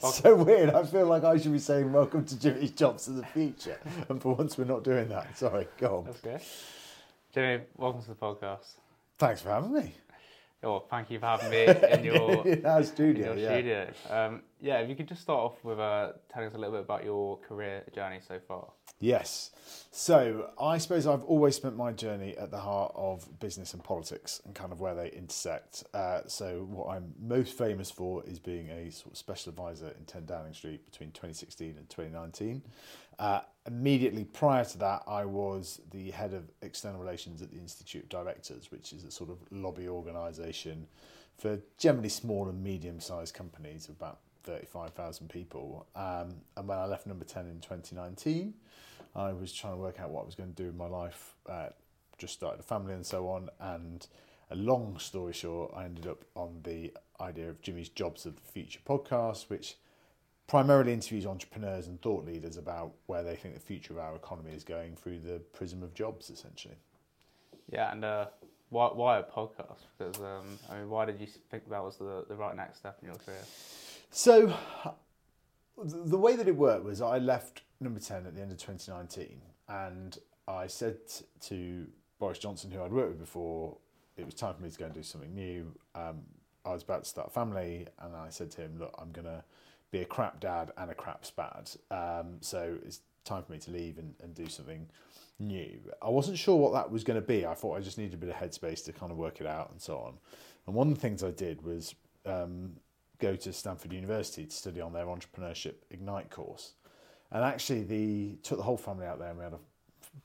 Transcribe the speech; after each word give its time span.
so 0.00 0.34
weird. 0.36 0.70
I 0.70 0.84
feel 0.84 1.06
like 1.06 1.24
I 1.24 1.38
should 1.38 1.52
be 1.52 1.58
saying 1.58 1.92
welcome 1.92 2.24
to 2.24 2.38
Jimmy's 2.38 2.70
Jobs 2.72 3.08
of 3.08 3.16
the 3.16 3.24
Future. 3.26 3.78
And 4.08 4.20
for 4.20 4.34
once, 4.34 4.58
we're 4.58 4.64
not 4.64 4.84
doing 4.84 5.08
that. 5.08 5.36
Sorry, 5.36 5.66
go 5.78 5.98
on. 5.98 6.04
That's 6.04 6.20
good. 6.20 6.40
Jimmy, 7.34 7.64
welcome 7.76 8.02
to 8.02 8.08
the 8.08 8.14
podcast. 8.14 8.74
Thanks 9.18 9.40
for 9.40 9.50
having 9.50 9.72
me. 9.72 9.94
Oh, 10.62 10.80
thank 10.90 11.10
you 11.10 11.18
for 11.18 11.26
having 11.26 11.50
me 11.50 11.66
in 11.92 12.04
your, 12.04 12.46
in 12.46 12.64
our 12.64 12.80
in 12.80 12.86
studio. 12.86 13.34
your 13.34 13.42
yeah. 13.42 13.48
studio. 13.48 13.92
Um, 14.10 14.42
yeah, 14.60 14.78
if 14.78 14.88
you 14.88 14.96
could 14.96 15.06
just 15.06 15.20
start 15.20 15.38
off 15.38 15.64
with 15.64 15.78
uh, 15.78 16.12
telling 16.32 16.48
us 16.48 16.54
a 16.54 16.58
little 16.58 16.72
bit 16.72 16.82
about 16.82 17.04
your 17.04 17.38
career 17.38 17.84
journey 17.94 18.20
so 18.26 18.38
far. 18.48 18.68
Yes. 18.98 19.50
So 19.90 20.50
I 20.58 20.78
suppose 20.78 21.06
I've 21.06 21.24
always 21.24 21.54
spent 21.54 21.76
my 21.76 21.92
journey 21.92 22.36
at 22.38 22.50
the 22.50 22.58
heart 22.58 22.92
of 22.96 23.38
business 23.38 23.74
and 23.74 23.84
politics 23.84 24.40
and 24.46 24.54
kind 24.54 24.72
of 24.72 24.80
where 24.80 24.94
they 24.94 25.10
intersect. 25.10 25.84
Uh, 25.92 26.20
so 26.26 26.66
what 26.70 26.96
I'm 26.96 27.12
most 27.20 27.58
famous 27.58 27.90
for 27.90 28.24
is 28.24 28.38
being 28.38 28.70
a 28.70 28.90
sort 28.90 29.12
of 29.12 29.18
special 29.18 29.50
advisor 29.50 29.88
in 29.98 30.06
10 30.06 30.24
Downing 30.24 30.54
Street 30.54 30.84
between 30.86 31.10
2016 31.10 31.76
and 31.76 31.88
2019. 31.90 32.62
Uh, 33.18 33.40
immediately 33.66 34.24
prior 34.24 34.64
to 34.64 34.78
that, 34.78 35.02
I 35.06 35.24
was 35.24 35.80
the 35.90 36.10
head 36.10 36.34
of 36.34 36.50
external 36.62 37.00
relations 37.00 37.42
at 37.42 37.50
the 37.50 37.58
Institute 37.58 38.04
of 38.04 38.08
Directors, 38.08 38.70
which 38.70 38.92
is 38.92 39.04
a 39.04 39.10
sort 39.10 39.30
of 39.30 39.38
lobby 39.50 39.88
organisation 39.88 40.86
for 41.38 41.58
generally 41.78 42.08
small 42.08 42.48
and 42.48 42.62
medium-sized 42.62 43.34
companies 43.34 43.88
of 43.88 43.96
about 43.96 44.18
35,000 44.44 45.28
people. 45.28 45.86
Um, 45.94 46.36
and 46.56 46.68
when 46.68 46.78
I 46.78 46.86
left 46.86 47.06
Number 47.06 47.24
10 47.24 47.46
in 47.46 47.60
2019, 47.60 48.54
I 49.14 49.32
was 49.32 49.52
trying 49.52 49.74
to 49.74 49.78
work 49.78 50.00
out 50.00 50.10
what 50.10 50.22
I 50.22 50.26
was 50.26 50.34
going 50.34 50.52
to 50.54 50.62
do 50.62 50.68
in 50.68 50.76
my 50.76 50.86
life. 50.86 51.34
Uh, 51.48 51.68
just 52.18 52.34
started 52.34 52.60
a 52.60 52.62
family 52.62 52.94
and 52.94 53.04
so 53.04 53.28
on. 53.28 53.50
And 53.60 54.06
a 54.50 54.56
long 54.56 54.98
story 54.98 55.32
short, 55.32 55.72
I 55.74 55.84
ended 55.84 56.06
up 56.06 56.24
on 56.34 56.60
the 56.62 56.92
idea 57.20 57.50
of 57.50 57.60
Jimmy's 57.60 57.88
Jobs 57.88 58.26
of 58.26 58.36
the 58.36 58.42
Future 58.42 58.80
podcast, 58.86 59.48
which 59.48 59.76
primarily 60.46 60.92
interviews 60.92 61.26
entrepreneurs 61.26 61.88
and 61.88 62.00
thought 62.00 62.24
leaders 62.24 62.56
about 62.56 62.92
where 63.06 63.22
they 63.22 63.34
think 63.34 63.54
the 63.54 63.60
future 63.60 63.92
of 63.92 63.98
our 63.98 64.14
economy 64.14 64.52
is 64.52 64.64
going 64.64 64.94
through 64.94 65.18
the 65.18 65.40
prism 65.52 65.82
of 65.82 65.94
jobs, 65.94 66.30
essentially. 66.30 66.76
Yeah, 67.70 67.90
and 67.92 68.04
uh, 68.04 68.26
why, 68.70 68.88
why 68.92 69.18
a 69.18 69.22
podcast? 69.22 69.78
Because, 69.98 70.20
um, 70.20 70.58
I 70.70 70.78
mean, 70.78 70.88
why 70.88 71.04
did 71.04 71.20
you 71.20 71.26
think 71.50 71.68
that 71.68 71.82
was 71.82 71.96
the, 71.96 72.24
the 72.28 72.36
right 72.36 72.54
next 72.54 72.78
step 72.78 72.98
in 73.02 73.08
your 73.08 73.16
career? 73.16 73.42
So, 74.10 74.54
the 75.76 76.18
way 76.18 76.36
that 76.36 76.46
it 76.46 76.56
worked 76.56 76.84
was 76.84 77.00
I 77.00 77.18
left 77.18 77.62
number 77.80 78.00
10 78.00 78.26
at 78.26 78.34
the 78.34 78.40
end 78.40 78.52
of 78.52 78.58
2019 78.58 79.40
and 79.68 80.18
I 80.48 80.68
said 80.68 80.98
to 81.42 81.86
Boris 82.18 82.38
Johnson, 82.38 82.70
who 82.70 82.82
I'd 82.82 82.92
worked 82.92 83.10
with 83.10 83.20
before, 83.20 83.76
it 84.16 84.24
was 84.24 84.34
time 84.34 84.54
for 84.54 84.62
me 84.62 84.70
to 84.70 84.78
go 84.78 84.86
and 84.86 84.94
do 84.94 85.02
something 85.02 85.34
new. 85.34 85.72
Um, 85.94 86.22
I 86.64 86.72
was 86.72 86.82
about 86.82 87.04
to 87.04 87.08
start 87.08 87.28
a 87.28 87.30
family 87.30 87.86
and 88.00 88.14
I 88.14 88.28
said 88.30 88.50
to 88.52 88.62
him, 88.62 88.78
Look, 88.78 88.94
I'm 88.98 89.12
going 89.12 89.26
to 89.26 89.44
be 89.98 90.02
a 90.02 90.06
crap 90.06 90.40
dad 90.40 90.72
and 90.76 90.90
a 90.90 90.94
crap 90.94 91.24
spad. 91.24 91.70
Um, 91.90 92.38
so, 92.40 92.76
it's 92.84 93.00
time 93.24 93.42
for 93.42 93.52
me 93.52 93.58
to 93.58 93.70
leave 93.70 93.98
and, 93.98 94.14
and 94.22 94.34
do 94.34 94.48
something 94.48 94.86
new. 95.38 95.78
I 96.00 96.08
wasn't 96.08 96.38
sure 96.38 96.56
what 96.56 96.72
that 96.72 96.90
was 96.90 97.04
going 97.04 97.20
to 97.20 97.26
be. 97.26 97.46
I 97.46 97.54
thought 97.54 97.76
I 97.76 97.80
just 97.80 97.98
needed 97.98 98.14
a 98.14 98.16
bit 98.16 98.30
of 98.30 98.36
headspace 98.36 98.84
to 98.84 98.92
kind 98.92 99.12
of 99.12 99.18
work 99.18 99.40
it 99.40 99.46
out 99.46 99.70
and 99.70 99.80
so 99.80 99.98
on. 99.98 100.14
And 100.66 100.74
one 100.74 100.88
of 100.88 100.94
the 100.94 101.00
things 101.00 101.22
I 101.22 101.30
did 101.30 101.62
was 101.62 101.94
um, 102.24 102.72
go 103.18 103.36
to 103.36 103.52
Stanford 103.52 103.92
University 103.92 104.46
to 104.46 104.54
study 104.54 104.80
on 104.80 104.92
their 104.92 105.06
entrepreneurship 105.06 105.74
Ignite 105.90 106.30
course. 106.30 106.72
And 107.32 107.44
actually, 107.44 107.82
the 107.82 108.36
took 108.42 108.58
the 108.58 108.64
whole 108.64 108.76
family 108.76 109.06
out 109.06 109.18
there, 109.18 109.30
and 109.30 109.38
we 109.38 109.44
had 109.44 109.52
a 109.52 109.58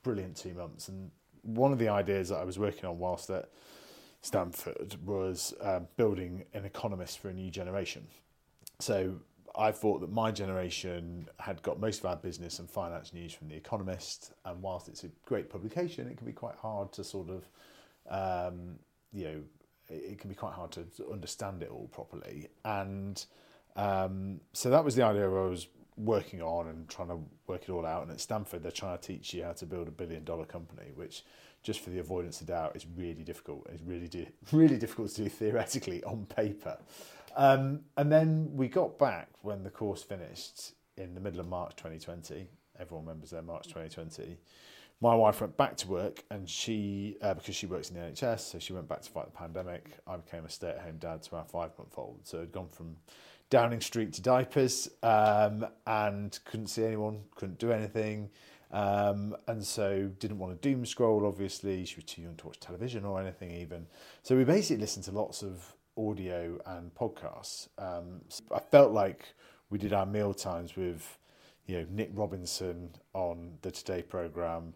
brilliant 0.02 0.36
two 0.36 0.54
months. 0.54 0.88
And 0.88 1.10
one 1.42 1.72
of 1.72 1.78
the 1.78 1.88
ideas 1.88 2.28
that 2.28 2.36
I 2.36 2.44
was 2.44 2.58
working 2.58 2.84
on 2.84 2.98
whilst 2.98 3.28
at 3.30 3.50
Stanford 4.20 4.96
was 5.04 5.52
um, 5.60 5.88
building 5.96 6.44
an 6.54 6.64
economist 6.64 7.18
for 7.18 7.28
a 7.28 7.32
new 7.32 7.50
generation. 7.50 8.06
So 8.78 9.16
I 9.56 9.70
thought 9.70 10.00
that 10.00 10.10
my 10.10 10.30
generation 10.30 11.28
had 11.38 11.62
got 11.62 11.78
most 11.78 12.00
of 12.00 12.06
our 12.06 12.16
business 12.16 12.58
and 12.58 12.68
finance 12.70 13.12
news 13.12 13.32
from 13.32 13.48
The 13.48 13.56
Economist, 13.56 14.32
and 14.44 14.62
whilst 14.62 14.88
it's 14.88 15.04
a 15.04 15.08
great 15.26 15.50
publication, 15.50 16.08
it 16.08 16.16
can 16.16 16.26
be 16.26 16.32
quite 16.32 16.56
hard 16.56 16.92
to 16.92 17.04
sort 17.04 17.28
of, 17.28 17.48
um, 18.10 18.78
you 19.12 19.24
know, 19.24 19.42
it 19.88 20.18
can 20.18 20.30
be 20.30 20.34
quite 20.34 20.54
hard 20.54 20.72
to 20.72 20.86
understand 21.12 21.62
it 21.62 21.70
all 21.70 21.88
properly. 21.92 22.48
And 22.64 23.22
um, 23.76 24.40
so 24.52 24.70
that 24.70 24.84
was 24.84 24.94
the 24.94 25.04
idea 25.04 25.26
I 25.26 25.48
was 25.48 25.66
working 25.96 26.40
on 26.40 26.68
and 26.68 26.88
trying 26.88 27.08
to 27.08 27.18
work 27.46 27.62
it 27.64 27.70
all 27.70 27.86
out. 27.86 28.02
And 28.02 28.10
at 28.10 28.20
Stanford, 28.20 28.62
they're 28.62 28.72
trying 28.72 28.98
to 28.98 29.06
teach 29.06 29.34
you 29.34 29.44
how 29.44 29.52
to 29.52 29.66
build 29.66 29.88
a 29.88 29.90
billion 29.90 30.24
dollar 30.24 30.44
company, 30.44 30.92
which, 30.94 31.24
just 31.62 31.80
for 31.80 31.90
the 31.90 31.98
avoidance 31.98 32.40
of 32.40 32.46
doubt, 32.46 32.74
is 32.76 32.86
really 32.96 33.22
difficult. 33.22 33.66
It's 33.72 33.82
really, 33.82 34.08
do, 34.08 34.26
really 34.52 34.78
difficult 34.78 35.10
to 35.10 35.24
do 35.24 35.28
theoretically 35.28 36.02
on 36.04 36.26
paper. 36.26 36.78
Um, 37.36 37.80
and 37.96 38.10
then 38.10 38.50
we 38.54 38.68
got 38.68 38.98
back 38.98 39.28
when 39.42 39.62
the 39.62 39.70
course 39.70 40.02
finished 40.02 40.72
in 40.96 41.14
the 41.14 41.20
middle 41.20 41.40
of 41.40 41.48
March 41.48 41.76
2020. 41.76 42.48
Everyone 42.78 43.06
remembers 43.06 43.30
their 43.30 43.42
March 43.42 43.64
2020 43.68 44.38
my 45.02 45.16
wife 45.16 45.40
went 45.40 45.56
back 45.56 45.76
to 45.76 45.88
work 45.88 46.22
and 46.30 46.48
she 46.48 47.16
uh, 47.22 47.34
because 47.34 47.56
she 47.56 47.66
works 47.66 47.90
in 47.90 47.96
the 47.96 48.00
NHS 48.00 48.38
so 48.38 48.58
she 48.60 48.72
went 48.72 48.88
back 48.88 49.02
to 49.02 49.10
fight 49.10 49.26
the 49.26 49.32
pandemic. 49.32 49.98
I 50.06 50.16
became 50.16 50.44
a 50.44 50.48
stay-at-home 50.48 50.98
dad 50.98 51.24
to 51.24 51.36
our 51.36 51.44
five-month-old. 51.44 52.20
So 52.22 52.40
I'd 52.40 52.52
gone 52.52 52.68
from 52.68 52.96
Downing 53.50 53.80
Street 53.80 54.12
to 54.14 54.22
diapers 54.22 54.88
um, 55.02 55.66
and 55.88 56.38
couldn't 56.44 56.68
see 56.68 56.84
anyone 56.84 57.22
couldn't 57.34 57.58
do 57.58 57.72
anything. 57.72 58.30
Um, 58.70 59.36
and 59.48 59.62
so 59.62 60.08
didn't 60.20 60.38
want 60.38 60.62
to 60.62 60.68
doom 60.68 60.86
scroll 60.86 61.26
obviously. 61.26 61.84
She 61.84 61.96
was 61.96 62.04
too 62.04 62.22
young 62.22 62.36
to 62.36 62.46
watch 62.46 62.60
television 62.60 63.04
or 63.04 63.20
anything 63.20 63.50
even. 63.50 63.88
So 64.22 64.36
we 64.36 64.44
basically 64.44 64.80
listened 64.80 65.04
to 65.06 65.10
lots 65.10 65.42
of 65.42 65.74
audio 65.96 66.58
and 66.66 66.94
podcasts 66.94 67.68
um, 67.78 68.20
I 68.50 68.58
felt 68.58 68.92
like 68.92 69.34
we 69.70 69.78
did 69.78 69.92
our 69.92 70.06
meal 70.06 70.34
times 70.34 70.76
with 70.76 71.18
you 71.66 71.78
know 71.78 71.86
Nick 71.90 72.10
Robinson 72.14 72.90
on 73.14 73.58
the 73.62 73.70
Today 73.70 74.02
program 74.02 74.74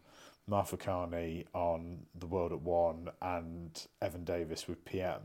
Martha 0.48 0.76
Kearney 0.76 1.44
on 1.54 1.98
The 2.18 2.26
World 2.26 2.52
at 2.52 2.60
One 2.60 3.08
and 3.20 3.86
Evan 4.00 4.24
Davis 4.24 4.68
with 4.68 4.84
PM. 4.84 5.20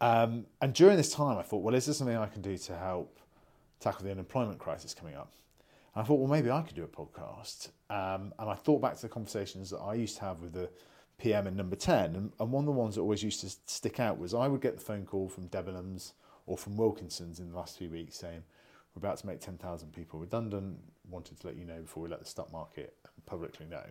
Um, 0.00 0.46
and 0.60 0.72
during 0.72 0.96
this 0.96 1.12
time, 1.12 1.38
I 1.38 1.42
thought, 1.42 1.62
well, 1.62 1.74
is 1.74 1.86
there 1.86 1.94
something 1.94 2.16
I 2.16 2.26
can 2.26 2.42
do 2.42 2.56
to 2.56 2.76
help 2.76 3.18
tackle 3.80 4.04
the 4.04 4.10
unemployment 4.10 4.58
crisis 4.58 4.94
coming 4.94 5.14
up? 5.14 5.32
And 5.94 6.02
I 6.02 6.06
thought, 6.06 6.20
well, 6.20 6.28
maybe 6.28 6.50
I 6.50 6.62
could 6.62 6.74
do 6.74 6.84
a 6.84 6.88
podcast. 6.88 7.68
Um, 7.90 8.32
and 8.38 8.48
I 8.48 8.54
thought 8.54 8.80
back 8.80 8.96
to 8.96 9.02
the 9.02 9.08
conversations 9.08 9.70
that 9.70 9.78
I 9.78 9.94
used 9.94 10.16
to 10.16 10.22
have 10.22 10.40
with 10.40 10.54
the 10.54 10.70
PM 11.18 11.46
in 11.46 11.56
number 11.56 11.76
10. 11.76 12.16
And, 12.16 12.32
and 12.38 12.52
one 12.52 12.62
of 12.62 12.66
the 12.66 12.72
ones 12.72 12.94
that 12.94 13.00
always 13.00 13.22
used 13.22 13.40
to 13.40 13.50
stick 13.66 14.00
out 14.00 14.18
was 14.18 14.34
I 14.34 14.48
would 14.48 14.60
get 14.60 14.76
the 14.76 14.84
phone 14.84 15.04
call 15.04 15.28
from 15.28 15.48
Debenhams 15.48 16.12
or 16.46 16.56
from 16.56 16.76
Wilkinson's 16.76 17.40
in 17.40 17.50
the 17.50 17.56
last 17.56 17.78
few 17.78 17.90
weeks 17.90 18.16
saying, 18.16 18.42
we're 18.94 19.00
about 19.00 19.18
to 19.18 19.26
make 19.26 19.40
10,000 19.40 19.92
people 19.92 20.18
redundant, 20.18 20.78
wanted 21.10 21.38
to 21.40 21.46
let 21.46 21.56
you 21.56 21.64
know 21.64 21.80
before 21.80 22.02
we 22.02 22.08
let 22.08 22.20
the 22.20 22.26
stock 22.26 22.50
market 22.52 22.96
publicly 23.26 23.66
know. 23.66 23.84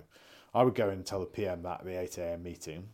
I 0.54 0.64
would 0.64 0.74
go 0.74 0.90
and 0.90 1.06
tell 1.06 1.20
the 1.20 1.26
PM 1.26 1.62
that 1.64 1.82
at 1.82 1.86
the 1.86 1.92
8am 1.92 2.42
meeting, 2.42 2.88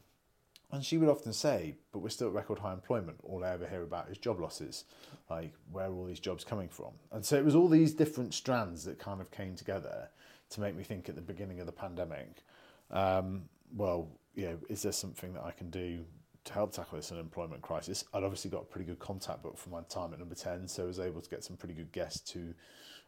and 0.72 0.84
she 0.84 0.98
would 0.98 1.10
often 1.10 1.34
say, 1.34 1.76
But 1.92 2.00
we're 2.00 2.10
still 2.10 2.28
at 2.28 2.34
record 2.34 2.60
high 2.60 2.74
employment. 2.74 3.18
All 3.24 3.44
I 3.44 3.52
ever 3.52 3.68
hear 3.68 3.84
about 3.84 4.10
is 4.10 4.18
job 4.18 4.40
losses. 4.40 4.86
Like, 5.30 5.54
where 5.72 5.88
are 5.88 5.94
all 5.94 6.06
these 6.06 6.20
jobs 6.20 6.44
coming 6.44 6.70
from? 6.70 6.92
And 7.12 7.26
so 7.26 7.38
it 7.38 7.46
was 7.46 7.56
all 7.56 7.68
these 7.68 7.94
different 7.94 8.34
strands 8.34 8.86
that 8.86 8.98
kind 8.98 9.22
of 9.22 9.32
came 9.32 9.56
together 9.56 10.10
to 10.50 10.62
make 10.62 10.76
me 10.76 10.84
think 10.84 11.10
at 11.10 11.16
the 11.16 11.22
beginning 11.22 11.60
of 11.60 11.66
the 11.66 11.72
pandemic, 11.72 12.44
um, 12.90 13.44
well, 13.76 14.10
you 14.36 14.46
know, 14.46 14.58
is 14.70 14.84
there 14.84 14.92
something 14.92 15.34
that 15.34 15.44
I 15.44 15.52
can 15.52 15.70
do 15.70 16.06
to 16.44 16.54
help 16.54 16.74
tackle 16.74 16.98
this 16.98 17.12
unemployment 17.12 17.62
crisis? 17.62 18.04
I'd 18.14 18.24
obviously 18.24 18.52
got 18.52 18.62
a 18.62 18.66
pretty 18.66 18.86
good 18.86 19.00
contact 19.00 19.44
book 19.44 19.58
from 19.58 19.74
my 19.74 19.82
time 19.82 20.14
at 20.14 20.20
number 20.20 20.36
10, 20.36 20.68
so 20.68 20.84
I 20.84 20.88
was 20.88 21.00
able 21.00 21.22
to 21.22 21.30
get 21.30 21.44
some 21.44 21.58
pretty 21.58 21.74
good 21.74 21.92
guests 21.92 22.32
to 22.32 22.54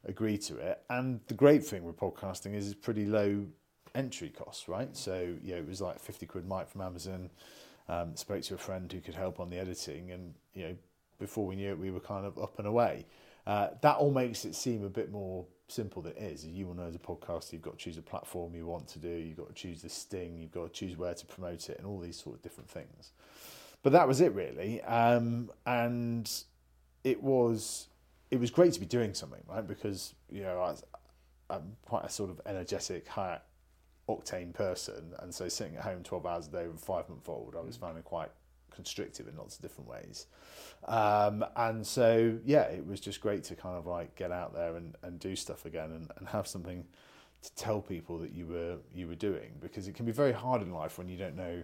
agree 0.06 0.38
to 0.38 0.58
it. 0.58 0.82
And 0.90 1.22
the 1.28 1.34
great 1.34 1.66
thing 1.66 1.84
with 1.84 1.98
podcasting 1.98 2.54
is 2.54 2.68
it's 2.68 2.76
pretty 2.80 3.06
low 3.06 3.46
entry 3.96 4.30
costs, 4.30 4.68
right? 4.68 4.96
So, 4.96 5.36
know, 5.54 5.60
it 5.60 5.68
was 5.68 5.82
like 5.82 6.00
50 6.00 6.26
quid 6.26 6.48
mic 6.48 6.68
from 6.70 6.82
Amazon. 6.82 7.30
Um, 7.90 8.16
spoke 8.16 8.42
to 8.44 8.56
a 8.56 8.58
friend 8.58 8.92
who 8.92 9.02
could 9.02 9.16
help 9.16 9.40
on 9.40 9.50
the 9.50 9.58
editing, 9.58 10.12
and, 10.12 10.34
you 10.54 10.64
know, 10.64 10.76
before 11.20 11.46
we 11.46 11.56
knew 11.56 11.72
it, 11.72 11.80
we 11.80 11.92
were 11.92 12.00
kind 12.00 12.26
of 12.26 12.38
up 12.38 12.58
and 12.60 12.68
away. 12.68 13.06
Uh, 13.46 13.70
that 13.82 13.98
all 13.98 14.12
makes 14.12 14.46
it 14.46 14.56
seem 14.56 14.84
a 14.84 14.90
bit 14.90 15.12
more 15.12 15.46
simple 15.68 16.01
that 16.04 16.18
is. 16.18 16.45
You 16.45 16.68
will 16.68 16.75
know 16.75 16.88
as 16.88 16.95
a 16.95 17.00
podcast, 17.00 17.51
you've 17.54 17.62
got 17.62 17.77
to 17.77 17.83
choose 17.83 17.98
a 17.98 18.01
platform 18.01 18.56
you 18.56 18.65
want 18.65 18.88
to 18.89 19.00
do, 19.00 19.10
you've 19.10 19.38
got 19.38 19.48
to 19.48 19.54
choose 19.54 19.81
the 19.81 19.89
sting, 19.89 20.38
you've 20.38 20.51
got 20.51 20.74
to 20.74 20.80
choose 20.80 20.98
where 20.98 21.13
to 21.13 21.25
promote 21.25 21.69
it, 21.69 21.77
and 21.77 21.88
all 21.88 22.00
these 22.00 22.18
sort 22.18 22.36
of 22.36 22.42
different 22.42 22.69
things. 22.69 23.12
But 23.81 23.92
that 23.94 24.07
was 24.07 24.21
it 24.21 24.33
really, 24.33 24.81
um, 24.83 25.51
and 25.65 26.30
it 27.04 27.21
was 27.21 27.88
it 28.31 28.39
was 28.39 28.50
great 28.50 28.74
to 28.74 28.80
be 28.80 28.86
doing 28.86 29.13
something, 29.13 29.42
right? 29.48 29.68
Because 29.68 30.15
you 30.31 30.42
know 30.42 30.60
I, 30.62 30.75
I'm 31.54 31.75
quite 31.86 32.06
a 32.06 32.09
sort 32.09 32.30
of 32.30 32.39
energetic, 32.45 33.07
high 33.07 33.39
octane 34.07 34.54
person, 34.54 35.13
and 35.19 35.33
so 35.33 35.50
sitting 35.50 35.75
at 35.75 35.83
home 35.83 36.01
12 36.04 36.25
hours 36.25 36.48
a 36.48 36.51
day 36.51 36.68
with 36.68 36.77
a 36.77 36.86
five 36.86 37.09
month 37.09 37.27
old, 37.27 37.56
I 37.57 37.62
was 37.62 37.75
finding 37.75 38.04
quite 38.04 38.30
constrictive 38.74 39.28
in 39.28 39.38
lots 39.38 39.56
of 39.56 39.62
different 39.62 39.90
ways. 39.90 40.28
Um, 40.88 41.46
and 41.56 41.86
so, 41.86 42.38
yeah, 42.46 42.64
it 42.64 42.86
was 42.86 43.00
just 43.00 43.22
great 43.22 43.44
to 43.46 43.56
kind 43.56 43.78
of 43.78 43.86
like 43.86 44.16
get 44.16 44.31
out 44.31 44.54
there 44.54 44.75
and, 44.75 44.96
and 45.04 45.20
do 45.20 45.36
stuff 45.36 45.66
again 45.66 45.92
and, 45.92 46.12
and 46.18 46.28
have 46.28 46.48
something 46.48 46.86
to 47.44 47.56
tell 47.56 47.81
people 47.81 48.18
that 48.20 48.31
you 48.31 48.48
were 48.48 48.78
you 48.94 49.08
were 49.08 49.16
doing 49.16 49.52
because 49.60 49.88
it 49.88 49.96
can 49.96 50.06
be 50.06 50.14
very 50.14 50.31
hard 50.31 50.62
in 50.62 50.72
life 50.72 50.98
when 50.98 51.10
you 51.10 51.18
don't 51.18 51.36
know 51.36 51.62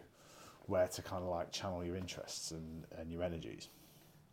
where 0.65 0.87
to 0.87 1.01
kind 1.01 1.23
of 1.23 1.29
like 1.29 1.51
channel 1.51 1.83
your 1.83 1.95
interests 1.95 2.51
and, 2.51 2.85
and 2.97 3.11
your 3.11 3.23
energies. 3.23 3.69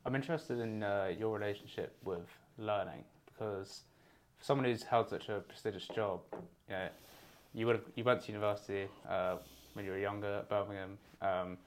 I'm 0.04 0.14
interested 0.14 0.58
in 0.60 0.82
uh, 0.82 1.12
your 1.18 1.36
relationship 1.36 1.96
with 2.04 2.28
learning 2.58 3.04
because 3.26 3.82
for 4.38 4.44
someone 4.44 4.66
who's 4.66 4.82
held 4.82 5.08
such 5.08 5.28
a 5.28 5.40
prestigious 5.40 5.88
job, 5.88 6.20
you 6.32 6.74
know, 6.74 6.88
you 7.54 7.66
would 7.66 7.80
you 7.94 8.04
went 8.04 8.22
to 8.22 8.32
university 8.32 8.86
uh, 9.08 9.36
when 9.72 9.84
you 9.84 9.90
were 9.90 9.98
younger 9.98 10.38
at 10.38 10.48
Birmingham, 10.48 10.98
um, 11.22 11.58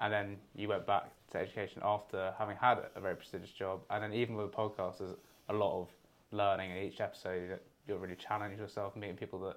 and 0.00 0.12
then 0.12 0.36
you 0.54 0.68
went 0.68 0.86
back 0.86 1.10
to 1.32 1.38
education 1.38 1.82
after 1.84 2.32
having 2.38 2.56
had 2.56 2.78
a 2.94 3.00
very 3.00 3.16
prestigious 3.16 3.50
job, 3.50 3.80
and 3.90 4.02
then 4.02 4.12
even 4.12 4.36
with 4.36 4.46
a 4.46 4.56
podcast, 4.56 4.98
there's 4.98 5.16
a 5.48 5.52
lot 5.52 5.80
of 5.80 5.88
learning 6.30 6.70
in 6.70 6.78
each 6.78 7.00
episode. 7.00 7.58
You're 7.86 7.98
really 7.98 8.16
challenging 8.16 8.58
yourself, 8.58 8.96
meeting 8.96 9.16
people 9.16 9.38
that 9.40 9.56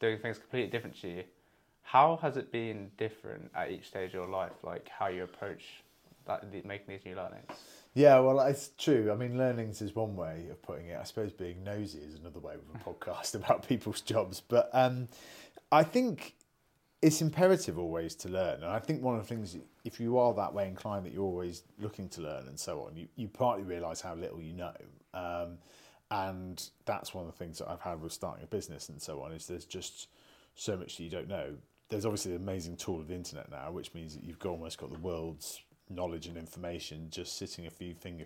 doing 0.00 0.18
things 0.18 0.38
completely 0.38 0.70
different 0.70 1.00
to 1.00 1.08
you. 1.08 1.24
How 1.82 2.18
has 2.22 2.36
it 2.36 2.52
been 2.52 2.90
different 2.96 3.50
at 3.54 3.70
each 3.70 3.88
stage 3.88 4.08
of 4.08 4.14
your 4.14 4.28
life? 4.28 4.52
Like 4.62 4.88
how 4.88 5.08
you 5.08 5.24
approach 5.24 5.64
that, 6.26 6.52
making 6.52 6.86
these 6.88 7.04
new 7.04 7.16
learnings? 7.16 7.50
Yeah, 7.94 8.20
well, 8.20 8.40
it's 8.40 8.70
true. 8.78 9.10
I 9.10 9.16
mean, 9.16 9.36
learnings 9.36 9.82
is 9.82 9.94
one 9.94 10.14
way 10.14 10.46
of 10.50 10.62
putting 10.62 10.86
it. 10.88 10.98
I 11.00 11.04
suppose 11.04 11.32
being 11.32 11.64
nosy 11.64 11.98
is 11.98 12.14
another 12.14 12.38
way 12.38 12.54
with 12.56 12.80
a 12.80 12.84
podcast 12.88 13.34
about 13.34 13.66
people's 13.66 14.00
jobs. 14.00 14.40
But 14.40 14.70
um, 14.72 15.08
I 15.72 15.82
think 15.82 16.36
it's 17.02 17.22
imperative 17.22 17.78
always 17.78 18.14
to 18.14 18.28
learn. 18.28 18.62
And 18.62 18.66
I 18.70 18.78
think 18.78 19.02
one 19.02 19.16
of 19.16 19.22
the 19.22 19.26
things, 19.26 19.56
if 19.84 19.98
you 19.98 20.18
are 20.18 20.34
that 20.34 20.52
way 20.52 20.68
inclined 20.68 21.06
that 21.06 21.12
you're 21.12 21.24
always 21.24 21.62
looking 21.78 22.08
to 22.10 22.20
learn 22.20 22.46
and 22.46 22.58
so 22.58 22.82
on, 22.82 22.96
you, 22.96 23.08
you 23.16 23.28
partly 23.28 23.64
realise 23.64 24.00
how 24.00 24.14
little 24.14 24.40
you 24.40 24.52
know. 24.52 24.74
Um, 25.14 25.58
and 26.10 26.62
that's 26.84 27.14
one 27.14 27.26
of 27.26 27.32
the 27.32 27.38
things 27.38 27.58
that 27.58 27.70
I've 27.70 27.80
had 27.80 28.02
with 28.02 28.12
starting 28.12 28.44
a 28.44 28.46
business 28.46 28.88
and 28.88 29.00
so 29.00 29.22
on, 29.22 29.32
is 29.32 29.46
there's 29.46 29.64
just 29.64 30.08
so 30.54 30.76
much 30.76 30.96
that 30.96 31.02
you 31.02 31.10
don't 31.10 31.28
know. 31.28 31.54
There's 31.88 32.04
obviously 32.04 32.32
the 32.32 32.38
amazing 32.38 32.76
tool 32.76 33.00
of 33.00 33.08
the 33.08 33.14
internet 33.14 33.50
now, 33.50 33.70
which 33.70 33.94
means 33.94 34.14
that 34.14 34.22
you've 34.22 34.44
almost 34.44 34.78
got 34.78 34.92
the 34.92 34.98
world's 34.98 35.60
knowledge 35.88 36.26
and 36.26 36.36
information 36.36 37.08
just 37.10 37.36
sitting 37.38 37.66
a 37.66 37.70
few 37.70 37.94
finger 37.94 38.24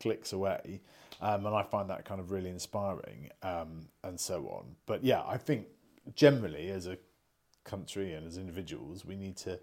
clicks 0.00 0.32
away. 0.32 0.80
Um, 1.20 1.46
and 1.46 1.54
I 1.54 1.62
find 1.62 1.90
that 1.90 2.04
kind 2.04 2.20
of 2.20 2.30
really 2.30 2.50
inspiring 2.50 3.30
um, 3.42 3.88
and 4.04 4.18
so 4.18 4.46
on. 4.48 4.76
But 4.86 5.04
yeah, 5.04 5.22
I 5.26 5.36
think 5.36 5.66
generally 6.14 6.70
as 6.70 6.86
a 6.86 6.96
country 7.64 8.14
and 8.14 8.26
as 8.26 8.38
individuals, 8.38 9.04
we 9.04 9.16
need 9.16 9.36
to 9.38 9.58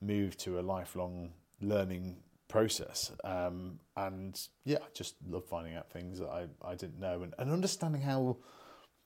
move 0.00 0.36
to 0.38 0.58
a 0.58 0.62
lifelong 0.62 1.32
learning 1.60 2.16
process. 2.48 3.12
Um, 3.24 3.80
and 3.96 4.40
yeah, 4.64 4.78
I 4.78 4.88
just 4.94 5.16
love 5.28 5.44
finding 5.44 5.74
out 5.74 5.90
things 5.90 6.18
that 6.18 6.28
I, 6.28 6.46
I 6.64 6.74
didn't 6.74 7.00
know 7.00 7.22
and, 7.22 7.34
and 7.38 7.50
understanding 7.50 8.02
how 8.02 8.36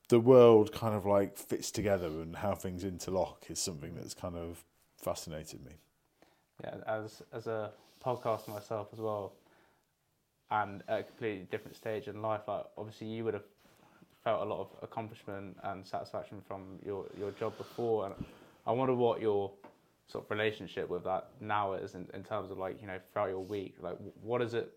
the 0.08 0.20
world 0.20 0.72
kind 0.72 0.94
of 0.94 1.06
like 1.06 1.38
fits 1.38 1.70
together 1.70 2.08
and 2.08 2.36
how 2.36 2.54
things 2.54 2.84
interlock 2.84 3.46
is 3.48 3.60
something 3.60 3.94
that's 3.94 4.14
kind 4.14 4.36
of 4.36 4.64
fascinated 4.96 5.64
me 5.64 5.72
yeah, 6.62 6.76
as 6.86 7.22
as 7.32 7.46
a 7.46 7.72
podcaster 8.04 8.48
myself 8.48 8.88
as 8.92 9.00
well, 9.00 9.34
and 10.50 10.82
at 10.88 11.00
a 11.00 11.02
completely 11.02 11.46
different 11.50 11.76
stage 11.76 12.08
in 12.08 12.22
life. 12.22 12.42
Like 12.46 12.66
obviously, 12.76 13.08
you 13.08 13.24
would 13.24 13.34
have 13.34 13.44
felt 14.24 14.42
a 14.42 14.44
lot 14.44 14.60
of 14.60 14.68
accomplishment 14.82 15.56
and 15.64 15.86
satisfaction 15.86 16.40
from 16.46 16.78
your 16.84 17.06
your 17.18 17.30
job 17.32 17.56
before, 17.58 18.06
and 18.06 18.14
I 18.66 18.72
wonder 18.72 18.94
what 18.94 19.20
your 19.20 19.52
sort 20.06 20.24
of 20.24 20.30
relationship 20.30 20.88
with 20.88 21.04
that 21.04 21.28
now 21.40 21.74
is 21.74 21.94
in, 21.94 22.08
in 22.14 22.24
terms 22.24 22.50
of 22.50 22.58
like 22.58 22.80
you 22.80 22.86
know 22.86 22.98
throughout 23.12 23.30
your 23.30 23.44
week. 23.44 23.76
Like, 23.80 23.96
what 24.22 24.42
is 24.42 24.54
it? 24.54 24.72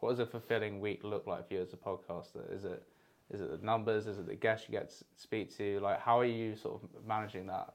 What 0.00 0.10
does 0.10 0.18
a 0.18 0.26
fulfilling 0.26 0.80
week 0.80 1.00
look 1.02 1.26
like 1.26 1.48
for 1.48 1.54
you 1.54 1.62
as 1.62 1.72
a 1.72 1.76
podcaster? 1.76 2.52
Is 2.54 2.64
it 2.64 2.82
is 3.30 3.40
it 3.40 3.60
the 3.60 3.64
numbers? 3.64 4.06
Is 4.06 4.18
it 4.18 4.26
the 4.26 4.34
guests 4.34 4.66
you 4.68 4.72
get 4.72 4.90
to 4.90 5.04
speak 5.16 5.56
to? 5.56 5.80
Like, 5.80 6.00
how 6.00 6.18
are 6.20 6.26
you 6.26 6.56
sort 6.56 6.82
of 6.82 7.06
managing 7.06 7.46
that 7.46 7.74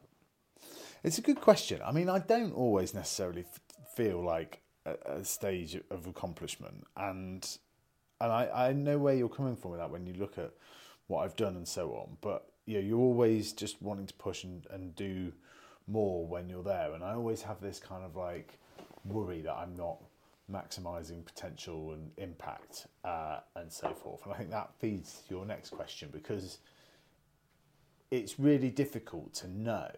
it's 1.04 1.18
a 1.18 1.22
good 1.22 1.40
question. 1.40 1.82
I 1.86 1.92
mean, 1.92 2.10
I 2.10 2.20
don't 2.20 2.54
always 2.54 2.94
necessarily 2.94 3.42
f- 3.42 3.60
feel 3.96 4.22
like 4.22 4.62
a, 4.86 4.96
a, 5.06 5.24
stage 5.24 5.80
of 5.90 6.08
accomplishment, 6.08 6.84
and 6.98 7.46
and 8.20 8.32
I, 8.32 8.50
I 8.54 8.74
know 8.74 8.98
where 8.98 9.16
you're 9.16 9.30
coming 9.30 9.56
from 9.56 9.72
with 9.72 9.80
that 9.80 9.92
when 9.92 10.06
you 10.06 10.14
look 10.14 10.38
at 10.38 10.52
what 11.10 11.26
I've 11.26 11.36
done 11.36 11.56
and 11.56 11.68
so 11.68 11.92
on. 11.92 12.18
But 12.22 12.46
you 12.66 12.76
know, 12.76 12.88
you're 12.88 13.00
always 13.00 13.52
just 13.52 13.82
wanting 13.82 14.06
to 14.06 14.14
push 14.14 14.44
and, 14.44 14.66
and 14.70 14.96
do 14.96 15.34
more 15.88 16.26
when 16.26 16.48
you're 16.48 16.64
there, 16.64 16.94
and 16.94 17.04
I 17.04 17.14
always 17.14 17.42
have 17.42 17.60
this 17.60 17.80
kind 17.80 18.06
of 18.06 18.16
like 18.16 18.58
worry 19.04 19.42
that 19.42 19.54
I'm 19.54 19.76
not 19.76 19.98
maximizing 20.52 21.26
potential 21.26 21.94
and 21.94 22.12
impact 22.18 22.88
uh, 23.04 23.40
and 23.56 23.72
so 23.72 23.94
forth. 23.94 24.24
And 24.26 24.34
I 24.34 24.38
think 24.38 24.52
that 24.52 24.72
feeds 24.80 25.24
your 25.30 25.46
next 25.46 25.72
question 25.72 26.10
because 26.12 26.60
it's 28.12 28.40
really 28.40 28.70
difficult 28.70 29.34
to 29.36 29.48
know 29.48 29.92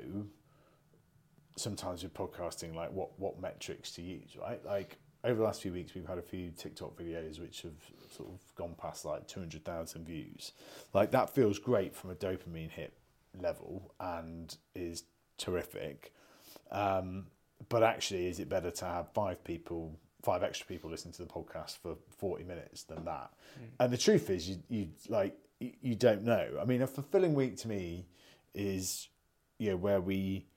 sometimes 1.58 2.04
with 2.04 2.13
podcasting, 2.13 2.74
like 2.74 2.92
what 2.92 3.18
what 3.19 3.40
metrics 3.42 3.92
to 3.94 4.02
use, 4.02 4.38
right? 4.40 4.63
Like 4.66 4.98
over 5.23 5.35
the 5.35 5.44
last 5.44 5.62
few 5.62 5.71
weeks, 5.71 5.94
we've 5.94 6.07
had 6.07 6.18
a 6.18 6.23
few 6.23 6.51
TikTok 6.51 6.97
videos 6.97 7.39
which 7.39 7.62
have 7.62 7.73
sort 8.09 8.29
of 8.29 8.56
gone 8.56 8.75
past 8.77 9.06
like 9.06 9.27
two 9.27 9.39
hundred 9.39 9.63
thousand 9.63 10.06
views. 10.06 10.53
Like 10.94 11.12
that 11.12 11.29
feels 11.29 11.59
great 11.59 11.95
from 11.95 12.09
a 12.09 12.15
dopamine 12.15 12.71
hit 12.71 12.94
level 13.39 13.94
and 14.00 14.56
is 14.75 15.03
terrific. 15.38 16.13
Um, 16.71 17.27
but 17.69 17.83
actually, 17.83 18.27
is 18.27 18.39
it 18.39 18.50
better 18.50 18.71
to 18.71 18.85
have 18.85 19.09
five 19.13 19.44
people, 19.44 19.95
five 20.23 20.44
extra 20.44 20.65
people 20.65 20.89
listening 20.89 21.13
to 21.13 21.24
the 21.24 21.29
podcast 21.29 21.77
for 21.77 21.95
forty 22.17 22.44
minutes 22.44 22.83
than 22.83 23.06
that? 23.06 23.31
Mm. 23.59 23.67
And 23.79 23.94
the 23.94 23.97
truth 23.97 24.29
is, 24.29 24.50
you 24.50 24.57
you 24.69 24.88
like 25.07 25.38
you, 25.59 25.71
you 25.81 25.95
don't 25.95 26.24
know. 26.24 26.47
I 26.59 26.65
mean, 26.65 26.81
a 26.81 26.88
fulfilling 26.88 27.35
week 27.35 27.57
to 27.57 27.67
me 27.67 28.07
is 28.56 29.07
you 29.59 29.69
know 29.69 29.77
where 29.77 30.01
we 30.01 30.47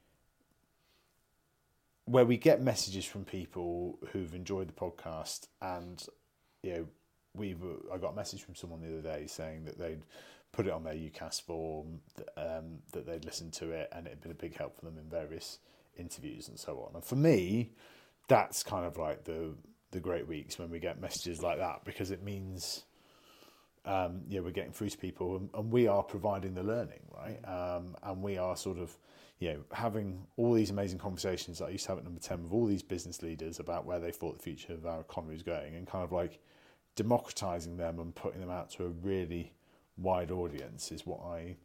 where 2.07 2.25
we 2.25 2.37
get 2.37 2.61
messages 2.61 3.05
from 3.05 3.25
people 3.25 3.99
who've 4.13 4.35
enjoyed 4.35 4.69
the 4.69 4.73
podcast, 4.73 5.49
and 5.63 6.05
you 6.63 6.73
know, 6.73 6.87
we've 7.35 7.63
I 7.93 7.99
got 7.99 8.13
a 8.13 8.17
message 8.17 8.43
from 8.43 8.55
someone 8.55 8.81
the 8.81 8.99
other 8.99 9.17
day 9.19 9.27
saying 9.27 9.65
that 9.65 9.79
they'd 9.79 10.03
put 10.53 10.67
it 10.67 10.73
on 10.73 10.85
their 10.85 10.95
UCAS 10.95 11.43
form, 11.43 12.01
um, 12.37 12.79
that 12.93 13.07
they'd 13.07 13.25
listened 13.25 13.53
to 13.55 13.71
it, 13.71 13.89
and 13.93 14.07
it 14.07 14.11
had 14.11 14.21
been 14.21 14.31
a 14.31 14.37
big 14.37 14.57
help 14.57 14.77
for 14.79 14.85
them 14.85 14.99
in 14.99 15.09
various 15.09 15.59
interviews 15.99 16.49
and 16.49 16.59
so 16.59 16.87
on. 16.89 16.95
And 16.95 17.05
for 17.05 17.17
me, 17.17 17.73
that's 18.29 18.63
kind 18.63 18.87
of 18.87 18.97
like 18.97 19.25
the 19.25 19.55
the 19.91 20.01
great 20.01 20.27
weeks 20.27 20.59
when 20.59 20.71
we 20.71 20.81
get 20.81 21.01
messages 21.01 21.41
like 21.41 21.59
that 21.59 21.85
because 21.85 22.11
it 22.11 22.23
means 22.23 22.85
um, 23.85 24.23
yeah 24.29 24.41
we're 24.41 24.51
getting 24.51 24.73
through 24.73 24.89
to 24.89 24.99
people 24.99 25.37
and, 25.37 25.51
and 25.55 25.71
we 25.71 25.87
are 25.87 26.03
providing 26.03 26.53
the 26.55 26.63
learning 26.65 27.01
right 27.17 27.39
um, 27.47 27.95
and 28.03 28.21
we 28.21 28.37
are 28.37 28.57
sort 28.57 28.79
of 28.79 28.97
you 29.45 29.53
know, 29.53 29.59
having 29.73 30.27
all 30.39 30.55
these 30.55 30.71
amazing 30.71 30.99
conversations 30.99 31.59
that 31.59 31.67
I 31.67 31.69
used 31.69 31.85
to 31.85 31.91
have 31.91 31.99
at 31.99 32.05
number 32.05 32.19
10 32.19 32.45
with 32.45 32.53
all 32.55 32.65
these 32.65 32.83
business 32.83 33.23
leaders 33.23 33.61
about 33.61 33.85
where 33.85 34.01
they 34.01 34.11
thought 34.11 34.39
the 34.39 34.43
future 34.43 34.73
of 34.73 34.87
our 34.87 35.03
economy 35.03 35.35
was 35.35 35.43
going 35.43 35.75
and 35.75 35.87
kind 35.87 36.03
of 36.03 36.13
like 36.13 36.41
democratizing 36.97 37.77
them 37.77 37.99
and 37.99 38.15
putting 38.15 38.41
them 38.41 38.49
out 38.49 38.71
to 38.71 38.87
a 38.87 38.89
really 38.89 39.53
wide 39.99 40.31
audience 40.31 40.91
is 40.91 41.05
what 41.05 41.21
I 41.21 41.57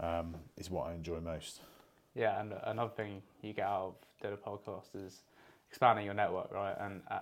um, 0.00 0.36
is 0.56 0.70
what 0.70 0.86
I 0.86 0.94
enjoy 0.94 1.20
most. 1.20 1.60
Yeah, 2.14 2.40
and 2.40 2.54
another 2.64 2.92
thing 2.96 3.20
you 3.42 3.52
get 3.52 3.66
out 3.66 3.88
of 3.88 3.94
doing 4.22 4.32
a 4.32 4.48
podcast 4.48 4.94
is 4.94 5.20
expanding 5.68 6.06
your 6.06 6.14
network, 6.14 6.50
right? 6.50 6.76
And 6.80 7.02
uh, 7.10 7.18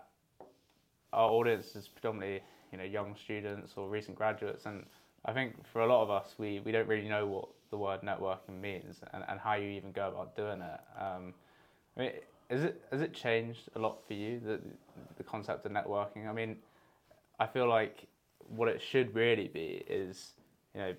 our 1.13 1.31
audience 1.31 1.75
is 1.75 1.89
predominantly 1.89 2.45
you 2.71 2.79
know 2.79 2.85
young 2.85 3.17
students 3.17 3.73
or 3.77 3.89
recent 3.89 4.17
graduates, 4.17 4.67
and 4.67 4.85
I 5.25 5.33
think 5.33 5.67
for 5.73 5.81
a 5.81 5.87
lot 5.87 6.05
of 6.05 6.11
us, 6.11 6.37
we, 6.39 6.61
we 6.61 6.71
don't 6.71 6.87
really 6.87 7.09
know 7.09 7.27
what 7.27 7.49
the 7.71 7.77
word 7.77 8.01
networking 8.03 8.61
means 8.61 9.01
and, 9.13 9.25
and 9.29 9.41
how 9.41 9.55
you 9.55 9.69
even 9.69 9.93
go 9.93 10.09
about 10.09 10.37
doing 10.37 10.61
it. 10.61 10.81
Um, 11.01 11.35
I 11.97 12.01
mean, 12.01 12.11
is 12.51 12.63
it 12.63 12.83
has 12.91 13.01
it 13.01 13.13
changed 13.13 13.69
a 13.75 13.79
lot 13.79 14.07
for 14.07 14.15
you 14.15 14.41
the 14.41 14.61
the 15.17 15.25
concept 15.25 15.67
of 15.67 15.73
networking? 15.73 16.29
I 16.29 16.33
mean, 16.33 16.57
I 17.41 17.47
feel 17.47 17.69
like 17.69 18.07
what 18.49 18.69
it 18.69 18.81
should 18.81 19.15
really 19.15 19.49
be 19.49 19.85
is 19.89 20.33
you 20.75 20.81
know 20.81 20.95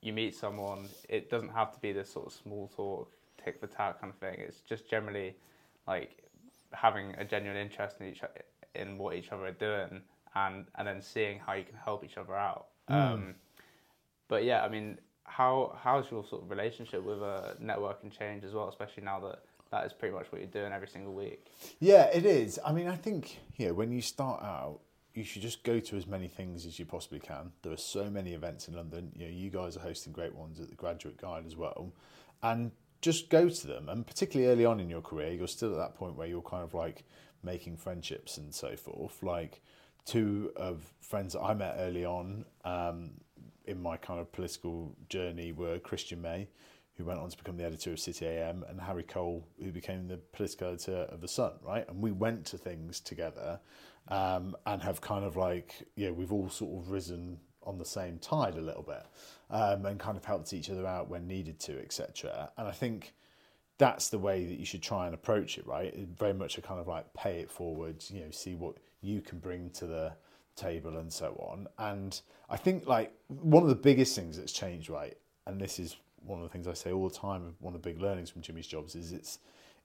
you 0.00 0.12
meet 0.12 0.34
someone. 0.34 0.88
It 1.08 1.30
doesn't 1.30 1.50
have 1.50 1.72
to 1.72 1.80
be 1.80 1.92
this 1.92 2.10
sort 2.12 2.26
of 2.26 2.32
small 2.32 2.70
talk, 2.74 3.12
tick 3.42 3.60
for 3.60 3.66
tat 3.66 4.00
kind 4.00 4.12
of 4.12 4.18
thing. 4.18 4.36
It's 4.38 4.60
just 4.60 4.88
generally 4.88 5.36
like 5.86 6.22
having 6.72 7.14
a 7.18 7.24
genuine 7.24 7.56
interest 7.56 7.96
in 8.00 8.08
each 8.08 8.22
in 8.74 8.98
what 8.98 9.14
each 9.14 9.30
other 9.30 9.46
are 9.46 9.52
doing 9.52 10.02
and 10.34 10.66
and 10.76 10.86
then 10.86 11.00
seeing 11.00 11.38
how 11.38 11.54
you 11.54 11.64
can 11.64 11.76
help 11.82 12.04
each 12.04 12.18
other 12.18 12.34
out. 12.34 12.66
Mm. 12.90 12.94
Um, 12.94 13.34
but 14.28 14.44
yeah, 14.44 14.62
I 14.64 14.68
mean, 14.68 14.98
how 15.26 15.78
how's 15.82 16.10
your 16.10 16.24
sort 16.24 16.42
of 16.42 16.50
relationship 16.50 17.02
with 17.02 17.22
uh, 17.22 17.54
networking 17.62 18.16
change 18.16 18.44
as 18.44 18.52
well, 18.52 18.68
especially 18.68 19.02
now 19.02 19.20
that 19.20 19.42
that 19.70 19.84
is 19.84 19.92
pretty 19.92 20.14
much 20.14 20.26
what 20.30 20.40
you're 20.40 20.50
doing 20.50 20.72
every 20.72 20.88
single 20.88 21.12
week. 21.12 21.46
Yeah, 21.80 22.04
it 22.04 22.24
is. 22.24 22.58
I 22.64 22.72
mean, 22.72 22.88
I 22.88 22.96
think 22.96 23.38
yeah, 23.56 23.70
when 23.70 23.92
you 23.92 24.00
start 24.00 24.42
out, 24.42 24.80
you 25.14 25.24
should 25.24 25.42
just 25.42 25.64
go 25.64 25.80
to 25.80 25.96
as 25.96 26.06
many 26.06 26.28
things 26.28 26.66
as 26.66 26.78
you 26.78 26.86
possibly 26.86 27.18
can. 27.18 27.52
There 27.62 27.72
are 27.72 27.78
so 27.78 28.08
many 28.10 28.32
events 28.32 28.68
in 28.68 28.74
London. 28.74 29.12
You 29.14 29.26
know, 29.26 29.32
you 29.32 29.50
guys 29.50 29.76
are 29.76 29.80
hosting 29.80 30.12
great 30.12 30.34
ones 30.34 30.60
at 30.60 30.68
the 30.68 30.76
Graduate 30.76 31.16
Guide 31.16 31.44
as 31.46 31.56
well, 31.56 31.92
and 32.42 32.70
just 33.02 33.28
go 33.28 33.48
to 33.48 33.66
them. 33.66 33.88
And 33.88 34.06
particularly 34.06 34.52
early 34.52 34.64
on 34.64 34.80
in 34.80 34.88
your 34.88 35.02
career, 35.02 35.32
you're 35.32 35.48
still 35.48 35.72
at 35.72 35.78
that 35.78 35.96
point 35.96 36.16
where 36.16 36.26
you're 36.26 36.42
kind 36.42 36.64
of 36.64 36.74
like 36.74 37.04
making 37.42 37.76
friendships 37.76 38.38
and 38.38 38.54
so 38.54 38.76
forth. 38.76 39.22
Like 39.22 39.60
two 40.06 40.52
of 40.56 40.92
friends 41.00 41.34
that 41.34 41.42
I 41.42 41.52
met 41.54 41.76
early 41.78 42.04
on. 42.04 42.44
Um, 42.64 43.20
in 43.66 43.82
my 43.82 43.96
kind 43.96 44.20
of 44.20 44.30
political 44.32 44.94
journey 45.08 45.52
were 45.52 45.78
Christian 45.78 46.22
May, 46.22 46.48
who 46.96 47.04
went 47.04 47.18
on 47.18 47.28
to 47.28 47.36
become 47.36 47.56
the 47.56 47.64
editor 47.64 47.92
of 47.92 48.00
City 48.00 48.26
AM, 48.26 48.64
and 48.68 48.80
Harry 48.80 49.02
Cole, 49.02 49.46
who 49.62 49.70
became 49.70 50.08
the 50.08 50.16
political 50.16 50.68
editor 50.68 51.06
of 51.10 51.20
The 51.20 51.28
Sun, 51.28 51.52
right? 51.62 51.86
And 51.88 52.00
we 52.00 52.12
went 52.12 52.46
to 52.46 52.58
things 52.58 53.00
together 53.00 53.60
um, 54.08 54.56
and 54.66 54.82
have 54.82 55.00
kind 55.00 55.24
of 55.24 55.36
like, 55.36 55.86
yeah, 55.96 56.10
we've 56.10 56.32
all 56.32 56.48
sort 56.48 56.82
of 56.82 56.90
risen 56.90 57.38
on 57.62 57.78
the 57.78 57.84
same 57.84 58.18
tide 58.18 58.54
a 58.54 58.60
little 58.60 58.82
bit 58.82 59.04
um, 59.50 59.84
and 59.84 59.98
kind 59.98 60.16
of 60.16 60.24
helped 60.24 60.52
each 60.52 60.70
other 60.70 60.86
out 60.86 61.08
when 61.08 61.26
needed 61.26 61.58
to, 61.60 61.78
etc. 61.80 62.50
And 62.56 62.66
I 62.66 62.72
think 62.72 63.14
that's 63.78 64.08
the 64.08 64.18
way 64.18 64.46
that 64.46 64.58
you 64.58 64.64
should 64.64 64.82
try 64.82 65.06
and 65.06 65.14
approach 65.14 65.58
it, 65.58 65.66
right? 65.66 65.94
Very 66.16 66.32
much 66.32 66.56
a 66.56 66.62
kind 66.62 66.80
of 66.80 66.86
like 66.86 67.12
pay 67.12 67.40
it 67.40 67.50
forward, 67.50 68.02
you 68.08 68.20
know, 68.20 68.30
see 68.30 68.54
what 68.54 68.76
you 69.02 69.20
can 69.20 69.38
bring 69.38 69.70
to 69.70 69.86
the 69.86 70.12
table 70.56 70.96
and 70.96 71.12
so 71.12 71.36
on. 71.50 71.66
And 71.78 72.20
I 72.48 72.56
think 72.56 72.86
like 72.86 73.12
one 73.28 73.62
of 73.62 73.68
the 73.68 73.74
biggest 73.74 74.16
things 74.16 74.36
that's 74.36 74.52
changed, 74.52 74.90
right? 74.90 75.16
And 75.46 75.60
this 75.60 75.78
is 75.78 75.96
one 76.24 76.40
of 76.40 76.42
the 76.42 76.48
things 76.48 76.66
I 76.66 76.74
say 76.74 76.92
all 76.92 77.08
the 77.08 77.14
time. 77.14 77.54
One 77.60 77.74
of 77.74 77.82
the 77.82 77.88
big 77.88 78.00
learnings 78.00 78.30
from 78.30 78.42
Jimmy's 78.42 78.66
jobs 78.66 78.94
is 78.94 79.12
it's 79.12 79.38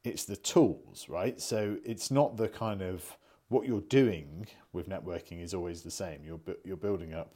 it's 0.04 0.26
the 0.26 0.36
tools, 0.36 1.08
right? 1.10 1.40
So 1.40 1.78
it's 1.86 2.10
not 2.10 2.38
the 2.38 2.48
kind 2.48 2.82
of 2.82 3.18
what 3.50 3.68
you're 3.68 3.82
doing 3.82 4.48
with 4.74 4.90
networking 4.90 5.44
is 5.44 5.54
always 5.54 5.82
the 5.82 5.92
same. 5.92 6.24
You're 6.24 6.40
you're 6.64 6.78
building 6.78 7.14
up 7.14 7.36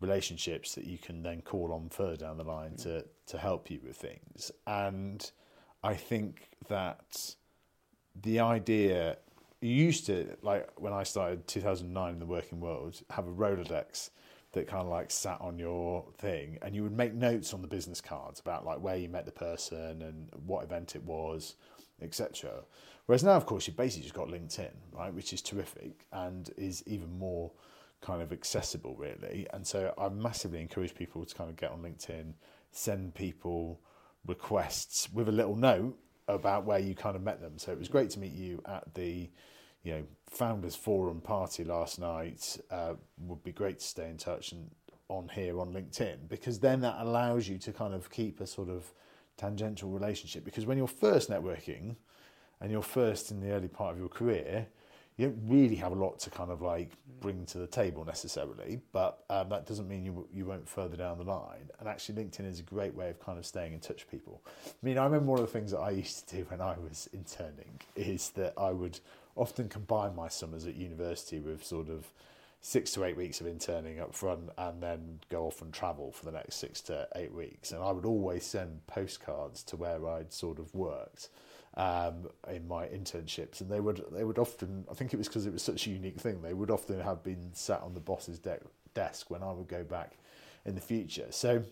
relationships 0.00 0.74
that 0.74 0.84
you 0.84 0.98
can 0.98 1.22
then 1.22 1.40
call 1.40 1.72
on 1.72 1.88
further 1.88 2.16
down 2.16 2.36
the 2.36 2.44
line 2.44 2.76
to 2.76 3.04
to 3.26 3.38
help 3.38 3.70
you 3.70 3.80
with 3.84 3.96
things. 3.96 4.50
And 4.66 5.30
I 5.82 5.94
think 5.94 6.50
that 6.68 7.34
the 8.20 8.40
idea 8.40 9.18
used 9.66 10.06
to 10.06 10.36
like 10.42 10.68
when 10.76 10.92
I 10.92 11.02
started 11.02 11.46
2009 11.46 12.12
in 12.12 12.18
the 12.18 12.26
working 12.26 12.60
world 12.60 13.00
have 13.10 13.26
a 13.26 13.32
Rolodex 13.32 14.10
that 14.52 14.66
kind 14.66 14.82
of 14.82 14.88
like 14.88 15.10
sat 15.10 15.40
on 15.40 15.58
your 15.58 16.04
thing 16.18 16.58
and 16.62 16.74
you 16.74 16.82
would 16.82 16.96
make 16.96 17.12
notes 17.12 17.52
on 17.52 17.60
the 17.60 17.68
business 17.68 18.00
cards 18.00 18.40
about 18.40 18.64
like 18.64 18.80
where 18.80 18.96
you 18.96 19.08
met 19.08 19.26
the 19.26 19.32
person 19.32 20.02
and 20.02 20.28
what 20.46 20.64
event 20.64 20.96
it 20.96 21.02
was 21.02 21.56
etc 22.00 22.50
whereas 23.06 23.24
now 23.24 23.32
of 23.32 23.46
course 23.46 23.66
you've 23.66 23.76
basically 23.76 24.02
just 24.02 24.14
got 24.14 24.28
linkedin 24.28 24.72
right 24.92 25.12
which 25.12 25.32
is 25.32 25.42
terrific 25.42 26.06
and 26.12 26.50
is 26.56 26.82
even 26.86 27.18
more 27.18 27.50
kind 28.00 28.22
of 28.22 28.32
accessible 28.32 28.94
really. 28.96 29.46
And 29.52 29.66
so 29.66 29.92
i 29.98 30.08
massively 30.08 30.60
encourage 30.60 30.94
people 30.94 31.24
to 31.24 31.34
kind 31.34 31.50
of 31.50 31.56
get 31.56 31.72
on 31.72 31.82
linkedin 31.82 32.34
send 32.70 33.14
people 33.14 33.80
requests 34.26 35.12
with 35.12 35.28
a 35.28 35.32
little 35.32 35.56
note 35.56 35.98
about 36.28 36.64
where 36.64 36.78
you 36.78 36.94
kind 36.94 37.16
of 37.16 37.22
met 37.22 37.40
them. 37.40 37.58
So 37.58 37.72
it 37.72 37.78
was 37.78 37.88
great 37.88 38.10
to 38.10 38.18
meet 38.18 38.32
you 38.32 38.62
at 38.66 38.94
the 38.94 39.28
you 39.82 39.92
know 39.92 40.02
founders 40.26 40.76
forum 40.76 41.20
party 41.20 41.64
last 41.64 41.98
night. 41.98 42.58
Uh, 42.70 42.94
would 43.18 43.42
be 43.42 43.52
great 43.52 43.78
to 43.78 43.84
stay 43.84 44.08
in 44.08 44.16
touch 44.16 44.52
and 44.52 44.70
on 45.08 45.28
here 45.28 45.58
on 45.58 45.72
linkedin 45.72 46.28
because 46.28 46.60
then 46.60 46.80
that 46.82 46.96
allows 46.98 47.48
you 47.48 47.56
to 47.56 47.72
kind 47.72 47.94
of 47.94 48.10
keep 48.10 48.40
a 48.40 48.46
sort 48.46 48.68
of 48.68 48.92
tangential 49.38 49.88
relationship. 49.88 50.44
Because 50.44 50.66
when 50.66 50.76
you're 50.76 50.86
first 50.86 51.30
networking 51.30 51.96
and 52.60 52.70
you're 52.70 52.82
first 52.82 53.30
in 53.30 53.40
the 53.40 53.50
early 53.50 53.68
part 53.68 53.94
of 53.94 53.98
your 53.98 54.08
career 54.08 54.66
you 55.18 55.26
don't 55.26 55.38
really 55.46 55.74
have 55.74 55.92
a 55.92 55.96
lot 55.96 56.20
to 56.20 56.30
kind 56.30 56.50
of 56.50 56.62
like 56.62 56.92
bring 57.20 57.44
to 57.46 57.58
the 57.58 57.66
table 57.66 58.04
necessarily, 58.04 58.80
but 58.92 59.24
um, 59.28 59.48
that 59.48 59.66
doesn't 59.66 59.88
mean 59.88 60.04
you 60.04 60.26
you 60.32 60.44
won't 60.46 60.66
further 60.66 60.96
down 60.96 61.18
the 61.18 61.24
line. 61.24 61.68
And 61.80 61.88
actually, 61.88 62.24
LinkedIn 62.24 62.48
is 62.48 62.60
a 62.60 62.62
great 62.62 62.94
way 62.94 63.10
of 63.10 63.20
kind 63.20 63.36
of 63.36 63.44
staying 63.44 63.72
in 63.72 63.80
touch 63.80 64.04
with 64.04 64.10
people. 64.10 64.40
I 64.46 64.70
mean, 64.80 64.96
I 64.96 65.04
remember 65.04 65.32
one 65.32 65.40
of 65.40 65.46
the 65.46 65.52
things 65.52 65.72
that 65.72 65.80
I 65.80 65.90
used 66.04 66.28
to 66.28 66.36
do 66.36 66.46
when 66.48 66.60
I 66.60 66.76
was 66.78 67.10
interning 67.12 67.80
is 67.96 68.30
that 68.30 68.54
I 68.56 68.70
would 68.70 69.00
often 69.34 69.68
combine 69.68 70.14
my 70.14 70.28
summers 70.28 70.66
at 70.66 70.76
university 70.76 71.40
with 71.40 71.64
sort 71.64 71.88
of 71.88 72.06
six 72.60 72.92
to 72.92 73.04
eight 73.04 73.16
weeks 73.16 73.40
of 73.40 73.46
interning 73.46 74.00
up 74.00 74.14
front 74.14 74.50
and 74.58 74.82
then 74.82 75.20
go 75.28 75.46
off 75.46 75.62
and 75.62 75.72
travel 75.72 76.10
for 76.10 76.24
the 76.24 76.32
next 76.32 76.56
six 76.56 76.80
to 76.82 77.08
eight 77.16 77.32
weeks. 77.32 77.72
And 77.72 77.82
I 77.82 77.90
would 77.90 78.04
always 78.04 78.44
send 78.44 78.86
postcards 78.86 79.62
to 79.64 79.76
where 79.76 80.08
I'd 80.08 80.32
sort 80.32 80.58
of 80.58 80.74
worked 80.74 81.28
um, 81.78 82.28
in 82.48 82.66
my 82.66 82.86
internships, 82.86 83.60
and 83.60 83.70
they 83.70 83.80
would 83.80 84.04
they 84.12 84.24
would 84.24 84.38
often 84.38 84.84
I 84.90 84.94
think 84.94 85.14
it 85.14 85.16
was 85.16 85.28
because 85.28 85.46
it 85.46 85.52
was 85.52 85.62
such 85.62 85.86
a 85.86 85.90
unique 85.90 86.20
thing. 86.20 86.42
They 86.42 86.52
would 86.52 86.70
often 86.70 87.00
have 87.00 87.22
been 87.22 87.50
sat 87.54 87.80
on 87.80 87.94
the 87.94 88.00
boss's 88.00 88.38
de- 88.40 88.58
desk 88.94 89.30
when 89.30 89.42
I 89.42 89.52
would 89.52 89.68
go 89.68 89.84
back 89.84 90.18
in 90.66 90.74
the 90.74 90.80
future. 90.80 91.28
So 91.30 91.62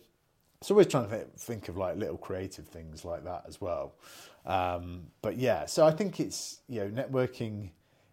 it's 0.61 0.71
always 0.71 0.87
trying 0.87 1.11
to 1.11 1.25
think 1.37 1.69
of 1.69 1.77
like 1.77 1.97
little 1.97 2.17
creative 2.17 2.67
things 2.69 3.05
like 3.05 3.25
that 3.25 3.45
as 3.49 3.61
well. 3.61 3.95
Um, 4.47 5.09
but 5.23 5.37
yeah, 5.37 5.67
so 5.67 5.85
I 5.85 5.91
think 5.91 6.21
it's 6.21 6.61
you 6.69 6.81
know 6.81 6.89
networking 6.89 7.71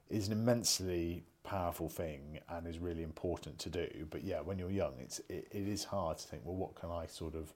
is 0.10 0.28
an 0.28 0.34
immensely 0.34 1.24
powerful 1.44 1.90
thing 1.90 2.40
and 2.50 2.66
is 2.66 2.80
really 2.80 3.04
important 3.04 3.60
to 3.60 3.70
do. 3.70 4.08
But 4.10 4.24
yeah, 4.24 4.42
when 4.42 4.58
you're 4.58 4.72
young, 4.72 4.94
it's 5.00 5.20
it, 5.30 5.48
it 5.52 5.68
is 5.68 5.84
hard 5.84 6.18
to 6.18 6.28
think 6.28 6.42
well, 6.44 6.56
what 6.56 6.74
can 6.74 6.90
I 6.90 7.06
sort 7.06 7.36
of 7.36 7.54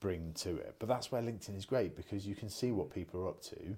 bring 0.00 0.32
to 0.34 0.56
it. 0.56 0.76
But 0.78 0.88
that's 0.88 1.10
where 1.10 1.22
LinkedIn 1.22 1.56
is 1.56 1.64
great 1.64 1.96
because 1.96 2.26
you 2.26 2.34
can 2.34 2.48
see 2.48 2.72
what 2.72 2.90
people 2.90 3.20
are 3.20 3.28
up 3.28 3.42
to 3.44 3.76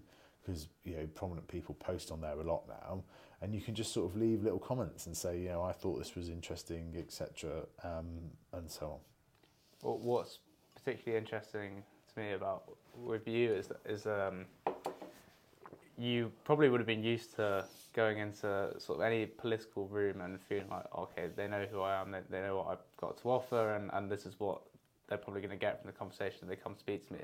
because 0.48 0.68
you 0.84 0.96
know 0.96 1.06
prominent 1.14 1.46
people 1.46 1.74
post 1.74 2.10
on 2.10 2.20
there 2.20 2.38
a 2.38 2.42
lot 2.42 2.62
now, 2.68 3.02
and 3.42 3.54
you 3.54 3.60
can 3.60 3.74
just 3.74 3.92
sort 3.92 4.10
of 4.10 4.16
leave 4.16 4.42
little 4.42 4.58
comments 4.58 5.06
and 5.06 5.16
say, 5.16 5.38
you 5.38 5.48
know, 5.48 5.62
I 5.62 5.72
thought 5.72 5.98
this 5.98 6.14
was 6.14 6.28
interesting, 6.30 6.94
etc., 6.98 7.64
um, 7.84 8.06
and 8.52 8.70
so 8.70 8.86
on. 8.86 8.98
Well, 9.82 9.98
what's 9.98 10.38
particularly 10.74 11.18
interesting 11.18 11.82
to 12.14 12.20
me 12.20 12.32
about 12.32 12.64
with 12.96 13.28
you 13.28 13.52
is 13.52 13.70
is 13.84 14.06
um, 14.06 14.46
you 15.98 16.32
probably 16.44 16.68
would 16.68 16.80
have 16.80 16.86
been 16.86 17.04
used 17.04 17.34
to 17.36 17.64
going 17.92 18.18
into 18.18 18.72
sort 18.78 19.00
of 19.00 19.04
any 19.04 19.26
political 19.26 19.88
room 19.88 20.20
and 20.20 20.40
feeling 20.40 20.68
like, 20.70 20.84
okay, 20.96 21.28
they 21.34 21.48
know 21.48 21.66
who 21.70 21.80
I 21.80 22.00
am, 22.00 22.12
they, 22.12 22.20
they 22.30 22.40
know 22.40 22.58
what 22.58 22.68
I've 22.68 22.96
got 22.96 23.20
to 23.22 23.28
offer, 23.28 23.74
and, 23.74 23.90
and 23.92 24.10
this 24.10 24.24
is 24.24 24.38
what 24.38 24.62
they're 25.08 25.18
probably 25.18 25.40
going 25.40 25.50
to 25.50 25.56
get 25.56 25.80
from 25.80 25.90
the 25.90 25.96
conversation 25.96 26.46
they 26.48 26.56
come 26.56 26.76
speak 26.78 27.06
to 27.08 27.14
me. 27.14 27.20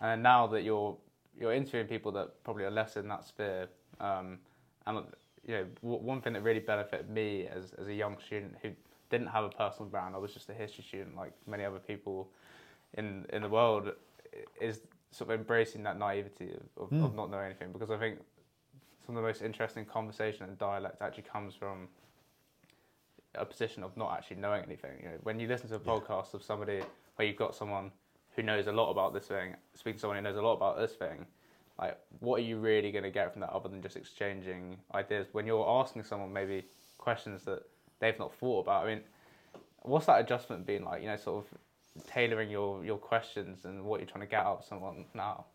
And 0.00 0.22
now 0.22 0.46
that 0.48 0.62
you're 0.62 0.96
you're 1.38 1.52
interviewing 1.52 1.86
people 1.86 2.12
that 2.12 2.42
probably 2.44 2.64
are 2.64 2.70
less 2.70 2.96
in 2.96 3.08
that 3.08 3.24
sphere, 3.24 3.68
um, 4.00 4.38
and 4.86 5.04
you 5.46 5.54
know 5.54 5.64
one 5.80 6.20
thing 6.20 6.32
that 6.32 6.42
really 6.42 6.60
benefited 6.60 7.10
me 7.10 7.46
as 7.46 7.72
as 7.78 7.88
a 7.88 7.94
young 7.94 8.16
student 8.24 8.56
who 8.62 8.70
didn't 9.10 9.28
have 9.28 9.44
a 9.44 9.48
personal 9.48 9.88
brand, 9.88 10.14
I 10.14 10.18
was 10.18 10.32
just 10.32 10.48
a 10.50 10.54
history 10.54 10.84
student 10.84 11.16
like 11.16 11.32
many 11.46 11.64
other 11.64 11.78
people 11.78 12.28
in 12.94 13.26
in 13.32 13.42
the 13.42 13.48
world, 13.48 13.90
is 14.60 14.80
sort 15.10 15.30
of 15.30 15.40
embracing 15.40 15.82
that 15.82 15.98
naivety 15.98 16.50
of, 16.52 16.82
of, 16.82 16.90
mm. 16.90 17.04
of 17.04 17.14
not 17.14 17.30
knowing 17.30 17.46
anything 17.46 17.72
because 17.72 17.90
I 17.90 17.96
think 17.96 18.18
some 19.06 19.16
of 19.16 19.22
the 19.22 19.26
most 19.26 19.40
interesting 19.40 19.86
conversation 19.86 20.44
and 20.44 20.58
dialect 20.58 21.00
actually 21.00 21.22
comes 21.22 21.54
from 21.54 21.88
a 23.34 23.44
position 23.44 23.82
of 23.82 23.96
not 23.96 24.12
actually 24.12 24.36
knowing 24.36 24.62
anything. 24.64 24.92
You 25.02 25.08
know, 25.08 25.18
when 25.22 25.40
you 25.40 25.48
listen 25.48 25.68
to 25.70 25.76
a 25.76 25.80
podcast 25.80 26.32
yeah. 26.32 26.36
of 26.36 26.42
somebody 26.42 26.82
where 27.18 27.26
you've 27.26 27.36
got 27.36 27.54
someone 27.54 27.90
who 28.36 28.44
knows 28.44 28.68
a 28.68 28.72
lot 28.72 28.92
about 28.92 29.12
this 29.12 29.26
thing, 29.26 29.56
speaking 29.74 29.94
to 29.94 30.00
someone 30.00 30.18
who 30.18 30.22
knows 30.22 30.36
a 30.36 30.42
lot 30.42 30.54
about 30.54 30.78
this 30.78 30.92
thing, 30.92 31.26
like 31.80 31.98
what 32.20 32.40
are 32.40 32.44
you 32.44 32.58
really 32.58 32.92
going 32.92 33.02
to 33.02 33.10
get 33.10 33.32
from 33.32 33.40
that 33.40 33.50
other 33.50 33.68
than 33.68 33.82
just 33.82 33.96
exchanging 33.96 34.76
ideas? 34.94 35.26
When 35.32 35.44
you're 35.44 35.68
asking 35.68 36.04
someone 36.04 36.32
maybe 36.32 36.64
questions 36.96 37.42
that 37.44 37.64
they've 37.98 38.18
not 38.20 38.32
thought 38.36 38.60
about, 38.60 38.86
I 38.86 38.94
mean, 38.94 39.00
what's 39.82 40.06
that 40.06 40.20
adjustment 40.20 40.64
been 40.64 40.84
like? 40.84 41.02
You 41.02 41.08
know, 41.08 41.16
sort 41.16 41.44
of 41.44 42.06
tailoring 42.06 42.50
your 42.50 42.84
your 42.84 42.98
questions 42.98 43.64
and 43.64 43.84
what 43.84 43.98
you're 43.98 44.08
trying 44.08 44.24
to 44.24 44.30
get 44.30 44.44
out 44.44 44.58
of 44.58 44.64
someone 44.64 45.06
now. 45.12 45.46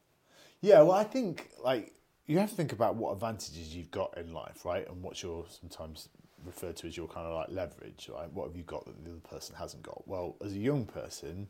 Yeah, 0.60 0.82
well, 0.82 0.98
I 0.98 1.06
think 1.06 1.52
like 1.64 1.94
you 2.26 2.40
have 2.40 2.50
to 2.50 2.56
think 2.56 2.74
about 2.74 2.96
what 2.96 3.14
advantages 3.14 3.74
you've 3.74 3.92
got 3.92 4.18
in 4.18 4.34
life, 4.34 4.66
right? 4.66 4.86
And 4.86 5.02
what's 5.02 5.24
your 5.24 5.46
sometimes 5.48 6.10
referred 6.46 6.76
to 6.78 6.88
as 6.88 6.98
your 6.98 7.08
kind 7.08 7.28
of 7.28 7.34
like 7.34 7.50
leverage, 7.50 8.10
right? 8.14 8.32
What 8.32 8.48
have 8.48 8.56
you 8.56 8.64
got 8.64 8.86
that 8.86 9.04
the 9.04 9.12
other 9.12 9.20
person 9.20 9.56
hasn't 9.56 9.84
got? 9.84 10.08
Well, 10.08 10.36
as 10.44 10.54
a 10.54 10.60
young 10.60 10.86
person, 10.86 11.48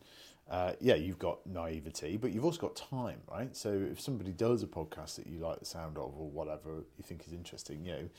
uh, 0.50 0.74
yeah, 0.80 0.96
you've 0.96 1.20
got 1.20 1.46
naivety, 1.48 2.18
but 2.18 2.32
you've 2.32 2.46
also 2.46 2.60
got 2.60 2.76
time, 2.76 3.22
right? 3.32 3.56
So 3.56 3.72
if 3.72 4.02
somebody 4.02 4.32
does 4.32 4.62
a 4.64 4.68
podcast 4.68 5.16
that 5.16 5.28
you 5.28 5.40
like 5.40 5.60
the 5.60 5.66
sound 5.66 5.98
of 5.98 6.14
or 6.18 6.30
whatever 6.30 6.84
you 6.98 7.04
think 7.04 7.26
is 7.26 7.34
interesting, 7.34 7.86
you 7.86 7.92
know, 7.94 8.10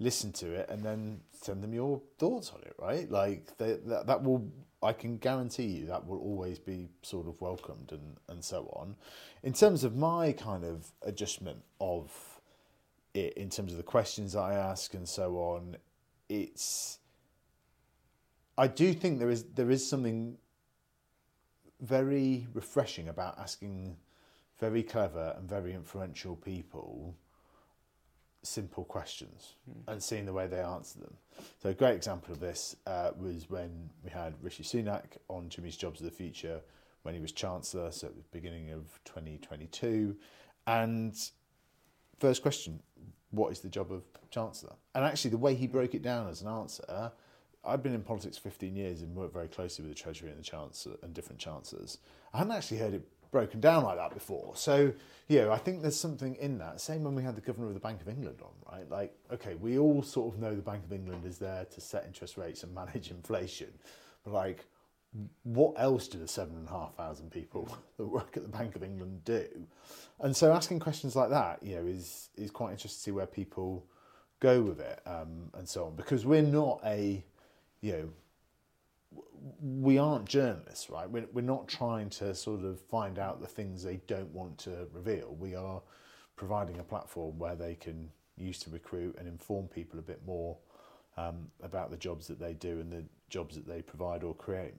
listen 0.00 0.32
to 0.32 0.52
it 0.52 0.68
and 0.68 0.82
then 0.82 1.20
send 1.32 1.62
them 1.62 1.74
your 1.74 2.00
thoughts 2.18 2.52
on 2.54 2.60
it, 2.62 2.74
right? 2.78 3.10
Like 3.10 3.56
they, 3.58 3.74
that, 3.86 4.06
that 4.06 4.22
will, 4.22 4.50
I 4.82 4.92
can 4.92 5.18
guarantee 5.18 5.66
you 5.66 5.86
that 5.86 6.06
will 6.06 6.18
always 6.18 6.58
be 6.58 6.88
sort 7.02 7.26
of 7.26 7.40
welcomed 7.40 7.92
and, 7.92 8.16
and 8.28 8.44
so 8.44 8.72
on. 8.76 8.96
In 9.42 9.52
terms 9.52 9.84
of 9.84 9.96
my 9.96 10.32
kind 10.32 10.64
of 10.64 10.86
adjustment 11.02 11.62
of 11.80 12.12
it, 13.14 13.34
in 13.34 13.50
terms 13.50 13.72
of 13.72 13.78
the 13.78 13.84
questions 13.84 14.36
I 14.36 14.54
ask 14.54 14.94
and 14.94 15.08
so 15.08 15.36
on, 15.36 15.76
it's 16.28 16.98
I 18.56 18.66
do 18.66 18.92
think 18.92 19.18
there 19.18 19.30
is 19.30 19.44
there 19.54 19.70
is 19.70 19.88
something 19.88 20.36
very 21.80 22.46
refreshing 22.54 23.08
about 23.08 23.38
asking 23.38 23.96
very 24.58 24.82
clever 24.82 25.34
and 25.38 25.48
very 25.48 25.72
influential 25.72 26.34
people 26.34 27.14
simple 28.42 28.84
questions 28.84 29.54
mm. 29.68 29.92
and 29.92 30.02
seeing 30.02 30.24
the 30.24 30.32
way 30.32 30.46
they 30.46 30.60
answer 30.60 31.00
them. 31.00 31.14
So 31.62 31.70
a 31.70 31.74
great 31.74 31.94
example 31.94 32.32
of 32.32 32.40
this 32.40 32.76
uh, 32.86 33.10
was 33.18 33.48
when 33.50 33.90
we 34.02 34.10
had 34.10 34.34
Rishi 34.42 34.62
Sunak 34.62 35.04
on 35.28 35.48
Jimmy's 35.48 35.76
Jobs 35.76 36.00
of 36.00 36.06
the 36.06 36.12
Future 36.12 36.60
when 37.02 37.14
he 37.14 37.20
was 37.20 37.32
Chancellor, 37.32 37.90
so 37.92 38.08
at 38.08 38.16
the 38.16 38.22
beginning 38.32 38.70
of 38.70 38.98
2022. 39.04 40.16
And 40.66 41.16
first 42.18 42.42
question, 42.42 42.80
what 43.30 43.52
is 43.52 43.60
the 43.60 43.68
job 43.68 43.92
of 43.92 44.02
Chancellor? 44.30 44.74
And 44.94 45.04
actually, 45.04 45.30
the 45.30 45.38
way 45.38 45.54
he 45.54 45.66
broke 45.66 45.94
it 45.94 46.02
down 46.02 46.28
as 46.28 46.42
an 46.42 46.48
answer, 46.48 47.12
I've 47.64 47.82
been 47.82 47.94
in 47.94 48.02
politics 48.02 48.38
15 48.38 48.74
years 48.74 49.02
and 49.02 49.14
worked 49.14 49.34
very 49.34 49.48
closely 49.48 49.84
with 49.84 49.94
the 49.94 50.00
Treasury 50.00 50.30
and 50.30 50.38
the 50.38 50.44
Chancellor 50.44 50.96
and 51.02 51.12
different 51.12 51.40
Chancellors. 51.40 51.98
I 52.32 52.38
hadn't 52.38 52.52
actually 52.52 52.78
heard 52.78 52.94
it 52.94 53.02
broken 53.30 53.60
down 53.60 53.84
like 53.84 53.96
that 53.96 54.14
before. 54.14 54.52
So, 54.54 54.92
you 55.28 55.40
know, 55.40 55.52
I 55.52 55.58
think 55.58 55.82
there's 55.82 55.98
something 55.98 56.34
in 56.36 56.58
that. 56.58 56.80
Same 56.80 57.04
when 57.04 57.14
we 57.14 57.22
had 57.22 57.36
the 57.36 57.40
governor 57.40 57.68
of 57.68 57.74
the 57.74 57.80
Bank 57.80 58.00
of 58.00 58.08
England 58.08 58.38
on, 58.42 58.72
right? 58.72 58.90
Like, 58.90 59.14
okay, 59.32 59.54
we 59.54 59.78
all 59.78 60.02
sort 60.02 60.34
of 60.34 60.40
know 60.40 60.54
the 60.54 60.62
Bank 60.62 60.84
of 60.84 60.92
England 60.92 61.24
is 61.26 61.38
there 61.38 61.66
to 61.66 61.80
set 61.80 62.06
interest 62.06 62.36
rates 62.36 62.62
and 62.62 62.74
manage 62.74 63.10
inflation, 63.10 63.68
but 64.24 64.32
like, 64.32 64.64
what 65.42 65.74
else 65.78 66.08
do 66.08 66.18
the 66.18 66.28
seven 66.28 66.56
and 66.56 66.68
a 66.68 66.70
half 66.70 66.94
thousand 66.94 67.30
people 67.30 67.76
that 67.96 68.06
work 68.06 68.36
at 68.36 68.42
the 68.42 68.48
Bank 68.48 68.76
of 68.76 68.82
England 68.82 69.24
do? 69.24 69.46
And 70.20 70.36
so, 70.36 70.52
asking 70.52 70.80
questions 70.80 71.16
like 71.16 71.30
that, 71.30 71.62
you 71.62 71.76
know, 71.76 71.86
is 71.86 72.30
is 72.36 72.50
quite 72.50 72.72
interesting 72.72 72.98
to 72.98 73.02
see 73.02 73.10
where 73.10 73.26
people 73.26 73.86
go 74.40 74.62
with 74.62 74.80
it 74.80 75.00
um, 75.06 75.50
and 75.54 75.68
so 75.68 75.86
on, 75.86 75.96
because 75.96 76.24
we're 76.24 76.42
not 76.42 76.80
a, 76.84 77.24
you 77.80 77.92
know 77.92 78.08
we 79.60 79.98
aren't 79.98 80.26
journalists, 80.26 80.90
right? 80.90 81.08
We're, 81.08 81.26
we're 81.32 81.42
not 81.42 81.68
trying 81.68 82.10
to 82.10 82.34
sort 82.34 82.64
of 82.64 82.80
find 82.80 83.18
out 83.18 83.40
the 83.40 83.46
things 83.46 83.82
they 83.82 84.00
don't 84.06 84.32
want 84.32 84.58
to 84.58 84.88
reveal. 84.92 85.36
We 85.38 85.54
are 85.54 85.80
providing 86.36 86.78
a 86.78 86.82
platform 86.82 87.38
where 87.38 87.56
they 87.56 87.74
can 87.74 88.10
use 88.36 88.58
to 88.60 88.70
recruit 88.70 89.16
and 89.18 89.26
inform 89.26 89.68
people 89.68 89.98
a 89.98 90.02
bit 90.02 90.20
more 90.26 90.56
um, 91.16 91.48
about 91.62 91.90
the 91.90 91.96
jobs 91.96 92.26
that 92.28 92.38
they 92.38 92.54
do 92.54 92.80
and 92.80 92.92
the 92.92 93.04
jobs 93.28 93.54
that 93.56 93.66
they 93.66 93.82
provide 93.82 94.22
or 94.22 94.34
create. 94.34 94.74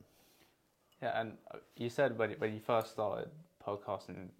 Yeah, 1.01 1.19
and 1.19 1.37
uh, 1.53 1.57
you 1.77 1.89
said 1.89 2.17
when 2.17 2.31
when 2.31 2.53
you 2.53 2.59
first 2.59 2.91
started 2.91 3.29
podcasting, 3.65 4.25
it 4.25 4.31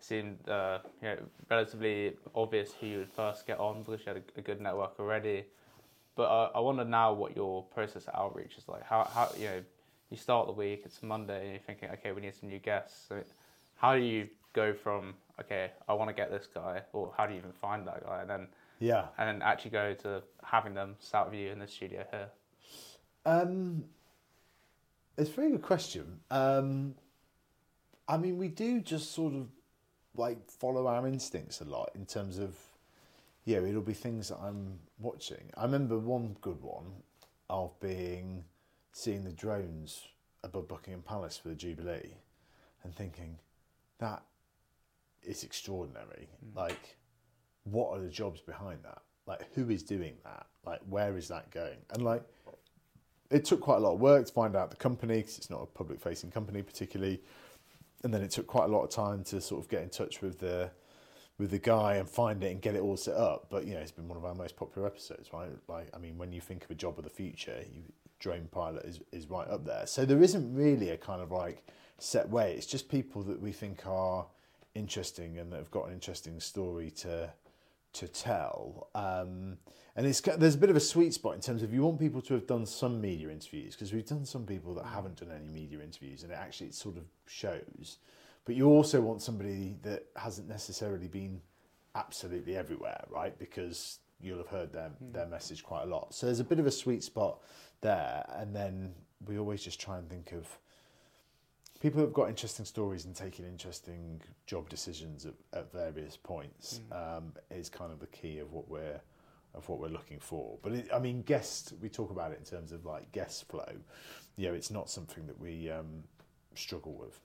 seemed 0.00 0.48
uh, 0.48 0.78
you 1.02 1.08
know, 1.08 1.16
relatively 1.50 2.14
obvious 2.34 2.72
who 2.80 2.86
you 2.86 2.98
would 2.98 3.10
first 3.10 3.46
get 3.46 3.58
on 3.58 3.82
because 3.82 4.00
you 4.00 4.12
had 4.12 4.16
a, 4.36 4.38
a 4.38 4.42
good 4.42 4.60
network 4.60 4.98
already. 4.98 5.44
But 6.14 6.24
uh, 6.24 6.50
I 6.54 6.60
wonder 6.60 6.84
now 6.84 7.12
what 7.12 7.36
your 7.36 7.64
process 7.64 8.06
of 8.06 8.14
outreach 8.14 8.56
is 8.58 8.68
like. 8.68 8.84
How 8.84 9.04
how 9.04 9.30
you 9.36 9.46
know 9.46 9.62
you 10.10 10.16
start 10.16 10.46
the 10.46 10.52
week, 10.52 10.82
it's 10.84 11.02
Monday, 11.02 11.42
and 11.42 11.50
you're 11.50 11.60
thinking, 11.60 11.90
okay, 11.90 12.12
we 12.12 12.20
need 12.20 12.34
some 12.34 12.48
new 12.48 12.58
guests. 12.58 13.06
So 13.08 13.22
how 13.76 13.94
do 13.94 14.02
you 14.02 14.28
go 14.52 14.72
from 14.72 15.14
okay, 15.40 15.70
I 15.88 15.94
want 15.94 16.10
to 16.10 16.14
get 16.14 16.30
this 16.30 16.46
guy, 16.52 16.82
or 16.92 17.12
how 17.16 17.26
do 17.26 17.32
you 17.32 17.38
even 17.38 17.52
find 17.52 17.86
that 17.86 18.04
guy, 18.04 18.20
and 18.20 18.30
then 18.30 18.46
yeah, 18.78 19.06
and 19.18 19.28
then 19.28 19.42
actually 19.42 19.72
go 19.72 19.94
to 19.94 20.22
having 20.44 20.74
them 20.74 20.96
start 21.00 21.30
with 21.30 21.38
you 21.38 21.50
in 21.50 21.58
the 21.58 21.66
studio 21.66 22.04
here? 22.10 22.28
Um, 23.26 23.84
it's 25.18 25.30
a 25.30 25.32
very 25.32 25.50
good 25.50 25.62
question. 25.62 26.20
Um, 26.30 26.94
I 28.06 28.16
mean, 28.16 28.38
we 28.38 28.48
do 28.48 28.80
just 28.80 29.12
sort 29.12 29.34
of 29.34 29.48
like 30.16 30.50
follow 30.50 30.86
our 30.86 31.06
instincts 31.06 31.60
a 31.60 31.64
lot 31.64 31.90
in 31.94 32.06
terms 32.06 32.38
of 32.38 32.56
yeah, 33.44 33.58
it'll 33.58 33.82
be 33.82 33.94
things 33.94 34.28
that 34.28 34.38
I'm 34.38 34.78
watching. 34.98 35.50
I 35.56 35.64
remember 35.64 35.98
one 35.98 36.36
good 36.40 36.62
one 36.62 36.92
of 37.50 37.78
being 37.80 38.44
seeing 38.92 39.24
the 39.24 39.32
drones 39.32 40.06
above 40.44 40.68
Buckingham 40.68 41.02
Palace 41.02 41.38
for 41.38 41.48
the 41.48 41.54
Jubilee 41.54 42.14
and 42.84 42.94
thinking 42.94 43.38
that 43.98 44.22
is 45.22 45.44
extraordinary. 45.44 46.28
Mm. 46.44 46.56
Like, 46.56 46.96
what 47.64 47.96
are 47.96 48.00
the 48.00 48.10
jobs 48.10 48.40
behind 48.40 48.80
that? 48.84 49.02
Like, 49.26 49.52
who 49.54 49.70
is 49.70 49.82
doing 49.82 50.14
that? 50.24 50.46
Like, 50.64 50.80
where 50.88 51.16
is 51.16 51.28
that 51.28 51.50
going? 51.50 51.78
And 51.90 52.02
like, 52.02 52.22
it 53.30 53.44
took 53.44 53.60
quite 53.60 53.76
a 53.76 53.80
lot 53.80 53.94
of 53.94 54.00
work 54.00 54.26
to 54.26 54.32
find 54.32 54.56
out 54.56 54.70
the 54.70 54.76
company 54.76 55.18
because 55.18 55.38
it's 55.38 55.50
not 55.50 55.62
a 55.62 55.66
public 55.66 56.00
facing 56.00 56.30
company 56.30 56.62
particularly. 56.62 57.20
And 58.04 58.14
then 58.14 58.22
it 58.22 58.30
took 58.30 58.46
quite 58.46 58.64
a 58.64 58.68
lot 58.68 58.84
of 58.84 58.90
time 58.90 59.24
to 59.24 59.40
sort 59.40 59.62
of 59.62 59.68
get 59.68 59.82
in 59.82 59.90
touch 59.90 60.22
with 60.22 60.38
the 60.38 60.70
with 61.36 61.50
the 61.50 61.58
guy 61.58 61.94
and 61.94 62.08
find 62.08 62.42
it 62.42 62.50
and 62.50 62.60
get 62.60 62.74
it 62.74 62.82
all 62.82 62.96
set 62.96 63.14
up. 63.14 63.46
But 63.50 63.66
you 63.66 63.74
know, 63.74 63.80
it's 63.80 63.92
been 63.92 64.08
one 64.08 64.18
of 64.18 64.24
our 64.24 64.34
most 64.34 64.56
popular 64.56 64.86
episodes, 64.86 65.32
right? 65.32 65.48
Like, 65.68 65.88
I 65.94 65.98
mean, 65.98 66.18
when 66.18 66.32
you 66.32 66.40
think 66.40 66.64
of 66.64 66.70
a 66.70 66.74
job 66.74 66.98
of 66.98 67.04
the 67.04 67.10
future, 67.10 67.62
you, 67.72 67.82
drone 68.18 68.48
pilot 68.50 68.84
is 68.84 69.00
is 69.12 69.28
right 69.28 69.48
up 69.48 69.64
there. 69.64 69.86
So 69.86 70.04
there 70.04 70.22
isn't 70.22 70.54
really 70.54 70.90
a 70.90 70.96
kind 70.96 71.20
of 71.20 71.30
like 71.30 71.66
set 71.98 72.28
way. 72.28 72.54
It's 72.54 72.66
just 72.66 72.88
people 72.88 73.22
that 73.24 73.40
we 73.40 73.52
think 73.52 73.86
are 73.86 74.26
interesting 74.74 75.38
and 75.38 75.52
that 75.52 75.56
have 75.56 75.70
got 75.70 75.86
an 75.88 75.92
interesting 75.92 76.40
story 76.40 76.90
to 76.90 77.32
to 77.94 78.08
tell. 78.08 78.88
Um, 78.94 79.58
and 79.96 80.06
it's 80.06 80.20
there's 80.20 80.54
a 80.54 80.58
bit 80.58 80.70
of 80.70 80.76
a 80.76 80.80
sweet 80.80 81.12
spot 81.12 81.34
in 81.34 81.40
terms 81.40 81.62
of 81.62 81.72
you 81.72 81.82
want 81.82 81.98
people 81.98 82.22
to 82.22 82.34
have 82.34 82.46
done 82.46 82.66
some 82.66 83.00
media 83.00 83.30
interviews 83.30 83.74
because 83.74 83.92
we've 83.92 84.06
done 84.06 84.24
some 84.24 84.46
people 84.46 84.74
that 84.74 84.86
haven't 84.86 85.16
done 85.16 85.30
any 85.34 85.48
media 85.48 85.80
interviews, 85.80 86.22
and 86.22 86.30
it 86.30 86.36
actually 86.36 86.68
it 86.68 86.74
sort 86.74 86.96
of 86.96 87.04
shows. 87.26 87.98
But 88.44 88.54
you 88.54 88.66
also 88.68 89.00
want 89.00 89.22
somebody 89.22 89.76
that 89.82 90.06
hasn't 90.16 90.48
necessarily 90.48 91.08
been 91.08 91.40
absolutely 91.94 92.56
everywhere, 92.56 93.04
right? 93.10 93.36
Because 93.38 93.98
you'll 94.20 94.38
have 94.38 94.48
heard 94.48 94.72
their 94.72 94.90
mm. 95.02 95.12
their 95.12 95.26
message 95.26 95.64
quite 95.64 95.82
a 95.82 95.86
lot. 95.86 96.14
So 96.14 96.26
there's 96.26 96.40
a 96.40 96.44
bit 96.44 96.60
of 96.60 96.66
a 96.66 96.70
sweet 96.70 97.02
spot 97.02 97.42
there, 97.80 98.24
and 98.36 98.54
then 98.54 98.94
we 99.26 99.38
always 99.38 99.62
just 99.62 99.80
try 99.80 99.98
and 99.98 100.08
think 100.08 100.32
of 100.32 100.46
people 101.80 102.00
who've 102.00 102.12
got 102.12 102.28
interesting 102.28 102.64
stories 102.64 103.04
and 103.04 103.14
taking 103.14 103.44
interesting 103.44 104.20
job 104.46 104.68
decisions 104.68 105.26
at, 105.26 105.34
at 105.52 105.72
various 105.72 106.16
points 106.16 106.80
mm. 106.90 107.16
um, 107.18 107.32
is 107.50 107.68
kind 107.68 107.92
of 107.92 108.00
the 108.00 108.06
key 108.06 108.38
of 108.38 108.52
what 108.52 108.68
we're 108.68 109.00
of 109.54 109.68
what 109.68 109.80
we're 109.80 109.88
looking 109.88 110.18
for. 110.18 110.58
But 110.62 110.72
it, 110.72 110.88
I 110.94 110.98
mean, 110.98 111.22
guest 111.22 111.72
we 111.80 111.88
talk 111.88 112.10
about 112.10 112.32
it 112.32 112.38
in 112.38 112.44
terms 112.44 112.72
of 112.72 112.84
like 112.84 113.10
guest 113.12 113.48
flow. 113.48 113.72
You 114.36 114.48
know, 114.48 114.54
it's 114.54 114.70
not 114.70 114.90
something 114.90 115.26
that 115.26 115.38
we 115.38 115.70
um, 115.70 116.04
struggle 116.54 116.94
with. 116.94 117.18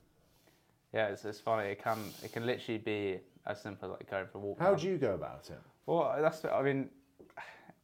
Yeah, 0.93 1.07
it's, 1.07 1.25
it's 1.25 1.39
funny. 1.39 1.69
It 1.69 1.83
can 1.83 1.99
it 2.23 2.31
can 2.31 2.45
literally 2.45 2.77
be 2.77 3.19
as 3.45 3.61
simple 3.61 3.91
as 3.91 3.97
like 3.99 4.09
going 4.09 4.27
for 4.31 4.37
a 4.37 4.41
walk. 4.41 4.59
How 4.59 4.75
do 4.75 4.87
you 4.87 4.97
go 4.97 5.13
about 5.15 5.49
it? 5.49 5.59
Well, 5.85 6.15
that's 6.19 6.45
I 6.45 6.61
mean, 6.61 6.89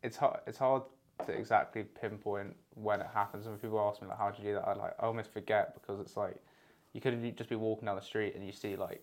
it's 0.04 0.16
hard. 0.16 0.40
It's 0.48 0.58
hard 0.58 0.84
to 1.26 1.34
exactly 1.34 1.84
pinpoint 1.84 2.56
when 2.76 3.02
it 3.02 3.08
happens. 3.14 3.46
When 3.46 3.58
people 3.58 3.80
ask 3.80 4.02
me 4.02 4.08
like, 4.08 4.18
"How 4.18 4.30
do 4.30 4.42
you 4.42 4.50
do 4.50 4.54
that?" 4.56 4.68
I 4.68 4.74
like 4.74 4.94
I 5.00 5.06
almost 5.06 5.34
forget 5.34 5.74
because 5.74 6.00
it's 6.00 6.16
like 6.16 6.38
you 6.94 7.02
could 7.02 7.38
just 7.38 7.50
be 7.50 7.56
walking 7.56 7.86
down 7.86 7.96
the 7.96 8.02
street 8.02 8.36
and 8.36 8.46
you 8.46 8.52
see 8.52 8.76
like 8.76 9.02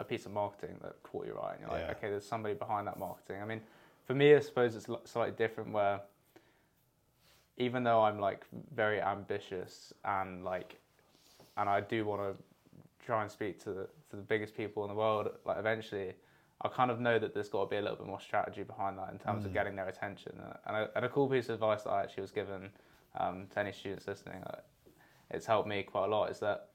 a 0.00 0.04
piece 0.04 0.26
of 0.26 0.32
marketing 0.32 0.76
that 0.82 1.02
caught 1.02 1.26
your 1.26 1.42
eye, 1.42 1.52
and 1.52 1.60
you're 1.60 1.70
like, 1.70 1.86
yeah. 1.86 1.92
"Okay, 1.92 2.10
there's 2.10 2.26
somebody 2.26 2.54
behind 2.54 2.86
that 2.86 2.98
marketing." 2.98 3.42
I 3.42 3.44
mean, 3.44 3.60
for 4.06 4.14
me, 4.14 4.34
I 4.34 4.40
suppose 4.40 4.76
it's 4.76 4.86
slightly 5.04 5.34
different 5.36 5.72
where 5.72 6.00
even 7.56 7.82
though 7.82 8.02
I'm 8.02 8.20
like 8.20 8.46
very 8.74 9.00
ambitious 9.00 9.92
and 10.04 10.44
like 10.44 10.78
and 11.56 11.68
I 11.68 11.80
do 11.80 12.04
want 12.04 12.22
to 12.22 12.42
try 13.04 13.22
and 13.22 13.30
speak 13.30 13.62
to 13.64 13.70
the, 13.70 13.88
to 14.10 14.16
the 14.16 14.22
biggest 14.22 14.56
people 14.56 14.84
in 14.84 14.88
the 14.88 14.94
world, 14.94 15.28
like 15.44 15.58
eventually, 15.58 16.12
I 16.62 16.68
kind 16.68 16.90
of 16.90 17.00
know 17.00 17.18
that 17.18 17.34
there's 17.34 17.48
got 17.48 17.64
to 17.64 17.70
be 17.70 17.76
a 17.76 17.82
little 17.82 17.96
bit 17.96 18.06
more 18.06 18.20
strategy 18.20 18.62
behind 18.62 18.96
that 18.98 19.10
in 19.10 19.18
terms 19.18 19.42
mm. 19.42 19.46
of 19.46 19.52
getting 19.52 19.74
their 19.74 19.88
attention. 19.88 20.32
And 20.66 20.76
a, 20.76 20.90
and 20.94 21.04
a, 21.04 21.08
cool 21.08 21.28
piece 21.28 21.48
of 21.48 21.54
advice 21.54 21.82
that 21.82 21.90
I 21.90 22.02
actually 22.02 22.22
was 22.22 22.30
given 22.30 22.70
um, 23.18 23.46
to 23.52 23.60
any 23.60 23.72
students 23.72 24.06
listening, 24.06 24.42
uh, 24.46 24.58
it's 25.30 25.46
helped 25.46 25.68
me 25.68 25.82
quite 25.82 26.04
a 26.04 26.08
lot, 26.08 26.30
is 26.30 26.38
that 26.40 26.68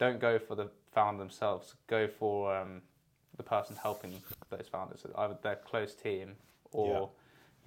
don't 0.00 0.18
go 0.18 0.38
for 0.38 0.54
the 0.56 0.68
founder 0.92 1.22
themselves, 1.22 1.74
go 1.86 2.08
for 2.08 2.56
um, 2.56 2.80
the 3.36 3.42
person 3.42 3.76
helping 3.80 4.14
those 4.48 4.66
founders, 4.66 5.06
either 5.16 5.36
their 5.42 5.56
close 5.56 5.94
team 5.94 6.32
or 6.72 7.10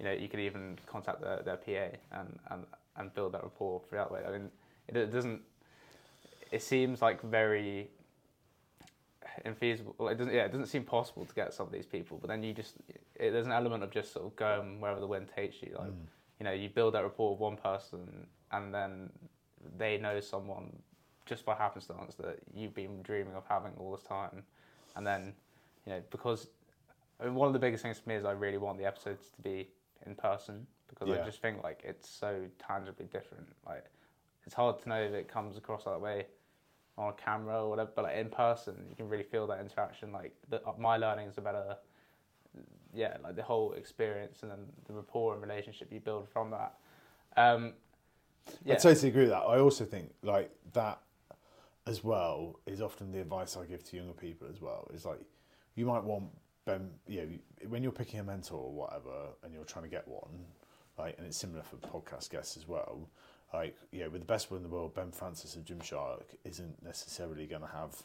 you 0.00 0.04
know 0.04 0.20
you 0.22 0.28
could 0.28 0.40
even 0.40 0.76
contact 0.84 1.22
their, 1.22 1.40
their 1.42 1.56
PA 1.56 1.96
and, 2.18 2.38
and, 2.50 2.64
and 2.96 3.14
build 3.14 3.32
that 3.32 3.42
rapport 3.44 3.80
through 3.88 3.98
that 3.98 4.10
way. 4.10 4.20
I 4.26 4.32
mean, 4.32 4.50
it, 4.88 4.96
it 4.96 5.12
doesn't. 5.12 5.40
It 6.50 6.62
seems 6.62 7.00
like 7.00 7.22
very 7.22 7.88
infeasible. 9.46 10.10
It 10.10 10.18
doesn't. 10.18 10.34
Yeah, 10.34 10.44
it 10.44 10.50
doesn't 10.50 10.66
seem 10.66 10.82
possible 10.82 11.24
to 11.24 11.34
get 11.34 11.54
some 11.54 11.66
of 11.66 11.72
these 11.72 11.86
people. 11.86 12.18
But 12.20 12.28
then 12.28 12.42
you 12.42 12.52
just 12.52 12.74
it, 13.14 13.30
there's 13.30 13.46
an 13.46 13.52
element 13.52 13.84
of 13.84 13.92
just 13.92 14.12
sort 14.12 14.26
of 14.26 14.34
going 14.34 14.80
wherever 14.80 14.98
the 14.98 15.06
wind 15.06 15.28
takes 15.34 15.62
you. 15.62 15.76
Like 15.78 15.90
mm. 15.90 16.06
you 16.40 16.44
know, 16.44 16.52
you 16.52 16.68
build 16.68 16.94
that 16.94 17.04
rapport 17.04 17.30
with 17.30 17.40
one 17.40 17.56
person, 17.56 18.26
and 18.50 18.74
then 18.74 19.10
they 19.78 19.98
know 19.98 20.18
someone 20.18 20.72
just 21.26 21.44
by 21.44 21.54
happenstance 21.54 22.14
that 22.16 22.38
you've 22.54 22.74
been 22.74 23.02
dreaming 23.02 23.34
of 23.34 23.44
having 23.48 23.72
all 23.78 23.92
this 23.92 24.02
time, 24.02 24.42
and 24.96 25.06
then 25.06 25.32
you 25.86 25.92
know 25.92 26.02
because 26.10 26.48
I 27.20 27.24
mean, 27.24 27.34
one 27.34 27.46
of 27.46 27.52
the 27.52 27.58
biggest 27.58 27.82
things 27.82 27.98
for 27.98 28.08
me 28.08 28.16
is 28.16 28.24
I 28.24 28.32
really 28.32 28.58
want 28.58 28.78
the 28.78 28.84
episodes 28.84 29.30
to 29.36 29.42
be 29.42 29.68
in 30.06 30.14
person 30.14 30.66
because 30.88 31.08
yeah. 31.08 31.22
I 31.22 31.24
just 31.24 31.40
think 31.40 31.62
like 31.62 31.80
it's 31.84 32.08
so 32.08 32.42
tangibly 32.58 33.06
different. 33.06 33.46
Like 33.66 33.84
it's 34.46 34.54
hard 34.54 34.80
to 34.82 34.88
know 34.88 35.00
if 35.00 35.12
it 35.12 35.28
comes 35.28 35.56
across 35.56 35.84
that 35.84 36.00
way 36.00 36.26
on 36.96 37.12
camera 37.16 37.64
or 37.64 37.70
whatever, 37.70 37.90
but 37.94 38.04
like 38.04 38.16
in 38.16 38.28
person, 38.28 38.74
you 38.88 38.96
can 38.96 39.08
really 39.08 39.24
feel 39.24 39.46
that 39.48 39.60
interaction. 39.60 40.12
Like 40.12 40.34
the, 40.48 40.64
uh, 40.66 40.72
my 40.78 40.96
learnings 40.96 41.38
are 41.38 41.40
better, 41.40 41.76
yeah, 42.94 43.16
like 43.22 43.36
the 43.36 43.42
whole 43.42 43.72
experience 43.72 44.42
and 44.42 44.50
then 44.50 44.60
the 44.86 44.92
rapport 44.92 45.32
and 45.32 45.42
relationship 45.42 45.92
you 45.92 46.00
build 46.00 46.28
from 46.28 46.50
that. 46.50 46.74
Um, 47.36 47.72
yeah. 48.64 48.74
I 48.74 48.76
totally 48.76 49.08
agree 49.08 49.22
with 49.22 49.30
that. 49.30 49.42
I 49.42 49.58
also 49.58 49.84
think 49.84 50.12
like 50.22 50.50
that 50.74 51.00
as 51.86 52.02
well 52.02 52.58
is 52.66 52.80
often 52.80 53.12
the 53.12 53.20
advice 53.20 53.56
I 53.56 53.64
give 53.66 53.84
to 53.84 53.96
younger 53.96 54.12
people 54.12 54.48
as 54.50 54.60
well. 54.60 54.88
Is 54.92 55.04
like 55.04 55.20
you 55.74 55.86
might 55.86 56.04
want 56.04 56.26
Ben, 56.64 56.90
you 57.06 57.20
know, 57.20 57.68
when 57.68 57.82
you're 57.82 57.92
picking 57.92 58.20
a 58.20 58.24
mentor 58.24 58.58
or 58.58 58.72
whatever, 58.72 59.28
and 59.42 59.52
you're 59.52 59.64
trying 59.64 59.84
to 59.84 59.90
get 59.90 60.06
one, 60.08 60.44
right, 60.98 61.14
and 61.18 61.26
it's 61.26 61.36
similar 61.36 61.62
for 61.62 61.76
podcast 61.76 62.30
guests 62.30 62.56
as 62.56 62.66
well 62.66 63.08
like 63.54 63.76
you 63.92 64.00
know, 64.00 64.10
with 64.10 64.20
the 64.20 64.26
best 64.26 64.50
one 64.50 64.58
in 64.58 64.62
the 64.64 64.68
world, 64.68 64.94
Ben 64.94 65.12
Francis 65.12 65.54
of 65.54 65.64
Gymshark 65.64 66.24
isn't 66.44 66.82
necessarily 66.82 67.46
going 67.46 67.62
to 67.62 67.68
have 67.68 68.02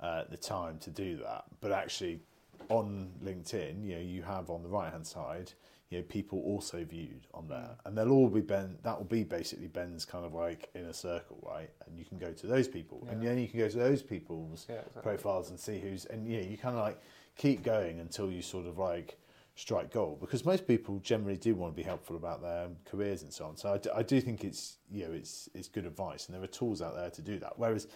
uh, 0.00 0.24
the 0.30 0.36
time 0.36 0.78
to 0.80 0.90
do 0.90 1.16
that. 1.16 1.44
But 1.60 1.72
actually, 1.72 2.20
on 2.68 3.10
LinkedIn, 3.24 3.84
you 3.84 3.94
know, 3.94 4.00
you 4.00 4.22
have 4.22 4.50
on 4.50 4.62
the 4.62 4.68
right 4.68 4.92
hand 4.92 5.06
side, 5.06 5.52
you 5.92 5.98
know 5.98 6.04
people 6.04 6.40
also 6.40 6.82
viewed 6.84 7.26
on 7.34 7.48
there, 7.48 7.58
mm. 7.58 7.76
and 7.84 7.98
they'll 7.98 8.12
all 8.12 8.30
be 8.30 8.40
Ben. 8.40 8.78
That 8.82 8.96
will 8.96 9.04
be 9.04 9.24
basically 9.24 9.66
Ben's 9.66 10.06
kind 10.06 10.24
of 10.24 10.32
like 10.32 10.70
inner 10.74 10.94
circle, 10.94 11.38
right? 11.42 11.68
And 11.86 11.98
you 11.98 12.06
can 12.06 12.16
go 12.16 12.32
to 12.32 12.46
those 12.46 12.66
people, 12.66 13.06
and 13.10 13.22
then 13.22 13.38
you 13.38 13.46
can 13.46 13.58
go 13.58 13.68
to 13.68 13.76
those 13.76 14.02
people's 14.02 14.66
Yeah, 14.70 14.76
exactly. 14.76 15.02
profiles 15.02 15.50
and 15.50 15.60
see 15.60 15.78
who's 15.78 16.06
and 16.06 16.26
yeah, 16.26 16.40
you 16.40 16.56
kind 16.56 16.76
of 16.76 16.82
like 16.82 16.98
keep 17.36 17.62
going 17.62 18.00
until 18.00 18.30
you 18.30 18.40
sort 18.40 18.66
of 18.66 18.78
like 18.78 19.18
strike 19.54 19.92
gold 19.92 20.18
because 20.18 20.46
most 20.46 20.66
people 20.66 20.98
generally 21.00 21.36
do 21.36 21.54
want 21.54 21.74
to 21.74 21.76
be 21.76 21.82
helpful 21.82 22.16
about 22.16 22.40
their 22.40 22.68
careers 22.86 23.22
and 23.22 23.30
so 23.30 23.44
on. 23.44 23.54
So 23.58 23.74
I 23.74 23.76
do, 23.76 23.90
I 23.94 24.02
do 24.02 24.18
think 24.18 24.44
it's 24.44 24.78
you 24.90 25.04
know 25.04 25.12
it's 25.12 25.50
it's 25.54 25.68
good 25.68 25.84
advice 25.84 26.26
and 26.26 26.34
there 26.34 26.42
are 26.42 26.46
tools 26.46 26.80
out 26.80 26.96
there 26.96 27.10
to 27.10 27.20
do 27.20 27.38
that. 27.40 27.58
Whereas 27.58 27.86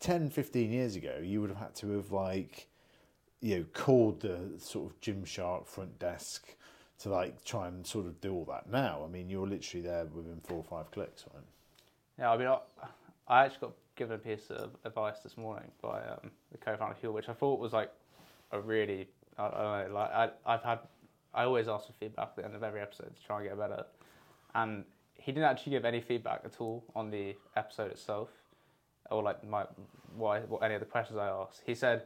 10, 0.00 0.30
15 0.30 0.72
years 0.72 0.96
ago, 0.96 1.20
you 1.22 1.40
would 1.40 1.50
have 1.50 1.60
had 1.60 1.76
to 1.76 1.90
have 1.90 2.10
like 2.10 2.66
you 3.40 3.58
know 3.58 3.64
called 3.72 4.22
the 4.22 4.40
sort 4.58 4.90
of 4.90 5.00
Gymshark 5.00 5.68
front 5.68 5.96
desk 6.00 6.56
to 6.98 7.10
like 7.10 7.44
try 7.44 7.68
and 7.68 7.86
sort 7.86 8.06
of 8.06 8.20
do 8.20 8.32
all 8.32 8.44
that. 8.46 8.70
Now, 8.70 9.02
I 9.04 9.08
mean, 9.08 9.28
you're 9.28 9.46
literally 9.46 9.86
there 9.86 10.06
within 10.06 10.40
four 10.40 10.58
or 10.58 10.64
five 10.64 10.90
clicks, 10.90 11.24
right? 11.34 11.44
Yeah, 12.18 12.30
I 12.30 12.36
mean, 12.36 12.48
I, 12.48 12.58
I 13.28 13.44
actually 13.44 13.68
got 13.68 13.72
given 13.96 14.14
a 14.16 14.18
piece 14.18 14.50
of 14.50 14.70
advice 14.84 15.18
this 15.22 15.36
morning 15.36 15.70
by 15.82 16.00
um, 16.00 16.30
the 16.52 16.58
co-founder 16.58 16.92
of 16.92 16.98
Fuel, 16.98 17.12
which 17.12 17.28
I 17.28 17.32
thought 17.32 17.60
was 17.60 17.72
like 17.72 17.90
a 18.52 18.60
really, 18.60 19.08
I, 19.38 19.46
I 19.46 19.50
don't 19.50 19.88
know, 19.88 19.94
like 19.94 20.10
I, 20.10 20.30
I've 20.46 20.62
had, 20.62 20.78
I 21.34 21.44
always 21.44 21.68
ask 21.68 21.86
for 21.86 21.92
feedback 21.92 22.28
at 22.28 22.36
the 22.36 22.44
end 22.44 22.54
of 22.54 22.62
every 22.62 22.80
episode 22.80 23.14
to 23.14 23.26
try 23.26 23.40
and 23.40 23.48
get 23.48 23.58
better, 23.58 23.84
and 24.54 24.84
he 25.14 25.32
didn't 25.32 25.48
actually 25.48 25.72
give 25.72 25.84
any 25.84 26.00
feedback 26.00 26.42
at 26.44 26.60
all 26.60 26.84
on 26.94 27.10
the 27.10 27.34
episode 27.56 27.90
itself, 27.90 28.30
or 29.10 29.22
like 29.22 29.46
my 29.46 29.64
why 30.16 30.40
what 30.40 30.62
any 30.62 30.74
of 30.74 30.80
the 30.80 30.86
questions 30.86 31.18
I 31.18 31.28
asked. 31.28 31.62
He 31.66 31.74
said 31.74 32.04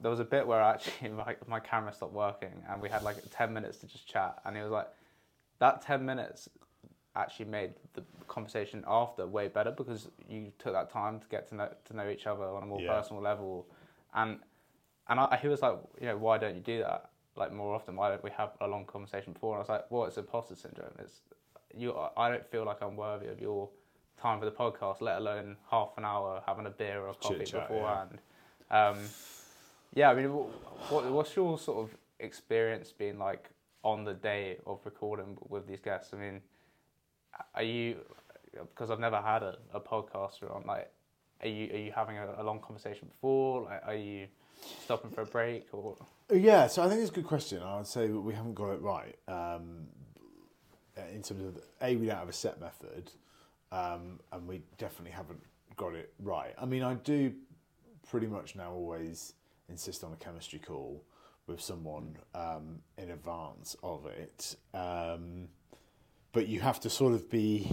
there 0.00 0.10
was 0.10 0.20
a 0.20 0.24
bit 0.24 0.46
where 0.46 0.60
actually 0.60 1.08
my, 1.26 1.36
my 1.46 1.60
camera 1.60 1.92
stopped 1.92 2.12
working 2.12 2.62
and 2.70 2.80
we 2.82 2.88
had 2.88 3.02
like 3.02 3.16
10 3.30 3.52
minutes 3.52 3.78
to 3.78 3.86
just 3.86 4.06
chat. 4.06 4.38
And 4.44 4.56
he 4.56 4.62
was 4.62 4.70
like 4.70 4.88
that 5.58 5.82
10 5.82 6.04
minutes 6.04 6.48
actually 7.14 7.46
made 7.46 7.72
the 7.94 8.02
conversation 8.28 8.84
after 8.86 9.26
way 9.26 9.48
better 9.48 9.70
because 9.70 10.08
you 10.28 10.52
took 10.58 10.74
that 10.74 10.90
time 10.90 11.18
to 11.18 11.26
get 11.28 11.48
to 11.48 11.54
know 11.54 11.68
to 11.86 11.96
know 11.96 12.08
each 12.10 12.26
other 12.26 12.44
on 12.44 12.62
a 12.62 12.66
more 12.66 12.80
Yeah. 12.82 12.92
personal 13.00 13.22
level. 13.22 13.66
And 14.14 14.40
and 15.08 15.20
I, 15.20 15.38
he 15.40 15.48
was 15.48 15.62
like 15.62 15.78
you 16.00 16.06
know 16.08 16.16
why 16.18 16.36
don't 16.38 16.54
you 16.54 16.60
do 16.60 16.78
that 16.80 17.10
like 17.36 17.52
more 17.52 17.74
often? 17.74 17.96
Why 17.96 18.10
don't 18.10 18.22
we 18.22 18.30
have 18.32 18.50
a 18.60 18.68
long 18.68 18.84
conversation 18.84 19.32
before? 19.32 19.52
And 19.52 19.58
I 19.58 19.62
was 19.62 19.68
like 19.68 19.90
well 19.90 20.04
it's 20.04 20.18
imposter 20.18 20.54
syndrome. 20.56 20.92
It's 20.98 21.20
you 21.74 21.94
I 22.16 22.28
don't 22.28 22.46
feel 22.46 22.64
like 22.66 22.82
I'm 22.82 22.96
worthy 22.96 23.28
of 23.28 23.40
your 23.40 23.70
time 24.20 24.38
for 24.38 24.44
the 24.44 24.50
podcast 24.50 25.00
let 25.00 25.18
alone 25.18 25.56
half 25.70 25.90
an 25.96 26.04
hour 26.04 26.42
having 26.46 26.66
a 26.66 26.70
beer 26.70 27.00
or 27.00 27.08
a 27.08 27.14
coffee 27.14 27.38
Chit-chat, 27.40 27.68
yeah. 27.70 27.70
beforehand. 27.70 28.18
Um, 28.70 28.98
yeah, 29.96 30.10
I 30.10 30.14
mean, 30.14 30.26
what, 30.26 31.10
what's 31.10 31.34
your 31.34 31.58
sort 31.58 31.78
of 31.78 31.96
experience 32.20 32.92
being 32.92 33.18
like 33.18 33.48
on 33.82 34.04
the 34.04 34.12
day 34.12 34.58
of 34.66 34.80
recording 34.84 35.38
with 35.48 35.66
these 35.66 35.80
guests? 35.80 36.12
I 36.12 36.18
mean, 36.18 36.42
are 37.54 37.62
you 37.62 37.96
because 38.52 38.90
I've 38.90 39.00
never 39.00 39.20
had 39.20 39.42
a, 39.42 39.56
a 39.72 39.80
podcaster 39.80 40.54
on 40.54 40.64
like, 40.66 40.92
are 41.42 41.48
you 41.48 41.72
are 41.72 41.78
you 41.78 41.92
having 41.92 42.18
a, 42.18 42.36
a 42.38 42.42
long 42.42 42.60
conversation 42.60 43.08
before? 43.08 43.62
Like, 43.62 43.82
are 43.86 43.96
you 43.96 44.26
stopping 44.84 45.10
for 45.10 45.22
a 45.22 45.26
break 45.26 45.66
or? 45.72 45.96
Yeah, 46.30 46.66
so 46.66 46.82
I 46.82 46.88
think 46.90 47.00
it's 47.00 47.10
a 47.10 47.14
good 47.14 47.26
question. 47.26 47.62
I 47.62 47.78
would 47.78 47.86
say 47.86 48.08
we 48.08 48.34
haven't 48.34 48.54
got 48.54 48.72
it 48.72 48.82
right 48.82 49.16
um, 49.28 49.86
in 51.10 51.22
terms 51.22 51.42
of 51.42 51.58
a 51.80 51.96
we 51.96 52.06
don't 52.06 52.18
have 52.18 52.28
a 52.28 52.34
set 52.34 52.60
method, 52.60 53.12
um, 53.72 54.20
and 54.30 54.46
we 54.46 54.60
definitely 54.76 55.12
haven't 55.12 55.40
got 55.74 55.94
it 55.94 56.12
right. 56.18 56.54
I 56.60 56.66
mean, 56.66 56.82
I 56.82 56.94
do 56.94 57.32
pretty 58.10 58.26
much 58.26 58.56
now 58.56 58.72
always 58.72 59.32
insist 59.68 60.04
on 60.04 60.12
a 60.12 60.16
chemistry 60.16 60.58
call 60.58 61.02
with 61.46 61.60
someone 61.60 62.16
um, 62.34 62.80
in 62.98 63.10
advance 63.10 63.76
of 63.82 64.06
it, 64.06 64.56
um, 64.74 65.48
but 66.32 66.48
you 66.48 66.60
have 66.60 66.80
to 66.80 66.90
sort 66.90 67.12
of 67.14 67.30
be. 67.30 67.70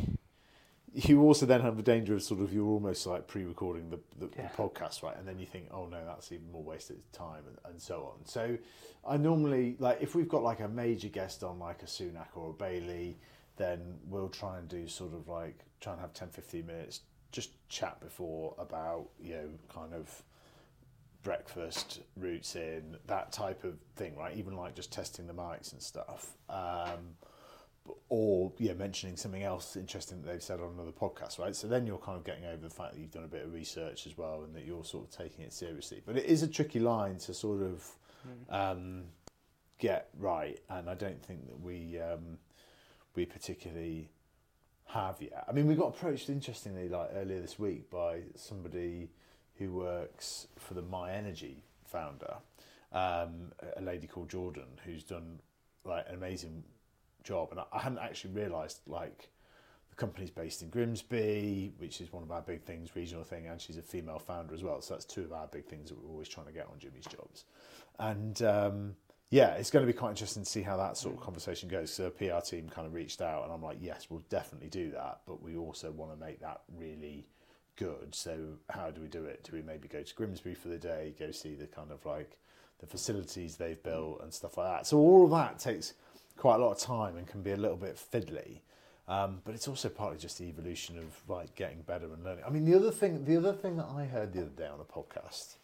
You 0.96 1.24
also 1.24 1.48
then 1.48 1.62
have 1.62 1.76
the 1.76 1.82
danger 1.82 2.14
of 2.14 2.22
sort 2.22 2.40
of 2.42 2.54
you're 2.54 2.68
almost 2.68 3.08
like 3.08 3.26
pre-recording 3.26 3.90
the, 3.90 4.00
the, 4.20 4.30
Yeah. 4.38 4.50
the 4.56 4.56
podcast, 4.64 5.02
right? 5.02 5.18
And 5.18 5.28
then 5.28 5.40
you 5.40 5.48
think, 5.48 5.70
oh 5.72 5.88
no, 5.88 5.98
that's 6.06 6.32
even 6.32 6.52
more 6.52 6.62
wasted 6.62 7.00
time 7.12 7.42
and, 7.48 7.58
and 7.66 7.82
so 7.82 8.14
on. 8.14 8.24
So 8.28 8.60
I 9.08 9.18
normally 9.18 9.76
like 9.80 9.98
if 10.02 10.14
we've 10.14 10.30
got 10.30 10.44
like 10.44 10.60
a 10.60 10.68
major 10.68 11.08
guest 11.10 11.44
on 11.44 11.58
like 11.58 11.82
a 11.82 11.88
Sunak 11.88 12.28
or 12.36 12.52
a 12.52 12.54
Bailey, 12.54 13.18
then 13.58 13.80
we'll 14.08 14.30
try 14.30 14.60
and 14.60 14.68
do 14.70 14.88
sort 14.88 15.14
of 15.16 15.28
like 15.28 15.58
try 15.82 15.94
and 15.94 16.02
have 16.02 16.14
10, 16.14 16.30
15 16.30 16.64
minutes 16.68 17.00
just 17.32 17.50
chat 17.70 18.00
before 18.00 18.54
about 18.60 19.08
you 19.20 19.34
know 19.34 19.50
kind 19.74 19.96
of 19.96 20.22
breakfast 21.24 22.02
routes 22.18 22.56
in 22.56 22.98
that 23.08 23.32
type 23.32 23.64
of 23.64 23.76
thing, 23.96 24.16
right? 24.16 24.36
Even 24.36 24.56
like 24.56 24.76
just 24.76 24.92
testing 24.92 25.26
the 25.26 25.34
mics 25.34 25.72
and 25.72 25.82
stuff. 25.82 26.34
Um, 26.50 27.16
or 28.10 28.52
yeah, 28.60 28.74
mentioning 28.74 29.18
something 29.18 29.44
else 29.44 29.76
interesting 29.76 30.22
that 30.22 30.28
they've 30.32 30.44
said 30.44 30.60
on 30.60 30.74
another 30.74 30.92
podcast, 30.92 31.40
right? 31.40 31.56
So 31.56 31.68
then 31.68 31.86
you're 31.86 31.98
kind 31.98 32.18
of 32.18 32.24
getting 32.24 32.46
over 32.46 32.62
the 32.62 32.70
fact 32.70 32.94
that 32.94 33.00
you've 33.00 33.12
done 33.12 33.24
a 33.26 33.28
bit 33.28 33.44
of 33.44 33.54
research 33.54 34.08
as 34.08 34.18
well, 34.18 34.44
and 34.44 34.56
that 34.56 34.66
you're 34.66 34.86
sort 34.86 35.06
of 35.06 35.12
taking 35.12 35.44
it 35.44 35.54
seriously. 35.54 36.02
But 36.06 36.18
it 36.18 36.26
is 36.26 36.44
a 36.44 36.48
tricky 36.48 36.80
line 36.80 37.18
to 37.20 37.34
sort 37.34 37.62
of 37.62 37.90
um, 38.50 39.04
get 39.80 40.10
right, 40.18 40.60
and 40.70 40.90
I 40.90 40.96
don't 40.96 41.22
think 41.24 41.48
that 41.48 41.60
we 41.60 42.00
um, 42.00 42.38
we 43.16 43.26
particularly 43.26 44.10
have 44.86 45.22
yet. 45.22 45.46
I 45.48 45.52
mean, 45.52 45.68
we 45.68 45.76
got 45.76 45.88
approached 45.88 46.30
interestingly, 46.30 46.88
like 46.88 47.10
earlier 47.14 47.42
this 47.42 47.60
week, 47.60 47.90
by 47.90 48.22
somebody 48.36 49.10
who 49.58 49.72
works 49.72 50.48
for 50.58 50.74
the 50.74 50.84
myenergi 50.84 51.58
founder, 51.86 52.36
um, 52.92 53.52
a 53.76 53.82
lady 53.82 54.08
called 54.08 54.30
Jordan, 54.30 54.80
who's 54.86 55.04
done 55.04 55.40
like 55.86 56.06
an 56.08 56.16
amazing 56.16 56.64
job, 57.24 57.50
and 57.52 57.60
I- 57.60 57.66
I 57.72 57.80
hadn't 57.80 58.00
actually 58.00 58.34
realised 58.34 58.82
like 58.88 59.30
the 59.90 59.96
company's 59.96 60.32
based 60.32 60.62
in 60.64 60.70
Grimsby, 60.70 61.74
which 61.78 62.02
is 62.02 62.12
one 62.12 62.24
of 62.24 62.32
our 62.32 62.42
big 62.42 62.64
things, 62.64 62.96
regional 62.96 63.24
thing, 63.24 63.48
and 63.48 63.62
she's 63.62 63.78
a 63.78 63.82
female 63.82 64.20
founder 64.20 64.54
as 64.54 64.64
well. 64.64 64.82
So 64.82 64.96
that's 64.96 65.06
two 65.06 65.24
of 65.24 65.32
our 65.34 65.48
big 65.48 65.66
things 65.66 65.90
that 65.90 66.00
we're 66.00 66.10
always 66.10 66.28
trying 66.28 66.48
to 66.48 66.52
get 66.52 66.68
on 66.68 66.80
Jimmy's 66.80 67.06
jobs, 67.06 67.46
and 68.00 68.42
um, 68.42 68.96
yeah, 69.30 69.54
it's 69.56 69.72
going 69.72 69.86
to 69.86 69.92
be 69.92 69.98
quite 69.98 70.12
interesting 70.12 70.44
to 70.44 70.50
see 70.50 70.62
how 70.62 70.78
that 70.78 70.96
sort 70.98 71.16
of 71.16 71.22
conversation 71.22 71.68
goes. 71.68 71.92
So 71.92 72.04
the 72.04 72.12
PR 72.12 72.40
team 72.40 72.70
kind 72.70 72.86
of 72.86 72.94
reached 72.94 73.22
out, 73.22 73.44
and 73.44 73.52
I'm 73.52 73.64
like, 73.64 73.78
yes, 73.82 74.08
we'll 74.10 74.24
definitely 74.30 74.70
do 74.70 74.92
that, 74.92 75.22
but 75.26 75.42
we 75.42 75.56
also 75.56 75.92
want 75.92 76.12
to 76.12 76.18
make 76.18 76.40
that 76.42 76.62
really 76.78 77.26
good. 77.76 78.16
So 78.16 78.38
how 78.70 78.92
do 78.92 79.02
we 79.02 79.08
do 79.08 79.26
it? 79.26 79.44
Do 79.44 79.56
we 79.56 79.62
maybe 79.62 79.88
go 79.88 80.02
to 80.02 80.16
Grimsby 80.16 80.54
for 80.54 80.68
the 80.68 80.78
day, 80.78 81.14
go 81.20 81.32
see 81.32 81.56
the 81.56 81.68
kind 81.68 81.92
of 81.92 82.06
like 82.06 82.38
the 82.80 82.86
facilities 82.86 83.56
they've 83.56 83.82
built 83.82 84.22
and 84.22 84.34
stuff 84.34 84.58
like 84.58 84.68
that? 84.68 84.88
So 84.88 84.98
all 84.98 85.26
of 85.26 85.32
that 85.32 85.60
takes 85.60 85.94
quite 86.38 86.56
a 86.56 86.60
lot 86.60 86.72
of 86.72 86.80
time 86.80 87.18
and 87.18 87.28
can 87.28 87.42
be 87.42 87.52
a 87.52 87.58
little 87.58 87.78
bit 87.78 87.96
fiddly. 87.96 88.60
Um, 89.08 89.42
but 89.44 89.54
it's 89.54 89.68
also 89.68 89.90
partly 89.90 90.18
just 90.18 90.38
the 90.38 90.46
evolution 90.46 90.98
of 90.98 91.30
like 91.30 91.56
getting 91.56 91.82
better 91.82 92.06
and 92.06 92.24
learning. 92.24 92.46
I 92.48 92.50
mean, 92.50 92.66
the 92.66 92.76
other 92.76 92.92
thing, 92.92 93.26
the 93.26 93.38
other 93.38 93.54
thing 93.54 93.76
that 93.78 93.88
I 93.94 94.06
heard 94.06 94.32
the 94.32 94.42
other 94.42 94.50
day 94.50 94.68
on 94.68 94.80
a 94.80 94.86
podcast, 94.86 95.56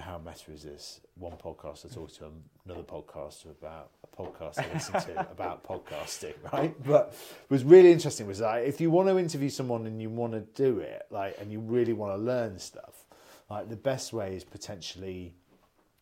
how 0.00 0.18
meta 0.18 0.52
is 0.52 0.62
this? 0.62 1.00
One 1.16 1.32
podcaster 1.32 1.92
talks 1.92 2.14
to 2.18 2.30
another 2.66 2.82
podcaster 2.82 3.50
about 3.50 3.90
a 4.02 4.22
podcast 4.22 4.58
I 4.58 4.72
listen 4.72 4.94
to 4.94 5.20
about 5.32 5.64
podcasting, 5.64 6.34
right? 6.52 6.74
But 6.84 7.14
was 7.48 7.64
really 7.64 7.92
interesting 7.92 8.26
was 8.26 8.40
like 8.40 8.66
if 8.66 8.80
you 8.80 8.90
want 8.90 9.08
to 9.08 9.18
interview 9.18 9.50
someone 9.50 9.86
and 9.86 10.00
you 10.00 10.10
want 10.10 10.32
to 10.32 10.40
do 10.40 10.78
it, 10.78 11.06
like, 11.10 11.36
and 11.40 11.52
you 11.52 11.60
really 11.60 11.92
want 11.92 12.12
to 12.12 12.22
learn 12.22 12.58
stuff, 12.58 13.04
like 13.50 13.68
the 13.68 13.76
best 13.76 14.12
way 14.12 14.34
is 14.36 14.44
potentially 14.44 15.34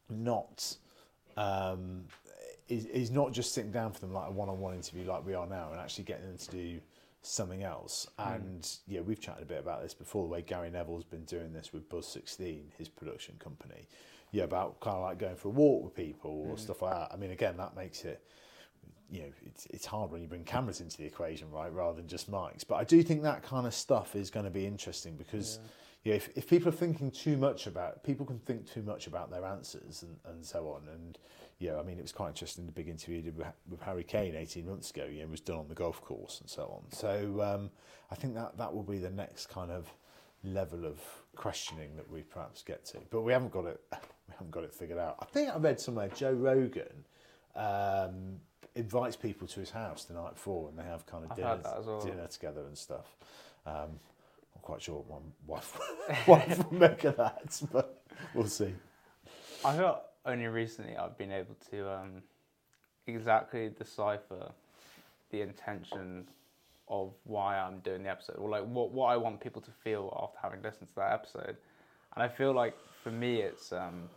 not 0.08 0.76
um, 1.36 2.04
is, 2.68 2.86
is 2.86 3.10
not 3.10 3.32
just 3.32 3.52
sitting 3.54 3.70
down 3.70 3.92
for 3.92 4.00
them 4.00 4.12
like 4.12 4.28
a 4.28 4.32
one-on-one 4.32 4.74
interview 4.74 5.06
like 5.06 5.24
we 5.24 5.34
are 5.34 5.46
now 5.46 5.68
and 5.70 5.80
actually 5.80 6.04
getting 6.04 6.26
them 6.26 6.36
to 6.36 6.50
do 6.50 6.80
something 7.26 7.62
else. 7.62 8.06
Hmm. 8.18 8.32
And 8.32 8.76
yeah 8.86 9.00
we've 9.00 9.20
chatted 9.20 9.42
a 9.42 9.46
bit 9.46 9.58
about 9.58 9.82
this 9.82 9.94
before 9.94 10.24
the 10.24 10.28
way 10.28 10.42
Gary 10.42 10.70
Neville's 10.70 11.04
been 11.04 11.24
doing 11.24 11.52
this 11.52 11.72
with 11.72 11.88
Buzz 11.88 12.06
16 12.08 12.72
his 12.78 12.88
production 12.88 13.36
company. 13.38 13.88
Yeah 14.32 14.44
about 14.44 14.80
kind 14.80 14.96
of 14.96 15.02
like 15.02 15.18
going 15.18 15.36
for 15.36 15.48
a 15.48 15.52
walk 15.52 15.84
with 15.84 15.94
people 15.94 16.44
or 16.48 16.54
hmm. 16.54 16.56
stuff 16.56 16.82
like 16.82 16.94
that. 16.94 17.12
I 17.12 17.16
mean 17.16 17.30
again 17.30 17.56
that 17.58 17.76
makes 17.76 18.04
it 18.04 18.22
you 19.10 19.20
know 19.20 19.28
it's, 19.44 19.66
it's 19.66 19.86
hard 19.86 20.10
when 20.10 20.20
you 20.20 20.28
bring 20.28 20.44
cameras 20.44 20.80
into 20.80 20.96
the 20.96 21.04
equation 21.04 21.50
right 21.50 21.72
rather 21.72 21.96
than 21.96 22.08
just 22.08 22.30
mics. 22.30 22.66
But 22.66 22.76
I 22.76 22.84
do 22.84 23.02
think 23.02 23.22
that 23.22 23.42
kind 23.42 23.66
of 23.66 23.74
stuff 23.74 24.16
is 24.16 24.30
going 24.30 24.44
to 24.44 24.50
be 24.50 24.66
interesting 24.66 25.16
because 25.16 25.58
yeah, 26.06 26.14
if, 26.14 26.28
if 26.36 26.48
people 26.48 26.68
are 26.68 26.72
thinking 26.72 27.10
too 27.10 27.36
much 27.36 27.66
about 27.66 28.04
people 28.04 28.24
can 28.24 28.38
think 28.38 28.72
too 28.72 28.82
much 28.82 29.08
about 29.08 29.28
their 29.28 29.44
answers 29.44 30.04
and, 30.04 30.16
and 30.26 30.46
so 30.46 30.68
on. 30.68 30.82
And 30.88 31.18
yeah 31.58 31.78
I 31.78 31.82
mean 31.82 31.98
it 31.98 32.02
was 32.02 32.12
quite 32.12 32.28
interesting 32.28 32.66
the 32.66 32.72
big 32.72 32.88
interview 32.88 33.22
did 33.22 33.36
with, 33.36 33.46
with 33.68 33.80
Harry 33.82 34.04
Kane 34.04 34.34
18 34.34 34.66
months 34.66 34.90
ago 34.90 35.06
yeah 35.10 35.22
it 35.22 35.30
was 35.30 35.40
done 35.40 35.58
on 35.58 35.68
the 35.68 35.74
golf 35.74 36.02
course 36.02 36.40
and 36.40 36.48
so 36.50 36.62
on 36.64 36.90
so 36.92 37.40
um, 37.42 37.70
I 38.10 38.14
think 38.14 38.34
that 38.34 38.56
that 38.58 38.74
will 38.74 38.82
be 38.82 38.98
the 38.98 39.10
next 39.10 39.46
kind 39.46 39.70
of 39.70 39.86
level 40.44 40.84
of 40.84 40.98
questioning 41.34 41.96
that 41.96 42.10
we 42.10 42.22
perhaps 42.22 42.62
get 42.62 42.84
to 42.86 42.98
but 43.10 43.22
we 43.22 43.32
haven't 43.32 43.52
got 43.52 43.64
it 43.64 43.80
we 43.92 44.32
haven't 44.32 44.50
got 44.50 44.64
it 44.64 44.72
figured 44.74 44.98
out 44.98 45.16
I 45.20 45.24
think 45.24 45.50
I 45.50 45.56
read 45.58 45.80
somewhere 45.80 46.08
Joe 46.08 46.32
Rogan 46.32 47.04
um, 47.54 48.40
invites 48.74 49.16
people 49.16 49.48
to 49.48 49.60
his 49.60 49.70
house 49.70 50.04
the 50.04 50.14
night 50.14 50.34
before 50.34 50.68
and 50.68 50.78
they 50.78 50.84
have 50.84 51.06
kind 51.06 51.24
of 51.24 51.34
dinner, 51.34 51.48
heard 51.48 51.64
that 51.64 51.78
as 51.78 51.86
well. 51.86 52.00
dinner 52.00 52.26
together 52.26 52.62
and 52.66 52.76
stuff 52.76 53.16
um, 53.66 53.98
I'm 54.54 54.62
quite 54.62 54.82
sure 54.82 55.04
what 55.06 55.20
my 55.22 55.26
wife, 55.46 55.78
wife 56.26 56.70
will 56.70 56.78
make 56.78 57.04
of 57.04 57.16
that, 57.16 57.60
but 57.72 58.02
we'll 58.34 58.46
see. 58.46 58.72
I 59.64 59.76
feel 59.76 60.00
only 60.26 60.46
recently 60.46 60.96
I've 60.96 61.16
been 61.16 61.32
able 61.32 61.56
to 61.70 61.90
um, 61.90 62.22
exactly 63.06 63.68
decipher 63.70 64.52
the 65.30 65.40
intention 65.40 66.26
of 66.88 67.12
why 67.24 67.58
I'm 67.58 67.78
doing 67.80 68.02
the 68.04 68.10
episode, 68.10 68.36
or 68.36 68.48
like 68.48 68.64
what 68.64 68.90
what 68.92 69.06
I 69.06 69.16
want 69.16 69.40
people 69.40 69.60
to 69.62 69.70
feel 69.70 70.16
after 70.22 70.38
having 70.42 70.62
listened 70.62 70.88
to 70.88 70.94
that 70.96 71.12
episode. 71.12 71.56
And 72.14 72.22
I 72.22 72.28
feel 72.28 72.52
like 72.52 72.76
for 73.02 73.10
me, 73.10 73.40
it's 73.42 73.72
um, 73.72 74.08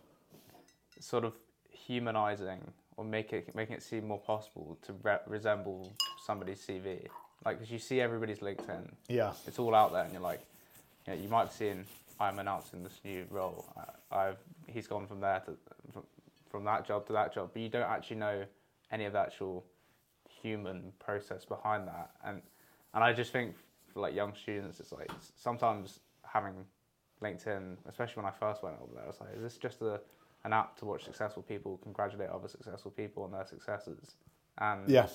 sort 1.00 1.26
of 1.26 1.34
humanizing 1.70 2.60
or 2.98 3.04
make 3.06 3.34
it 3.34 3.56
making 3.56 3.76
it 3.76 3.84
seem 3.84 4.08
more 4.08 4.20
possible 4.20 4.78
to 4.84 4.94
re- 5.04 5.18
resemble 5.28 5.92
somebody's 6.26 6.60
CV. 6.66 7.08
Like, 7.46 7.58
because 7.58 7.72
you 7.72 7.80
see 7.80 8.02
everybody's 8.02 8.40
LinkedIn, 8.40 8.90
Yeah. 9.08 9.32
it's 9.48 9.60
all 9.60 9.74
out 9.74 9.94
there, 9.94 10.04
and 10.04 10.12
you're 10.12 10.22
like, 10.22 10.42
you 11.08 11.14
know, 11.16 11.22
you 11.22 11.30
might 11.30 11.44
have 11.46 11.54
seen 11.54 11.86
I'm 12.20 12.40
announcing 12.40 12.84
this 12.84 13.00
new 13.04 13.26
role. 13.30 13.66
I, 14.12 14.18
I've 14.18 14.38
he's 14.68 14.88
gone 14.88 15.08
from 15.08 15.22
there 15.22 15.42
to 15.46 15.58
from, 15.92 16.04
from 16.50 16.64
that 16.66 16.86
job 16.86 17.06
to 17.08 17.14
that 17.14 17.34
job, 17.34 17.52
but 17.54 17.62
you 17.62 17.70
don't 17.70 17.90
actually 17.90 18.18
know 18.18 18.44
any 18.92 19.06
of 19.06 19.14
the 19.14 19.20
actual 19.20 19.66
human 20.42 20.92
process 21.00 21.46
behind 21.46 21.88
that. 21.88 22.12
And 22.24 22.42
and 22.94 23.04
I 23.04 23.14
just 23.14 23.32
think 23.32 23.56
for 23.94 24.02
like 24.02 24.14
young 24.14 24.34
students, 24.36 24.80
it's 24.80 24.92
like 24.92 25.12
sometimes 25.36 26.00
having 26.24 26.66
LinkedIn, 27.22 27.78
especially 27.88 28.24
when 28.24 28.26
I 28.26 28.36
first 28.36 28.64
went 28.64 28.76
over 28.82 28.94
there, 28.94 29.04
I 29.04 29.08
was 29.08 29.20
like, 29.20 29.36
is 29.36 29.42
this 29.42 29.58
just 29.58 29.82
a 29.82 30.00
an 30.46 30.54
app 30.54 30.78
to 30.78 30.86
watch 30.86 31.04
successful 31.04 31.44
people 31.44 31.78
congratulate 31.84 32.30
other 32.30 32.48
successful 32.48 32.92
people 32.92 33.24
on 33.24 33.32
their 33.32 33.46
successes? 33.46 34.16
And 34.58 34.90
Yeah. 34.90 35.08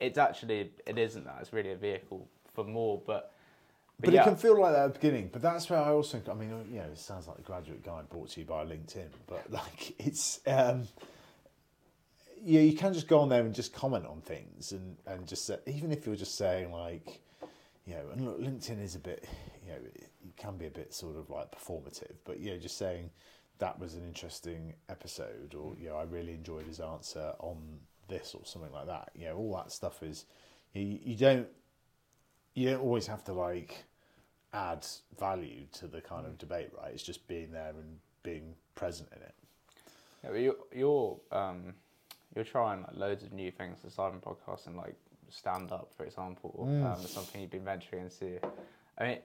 it's 0.00 0.18
actually 0.18 0.72
it 0.86 0.98
isn't 0.98 1.24
that. 1.24 1.38
It's 1.40 1.52
really 1.52 1.72
a 1.72 1.76
vehicle 1.76 2.28
for 2.52 2.64
more, 2.64 3.00
but. 4.00 4.06
But, 4.06 4.14
yeah, 4.14 4.22
it 4.22 4.24
can 4.24 4.36
feel 4.36 4.60
like 4.60 4.72
that 4.72 4.84
at 4.84 4.94
the 4.94 4.98
beginning. 4.98 5.30
But 5.32 5.42
that's 5.42 5.70
where 5.70 5.78
I 5.78 5.90
also, 5.90 6.20
I 6.30 6.34
mean, 6.34 6.50
you 6.70 6.78
know, 6.78 6.84
it 6.84 6.98
sounds 6.98 7.26
like 7.26 7.36
the 7.36 7.42
graduate 7.42 7.84
guide 7.84 8.08
brought 8.08 8.30
to 8.30 8.40
you 8.40 8.46
by 8.46 8.64
LinkedIn, 8.64 9.08
but 9.26 9.50
like 9.50 9.94
it's, 9.98 10.40
um, 10.46 10.88
yeah, 12.42 12.60
you 12.60 12.76
can 12.76 12.92
just 12.92 13.08
go 13.08 13.20
on 13.20 13.28
there 13.28 13.40
and 13.40 13.54
just 13.54 13.72
comment 13.72 14.06
on 14.06 14.20
things 14.20 14.72
and, 14.72 14.96
and 15.06 15.26
just 15.26 15.46
say, 15.46 15.58
even 15.66 15.92
if 15.92 16.06
you're 16.06 16.16
just 16.16 16.36
saying 16.36 16.70
like, 16.72 17.20
you 17.86 17.94
know, 17.94 18.02
and 18.12 18.24
look, 18.24 18.40
LinkedIn 18.40 18.82
is 18.82 18.94
a 18.94 18.98
bit, 18.98 19.26
you 19.64 19.72
know, 19.72 19.78
it, 19.94 20.08
it 20.22 20.36
can 20.36 20.56
be 20.56 20.66
a 20.66 20.70
bit 20.70 20.92
sort 20.92 21.16
of 21.16 21.30
like 21.30 21.50
performative, 21.50 22.14
but 22.24 22.38
you 22.38 22.50
know, 22.50 22.58
just 22.58 22.76
saying 22.76 23.10
that 23.58 23.78
was 23.78 23.94
an 23.94 24.04
interesting 24.04 24.74
episode 24.88 25.54
or, 25.54 25.74
you 25.80 25.88
know, 25.88 25.96
I 25.96 26.02
really 26.04 26.32
enjoyed 26.32 26.66
his 26.66 26.80
answer 26.80 27.32
on 27.38 27.56
this 28.08 28.34
or 28.34 28.44
something 28.44 28.72
like 28.72 28.86
that. 28.86 29.10
You 29.14 29.26
know, 29.26 29.36
all 29.36 29.56
that 29.56 29.72
stuff 29.72 30.02
is, 30.02 30.26
you, 30.74 30.98
you 31.02 31.16
don't, 31.16 31.46
you 32.54 32.70
don't 32.70 32.80
always 32.80 33.06
have 33.06 33.24
to 33.24 33.32
like 33.32 33.84
add 34.52 34.86
value 35.18 35.66
to 35.72 35.86
the 35.86 36.00
kind 36.00 36.26
of 36.26 36.38
debate, 36.38 36.70
right? 36.80 36.92
It's 36.92 37.02
just 37.02 37.26
being 37.26 37.50
there 37.52 37.70
and 37.70 37.98
being 38.22 38.54
present 38.74 39.08
in 39.16 39.22
it. 39.22 39.34
Yeah, 40.22 40.30
but 40.30 40.38
you're 40.40 40.56
you're 40.72 41.20
um, 41.32 41.74
you're 42.34 42.44
trying 42.44 42.82
like 42.82 42.96
loads 42.96 43.22
of 43.24 43.32
new 43.32 43.50
things 43.50 43.84
aside 43.84 44.12
from 44.12 44.20
podcasting, 44.20 44.76
like 44.76 44.94
stand 45.30 45.72
up, 45.72 45.92
for 45.96 46.04
example. 46.04 46.66
Mm. 46.68 46.84
Um, 46.96 47.06
something 47.06 47.40
you've 47.40 47.50
been 47.50 47.64
venturing 47.64 48.04
into. 48.04 48.38
I 48.98 49.04
mean, 49.06 49.18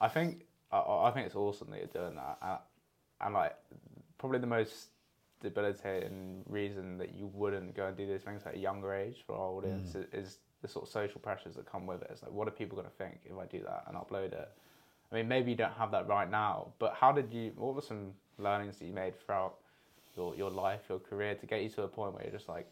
I 0.00 0.08
think 0.08 0.44
I, 0.72 0.78
I 0.78 1.10
think 1.14 1.26
it's 1.26 1.36
awesome 1.36 1.70
that 1.70 1.78
you're 1.78 1.86
doing 2.02 2.16
that, 2.16 2.38
and, 2.42 2.58
and 3.20 3.34
like 3.34 3.56
probably 4.18 4.38
the 4.40 4.46
most 4.46 4.88
debilitating 5.42 6.42
reason 6.48 6.98
that 6.98 7.14
you 7.14 7.26
wouldn't 7.32 7.74
go 7.76 7.86
and 7.86 7.96
do 7.96 8.06
these 8.06 8.22
things 8.22 8.42
at 8.46 8.54
a 8.54 8.58
younger 8.58 8.92
age 8.94 9.22
for 9.26 9.36
our 9.36 9.50
audience 9.52 9.92
Mm. 9.94 10.06
is 10.12 10.38
the 10.66 10.72
sort 10.72 10.86
of 10.86 10.92
social 10.92 11.20
pressures 11.20 11.54
that 11.56 11.70
come 11.70 11.86
with 11.86 12.02
it. 12.02 12.08
It's 12.10 12.22
like, 12.22 12.32
what 12.32 12.48
are 12.48 12.50
people 12.50 12.76
going 12.76 12.88
to 12.88 12.96
think 12.96 13.18
if 13.24 13.38
I 13.38 13.46
do 13.46 13.62
that 13.64 13.84
and 13.86 13.96
upload 13.96 14.32
it? 14.32 14.50
I 15.10 15.14
mean, 15.14 15.28
maybe 15.28 15.52
you 15.52 15.56
don't 15.56 15.72
have 15.74 15.90
that 15.92 16.08
right 16.08 16.30
now, 16.30 16.68
but 16.78 16.94
how 16.98 17.12
did 17.12 17.32
you? 17.32 17.52
What 17.56 17.74
were 17.74 17.82
some 17.82 18.12
learnings 18.38 18.76
that 18.78 18.86
you 18.86 18.92
made 18.92 19.18
throughout 19.20 19.54
your 20.16 20.34
your 20.34 20.50
life, 20.50 20.80
your 20.88 20.98
career, 20.98 21.34
to 21.36 21.46
get 21.46 21.62
you 21.62 21.68
to 21.70 21.82
a 21.82 21.88
point 21.88 22.14
where 22.14 22.24
you're 22.24 22.32
just 22.32 22.48
like, 22.48 22.66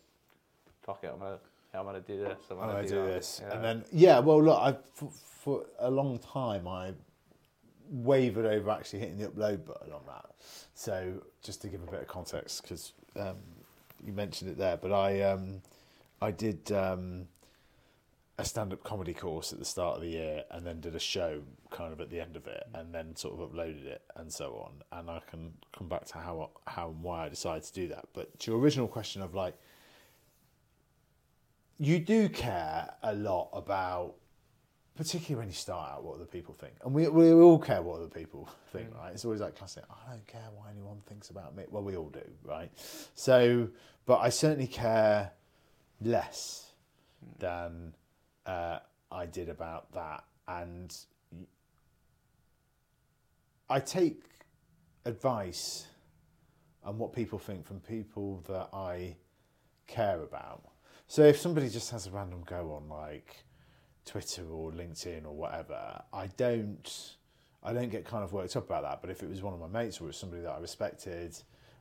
fuck 0.82 1.04
it, 1.04 1.10
I'm 1.12 1.20
gonna 1.20 1.38
I'm 1.72 1.84
gonna 1.84 2.00
do 2.00 2.18
this. 2.18 2.38
I'm 2.50 2.58
I'm 2.58 2.68
gonna, 2.70 2.82
do, 2.82 2.88
do 2.88 3.06
this. 3.06 3.40
Yeah. 3.42 3.54
And 3.54 3.64
then, 3.64 3.84
yeah, 3.92 4.18
well, 4.18 4.42
look, 4.42 4.58
I, 4.60 4.76
for, 4.94 5.10
for 5.10 5.66
a 5.78 5.90
long 5.90 6.18
time, 6.18 6.66
I 6.66 6.92
wavered 7.88 8.46
over 8.46 8.70
actually 8.70 9.00
hitting 9.00 9.18
the 9.18 9.28
upload 9.28 9.64
button 9.64 9.92
on 9.92 10.02
that. 10.06 10.26
So, 10.74 11.22
just 11.42 11.62
to 11.62 11.68
give 11.68 11.82
a 11.82 11.90
bit 11.90 12.00
of 12.00 12.08
context, 12.08 12.62
because 12.62 12.92
um, 13.16 13.36
you 14.04 14.12
mentioned 14.12 14.50
it 14.50 14.58
there, 14.58 14.76
but 14.76 14.92
I, 14.92 15.22
um, 15.22 15.62
I 16.20 16.30
did 16.30 16.72
um, 16.72 17.26
a 18.36 18.44
stand-up 18.44 18.82
comedy 18.82 19.14
course 19.14 19.52
at 19.52 19.58
the 19.60 19.64
start 19.64 19.96
of 19.96 20.02
the 20.02 20.08
year, 20.08 20.44
and 20.50 20.66
then 20.66 20.80
did 20.80 20.94
a 20.94 21.00
show 21.00 21.42
kind 21.70 21.92
of 21.92 22.00
at 22.00 22.10
the 22.10 22.20
end 22.20 22.36
of 22.36 22.46
it, 22.46 22.64
and 22.74 22.92
then 22.92 23.14
sort 23.14 23.38
of 23.38 23.48
uploaded 23.48 23.84
it, 23.86 24.02
and 24.16 24.32
so 24.32 24.54
on. 24.66 24.98
And 24.98 25.08
I 25.08 25.20
can 25.30 25.52
come 25.76 25.88
back 25.88 26.04
to 26.06 26.18
how 26.18 26.50
how 26.66 26.88
and 26.88 27.02
why 27.02 27.26
I 27.26 27.28
decided 27.28 27.62
to 27.64 27.72
do 27.72 27.88
that. 27.88 28.06
But 28.12 28.38
to 28.40 28.50
your 28.50 28.60
original 28.60 28.88
question 28.88 29.22
of 29.22 29.34
like, 29.34 29.54
you 31.78 32.00
do 32.00 32.28
care 32.28 32.92
a 33.04 33.14
lot 33.14 33.50
about, 33.52 34.14
particularly 34.96 35.36
when 35.36 35.48
you 35.48 35.54
start 35.54 35.92
out, 35.92 36.04
what 36.04 36.16
other 36.16 36.26
people 36.26 36.54
think, 36.54 36.74
and 36.84 36.92
we 36.92 37.06
we 37.06 37.30
all 37.30 37.60
care 37.60 37.82
what 37.82 38.00
other 38.00 38.08
people 38.08 38.48
think, 38.72 38.92
mm. 38.92 38.98
right? 38.98 39.12
It's 39.12 39.24
always 39.24 39.40
like 39.40 39.56
classic. 39.56 39.84
I 39.88 40.10
don't 40.10 40.26
care 40.26 40.48
what 40.56 40.70
anyone 40.72 40.98
thinks 41.06 41.30
about 41.30 41.54
me. 41.54 41.66
Well, 41.70 41.84
we 41.84 41.96
all 41.96 42.10
do, 42.10 42.28
right? 42.42 42.72
So, 43.14 43.68
but 44.06 44.18
I 44.18 44.30
certainly 44.30 44.66
care 44.66 45.30
less 46.00 46.72
mm. 47.24 47.38
than 47.38 47.94
uh, 48.46 48.78
I 49.10 49.26
did 49.26 49.48
about 49.48 49.92
that, 49.92 50.24
and 50.48 50.96
I 53.68 53.80
take 53.80 54.22
advice 55.04 55.86
and 56.84 56.98
what 56.98 57.12
people 57.12 57.38
think 57.38 57.66
from 57.66 57.80
people 57.80 58.42
that 58.48 58.68
I 58.72 59.16
care 59.86 60.20
about. 60.22 60.62
So 61.06 61.22
if 61.22 61.38
somebody 61.38 61.68
just 61.68 61.90
has 61.90 62.06
a 62.06 62.10
random 62.10 62.42
go 62.46 62.72
on 62.72 62.88
like 62.88 63.44
Twitter 64.04 64.44
or 64.50 64.70
LinkedIn 64.72 65.24
or 65.24 65.32
whatever, 65.32 66.02
I 66.12 66.26
don't 66.36 67.16
I 67.62 67.72
don't 67.72 67.88
get 67.90 68.04
kind 68.04 68.22
of 68.22 68.32
worked 68.32 68.56
up 68.56 68.66
about 68.66 68.82
that. 68.82 69.00
But 69.00 69.10
if 69.10 69.22
it 69.22 69.28
was 69.28 69.42
one 69.42 69.54
of 69.54 69.60
my 69.60 69.66
mates 69.66 70.00
or 70.00 70.12
somebody 70.12 70.42
that 70.42 70.50
I 70.50 70.58
respected, 70.58 71.34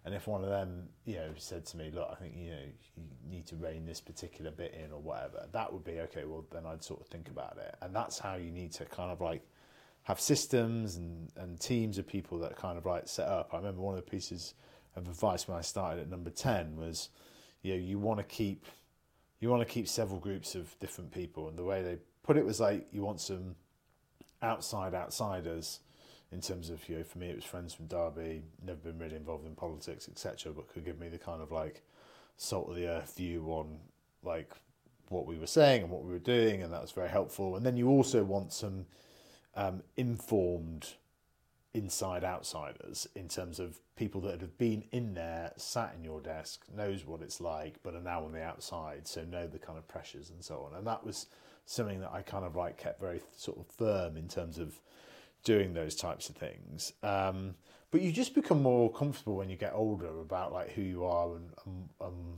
and 0.06 0.13
if 0.13 0.28
one 0.28 0.44
of 0.44 0.50
them, 0.50 0.89
you 1.06 1.16
know, 1.16 1.30
said 1.38 1.66
to 1.68 1.78
me, 1.78 1.89
"Look, 1.94 2.10
I 2.12 2.16
think 2.16 2.36
you 2.36 2.52
know 2.52 2.66
you 2.98 3.04
need 3.30 3.46
to 3.48 3.56
rein 3.56 3.86
this 3.86 4.02
particular 4.02 4.52
bit 4.52 4.74
in 4.74 4.92
or 4.92 5.00
whatever," 5.00 5.48
that 5.52 5.72
would 5.72 5.84
be 5.84 6.00
okay. 6.02 6.26
Well, 6.26 6.46
then 6.52 6.66
I'd 6.66 6.84
sort 6.84 7.02
of 7.02 7.08
think 7.08 7.30
about 7.30 7.58
it, 7.58 7.76
and 7.82 7.96
that's 7.96 8.20
how 8.20 8.36
you 8.36 8.52
need 8.52 8.74
to 8.74 8.86
kind 8.86 9.12
of 9.12 9.22
like 9.22 9.42
have 10.04 10.20
systems 10.20 10.98
and, 10.98 11.32
and 11.38 11.60
teams 11.60 11.98
of 11.98 12.06
people 12.06 12.38
that 12.39 12.58
kind 12.58 12.78
of 12.78 12.86
like 12.86 13.08
set 13.08 13.28
up. 13.28 13.54
I 13.54 13.58
remember 13.58 13.82
one 13.82 13.98
of 13.98 14.04
the 14.04 14.10
pieces 14.10 14.54
of 14.96 15.08
advice 15.08 15.48
when 15.48 15.58
I 15.58 15.62
started 15.62 16.02
at 16.02 16.10
number 16.10 16.30
ten 16.30 16.76
was, 16.76 17.10
you 17.62 17.74
know, 17.74 17.80
you 17.80 17.98
want 17.98 18.20
to 18.20 18.26
keep 18.26 18.66
you 19.39 19.50
want 19.50 19.62
to 19.62 19.74
keep 19.74 19.88
several 19.88 20.20
groups 20.20 20.56
of 20.56 20.78
different 20.80 21.12
people, 21.12 21.48
and 21.48 21.58
the 21.58 21.63
way 21.63 21.82
they 21.82 21.98
put 22.24 22.38
it 22.38 22.46
was 22.46 22.60
like 22.60 22.88
you 22.92 23.04
want 23.04 23.22
some 23.22 23.56
outside 24.42 24.94
outsiders 24.94 25.80
in 26.34 26.41
terms 26.41 26.69
of 26.69 26.88
you 26.89 26.98
know 26.98 27.04
for 27.04 27.19
me 27.19 27.30
it 27.30 27.36
was 27.36 27.46
friends 27.46 27.74
from 27.74 27.88
Derby, 27.88 28.41
never 28.65 28.80
been 28.80 29.00
really 29.00 29.15
involved 29.15 29.46
in 29.46 29.56
politics 29.56 30.08
etc, 30.10 30.52
but 30.52 30.67
could 30.67 30.86
give 30.86 31.00
me 31.00 31.10
the 31.10 31.17
kind 31.17 31.41
of 31.41 31.52
like 31.52 31.82
salt 32.38 32.69
of 32.69 32.76
the 32.76 32.88
earth 32.88 33.15
view 33.15 33.46
on 33.48 33.78
like 34.24 34.52
what 35.10 35.26
we 35.26 35.38
were 35.38 35.48
saying 35.48 35.84
and 35.84 35.91
what 35.91 36.04
we 36.04 36.12
were 36.12 36.19
doing, 36.19 36.63
and 36.63 36.74
that 36.74 36.82
was 36.82 36.91
very 36.91 37.10
helpful. 37.10 37.56
And 37.56 37.65
then 37.65 37.78
you 37.78 37.89
also 37.89 38.24
want 38.24 38.52
some 38.52 38.86
um, 39.56 39.84
informed 39.96 40.88
inside 41.74 42.24
outsiders 42.24 43.08
in 43.15 43.28
terms 43.28 43.60
of 43.60 43.80
people 43.96 44.22
that 44.22 44.41
have 44.41 44.58
been 44.58 44.84
in 44.91 45.13
there, 45.13 45.52
sat 45.58 45.93
in 45.98 46.04
your 46.04 46.22
desk, 46.22 46.63
knows 46.76 47.06
what 47.06 47.22
it's 47.22 47.41
like, 47.41 47.76
but 47.84 47.96
are 47.96 48.02
now 48.02 48.24
on 48.24 48.32
the 48.32 48.41
outside, 48.41 49.08
so 49.08 49.24
know 49.24 49.48
the 49.48 49.60
kind 49.60 49.78
of 49.78 49.88
pressures 49.88 50.30
and 50.30 50.43
so 50.43 50.67
on. 50.69 50.78
And 50.78 50.86
that 50.86 51.04
was 51.04 51.28
something 51.65 52.02
that 52.02 52.12
I 52.12 52.22
kind 52.22 52.46
of 52.46 52.56
like 52.56 52.78
kept 52.78 53.00
very 53.00 53.22
sort 53.36 53.58
of 53.58 53.67
firm 53.67 54.17
in 54.17 54.28
terms 54.28 54.58
of 54.58 54.80
doing 55.43 55.73
those 55.73 55.95
types 55.95 56.29
of 56.29 56.36
things. 56.36 56.93
Um, 57.03 57.56
but 57.91 58.01
you 58.01 58.12
just 58.12 58.34
become 58.34 58.62
more 58.62 58.91
comfortable 58.91 59.36
when 59.36 59.49
you 59.49 59.56
get 59.56 59.73
older 59.75 60.19
about 60.19 60.51
like 60.51 60.71
who 60.71 60.82
you 60.82 61.06
are 61.06 61.36
and, 61.36 61.49
and, 61.65 61.89
and 62.01 62.38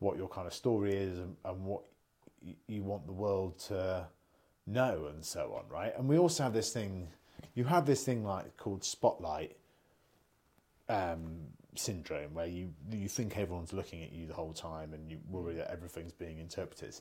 what 0.00 0.16
your 0.16 0.28
kind 0.28 0.46
of 0.46 0.54
story 0.54 0.94
is 0.94 1.18
and, 1.18 1.36
and 1.44 1.64
what 1.64 1.82
y- 2.44 2.56
you 2.66 2.82
want 2.82 3.06
the 3.06 3.12
world 3.12 3.58
to 3.58 4.06
know 4.66 5.06
and 5.12 5.24
so 5.24 5.54
on, 5.56 5.68
right? 5.72 5.92
And 5.96 6.08
we 6.08 6.18
also 6.18 6.42
have 6.42 6.52
this 6.52 6.72
thing. 6.72 7.08
You 7.54 7.64
have 7.64 7.86
this 7.86 8.04
thing 8.04 8.24
like 8.24 8.56
called 8.56 8.84
spotlight 8.84 9.56
um, 10.88 11.38
syndrome, 11.74 12.34
where 12.34 12.46
you 12.46 12.72
you 12.90 13.08
think 13.08 13.36
everyone's 13.36 13.72
looking 13.72 14.02
at 14.02 14.12
you 14.12 14.26
the 14.26 14.34
whole 14.34 14.52
time, 14.52 14.94
and 14.94 15.10
you 15.10 15.18
worry 15.28 15.54
that 15.54 15.70
everything's 15.70 16.12
being 16.12 16.38
interpreted. 16.38 16.98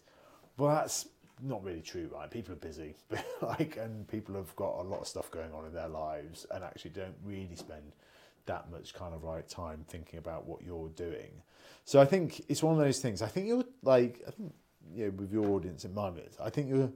Well, 0.57 0.75
that's 0.75 1.07
not 1.41 1.63
really 1.63 1.81
true, 1.81 2.09
right? 2.13 2.29
People 2.29 2.53
are 2.53 2.57
busy, 2.57 2.95
like, 3.41 3.77
and 3.77 4.07
people 4.07 4.35
have 4.35 4.55
got 4.55 4.79
a 4.79 4.83
lot 4.83 5.01
of 5.01 5.07
stuff 5.07 5.31
going 5.31 5.53
on 5.53 5.65
in 5.65 5.73
their 5.73 5.87
lives, 5.87 6.45
and 6.51 6.63
actually 6.63 6.91
don't 6.91 7.15
really 7.23 7.55
spend 7.55 7.93
that 8.45 8.71
much 8.71 8.93
kind 8.93 9.13
of 9.13 9.23
like 9.23 9.47
time 9.47 9.85
thinking 9.87 10.19
about 10.19 10.45
what 10.45 10.63
you're 10.63 10.89
doing. 10.89 11.31
So 11.85 12.01
I 12.01 12.05
think 12.05 12.41
it's 12.49 12.63
one 12.63 12.73
of 12.73 12.79
those 12.79 12.99
things. 12.99 13.21
I 13.21 13.27
think 13.27 13.47
you're 13.47 13.65
like, 13.83 14.21
I 14.27 14.31
think 14.31 14.53
you 14.93 15.05
know, 15.05 15.11
with 15.11 15.31
your 15.31 15.47
audience 15.49 15.85
in 15.85 15.93
mind, 15.93 16.19
I 16.43 16.49
think 16.49 16.69
your 16.69 16.91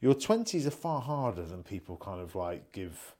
your 0.00 0.14
twenties 0.14 0.66
are 0.66 0.72
far 0.72 1.00
harder 1.00 1.42
than 1.42 1.62
people 1.62 1.96
kind 1.96 2.20
of 2.20 2.34
like 2.34 2.72
give 2.72 3.14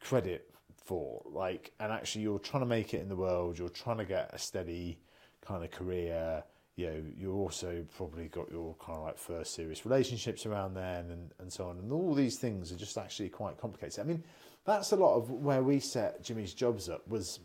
credit 0.00 0.50
for. 0.84 1.22
Like, 1.24 1.72
and 1.80 1.92
actually, 1.92 2.22
you're 2.22 2.38
trying 2.38 2.62
to 2.62 2.68
make 2.68 2.94
it 2.94 3.00
in 3.00 3.08
the 3.08 3.16
world. 3.16 3.58
You're 3.58 3.68
trying 3.68 3.98
to 3.98 4.04
get 4.04 4.30
a 4.32 4.38
steady 4.38 4.98
kind 5.40 5.64
of 5.64 5.70
career. 5.70 6.44
You 6.76 6.86
know, 6.86 7.02
you 7.16 7.32
also 7.34 7.84
probably 7.96 8.26
got 8.28 8.50
your 8.50 8.74
kind 8.80 8.98
of 8.98 9.04
like 9.04 9.18
first 9.18 9.54
serious 9.54 9.84
relationships 9.86 10.44
around 10.44 10.74
then 10.74 11.10
and, 11.10 11.30
and 11.38 11.52
so 11.52 11.68
on. 11.68 11.78
And 11.78 11.92
all 11.92 12.14
these 12.14 12.36
things 12.36 12.72
are 12.72 12.76
just 12.76 12.98
actually 12.98 13.28
quite 13.28 13.58
complicated. 13.58 14.00
I 14.00 14.02
mean, 14.02 14.24
that's 14.64 14.92
a 14.92 14.96
lot 14.96 15.14
of 15.14 15.30
where 15.30 15.62
we 15.62 15.78
set 15.78 16.22
Jimmy's 16.22 16.52
jobs 16.52 16.88
up 16.88 17.06
was 17.06 17.38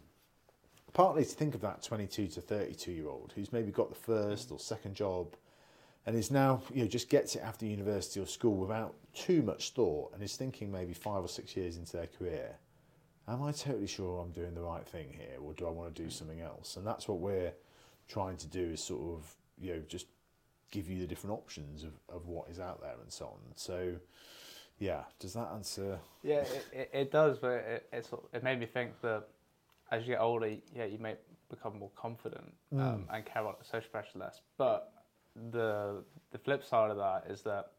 partly 0.94 1.24
to 1.24 1.30
think 1.30 1.54
of 1.54 1.62
that 1.62 1.84
22 1.84 2.28
to 2.28 2.42
32 2.42 2.92
year 2.92 3.08
old 3.08 3.32
who's 3.36 3.54
maybe 3.54 3.72
got 3.72 3.90
the 3.90 3.96
first 3.96 4.52
or 4.52 4.58
second 4.58 4.96
job 4.96 5.36
and 6.08 6.16
is 6.16 6.32
now, 6.32 6.64
you 6.74 6.82
know, 6.82 6.88
just 6.88 7.10
gets 7.10 7.36
it 7.36 7.44
after 7.44 7.68
university 7.68 8.20
or 8.20 8.26
school 8.26 8.56
without 8.56 8.96
too 9.14 9.44
much 9.44 9.72
thought 9.72 10.12
and 10.14 10.24
is 10.24 10.36
thinking 10.36 10.72
maybe 10.72 10.94
five 10.94 11.24
or 11.24 11.28
six 11.28 11.56
years 11.56 11.78
into 11.78 11.96
their 11.96 12.08
career, 12.08 12.56
am 13.28 13.44
I 13.44 13.52
totally 13.52 13.86
sure 13.86 14.20
I'm 14.20 14.32
doing 14.32 14.56
the 14.56 14.62
right 14.62 14.88
thing 14.88 15.14
here 15.16 15.38
or 15.40 15.54
do 15.54 15.68
I 15.68 15.70
want 15.70 15.94
to 15.94 16.04
do 16.04 16.10
something 16.10 16.42
else? 16.42 16.78
And 16.78 16.88
that's 16.88 17.08
what 17.08 17.20
we're 17.20 17.52
trying 18.10 18.36
to 18.38 18.48
do 18.48 18.72
is 18.72 18.84
sort 18.84 19.02
of 19.02 19.36
you 19.58 19.74
know 19.74 19.82
just 19.88 20.08
give 20.72 20.90
you 20.90 21.00
the 21.00 21.08
different 21.08 21.34
options 21.34 21.84
of, 21.84 21.94
of 22.14 22.28
what 22.28 22.50
is 22.50 22.60
out 22.60 22.82
there 22.82 22.96
and 23.02 23.12
so 23.12 23.26
on. 23.26 23.40
So 23.56 23.96
yeah, 24.78 25.04
does 25.20 25.34
that 25.34 25.50
answer? 25.54 26.00
Yeah, 26.24 26.42
it, 26.42 26.66
it, 26.72 26.90
it 26.94 27.12
does, 27.12 27.38
but 27.38 27.52
it, 27.52 27.88
it 27.92 28.08
it 28.34 28.44
made 28.44 28.60
me 28.60 28.66
think 28.66 29.00
that 29.02 29.28
as 29.92 30.04
you 30.04 30.14
get 30.14 30.22
older, 30.22 30.48
yeah, 30.76 30.86
you 30.86 30.98
may 30.98 31.16
become 31.50 31.80
more 31.80 31.92
confident 31.96 32.54
um, 32.74 32.80
mm. 32.80 33.04
and 33.12 33.26
care 33.26 33.42
about 33.42 33.60
the 33.60 33.66
social 33.66 33.90
pressure 33.90 34.20
less. 34.20 34.42
But 34.58 34.92
the 35.52 36.04
the 36.32 36.38
flip 36.38 36.64
side 36.64 36.92
of 36.92 36.98
that 36.98 37.26
is 37.30 37.42
that 37.42 37.72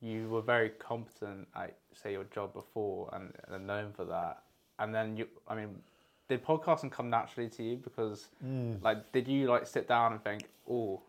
you 0.00 0.28
were 0.28 0.42
very 0.42 0.70
competent 0.70 1.46
at 1.54 1.76
say 1.92 2.12
your 2.12 2.24
job 2.24 2.54
before 2.54 3.10
and, 3.12 3.34
and 3.48 3.66
known 3.66 3.92
for 3.92 4.04
that, 4.06 4.42
and 4.78 4.94
then 4.94 5.16
you, 5.16 5.26
I 5.46 5.54
mean, 5.54 5.82
did 6.30 6.44
podcasting 6.44 6.92
come 6.92 7.10
naturally 7.10 7.50
to 7.50 7.62
you? 7.62 7.76
Because 7.76 8.28
mm. 8.42 8.80
like, 8.82 9.12
did 9.12 9.28
you 9.28 9.48
like 9.48 9.66
sit 9.66 9.88
down 9.88 10.12
and 10.12 10.22
think, 10.22 10.44
oh, 10.70 11.02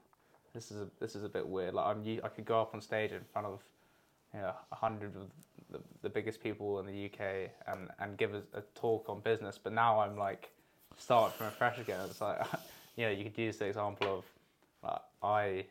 this 0.54 0.72
is 0.72 0.82
a, 0.82 0.88
this 1.00 1.16
is 1.16 1.24
a 1.24 1.30
bit 1.30 1.48
weird. 1.48 1.76
Like 1.76 1.86
I'm, 1.86 2.20
I 2.24 2.28
could 2.28 2.44
go 2.44 2.60
up 2.60 2.74
on 2.74 2.82
stage 2.82 3.12
in 3.12 3.22
front 3.32 3.48
of, 3.48 3.62
you 4.34 4.42
know, 4.42 4.54
a 4.72 4.76
hundred 4.76 5.16
of 5.16 5.30
the, 5.72 5.80
the 6.02 6.10
biggest 6.10 6.42
people 6.42 6.80
in 6.80 6.88
the 6.88 7.06
UK 7.06 7.52
and 7.68 7.90
and 8.00 8.18
give 8.18 8.34
a, 8.34 8.42
a 8.54 8.62
talk 8.74 9.06
on 9.08 9.20
business. 9.20 9.60
But 9.64 9.74
now 9.74 10.00
I'm 10.00 10.18
like, 10.18 10.50
start 10.98 11.34
from 11.34 11.52
fresh 11.52 11.78
again. 11.78 12.00
It's 12.10 12.20
like, 12.20 12.42
you 12.98 13.06
know, 13.06 13.12
you 13.12 13.24
could 13.24 13.38
use 13.38 13.58
the 13.58 13.66
example 13.66 14.18
of, 14.18 14.26
like, 14.84 15.02
I 15.24 15.66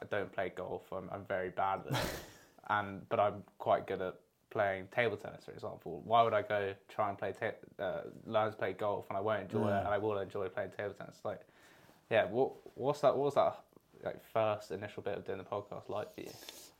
I 0.00 0.06
don't 0.10 0.32
play 0.32 0.52
golf. 0.54 0.84
I'm 0.92 1.10
I'm 1.12 1.24
very 1.24 1.50
bad 1.50 1.80
at 1.90 1.92
it, 1.92 2.10
and 2.70 3.06
but 3.08 3.18
I'm 3.18 3.42
quite 3.58 3.88
good 3.88 4.00
at 4.00 4.14
playing 4.52 4.86
table 4.94 5.16
tennis, 5.16 5.44
for 5.44 5.52
example, 5.52 6.02
why 6.04 6.22
would 6.22 6.34
I 6.34 6.42
go 6.42 6.74
try 6.88 7.08
and 7.08 7.18
play 7.18 7.32
ta- 7.32 7.82
uh, 7.82 8.02
learn 8.26 8.50
to 8.50 8.56
play 8.56 8.74
golf 8.74 9.06
and 9.08 9.16
I 9.16 9.20
won't 9.20 9.42
enjoy 9.42 9.68
yeah. 9.68 9.78
it, 9.78 9.84
and 9.86 9.88
I 9.88 9.98
will 9.98 10.18
enjoy 10.18 10.48
playing 10.48 10.70
table 10.76 10.94
tennis? 10.94 11.18
Like, 11.24 11.40
yeah, 12.10 12.26
what 12.26 12.52
what's 12.74 13.00
that? 13.00 13.16
What 13.16 13.24
was 13.24 13.34
that 13.34 13.58
like 14.04 14.22
first 14.32 14.70
initial 14.70 15.02
bit 15.02 15.16
of 15.16 15.24
doing 15.24 15.38
the 15.38 15.44
podcast 15.44 15.88
like 15.88 16.14
for 16.14 16.20
you? 16.20 16.30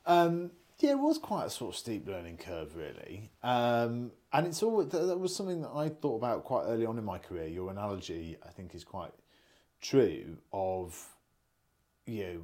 Um, 0.05 0.51
yeah, 0.79 0.91
it 0.91 0.99
was 0.99 1.17
quite 1.17 1.45
a 1.45 1.49
sort 1.49 1.73
of 1.73 1.79
steep 1.79 2.07
learning 2.07 2.37
curve, 2.37 2.75
really, 2.75 3.31
um, 3.41 4.11
and 4.31 4.47
it's 4.47 4.61
all 4.61 4.83
that 4.83 5.19
was 5.19 5.35
something 5.35 5.61
that 5.61 5.71
I 5.73 5.89
thought 5.89 6.17
about 6.17 6.43
quite 6.43 6.65
early 6.65 6.85
on 6.85 6.97
in 6.97 7.03
my 7.03 7.17
career. 7.17 7.47
Your 7.47 7.71
analogy, 7.71 8.37
I 8.45 8.49
think, 8.49 8.75
is 8.75 8.83
quite 8.83 9.11
true. 9.81 10.37
Of 10.51 11.09
you 12.05 12.23
know, 12.23 12.41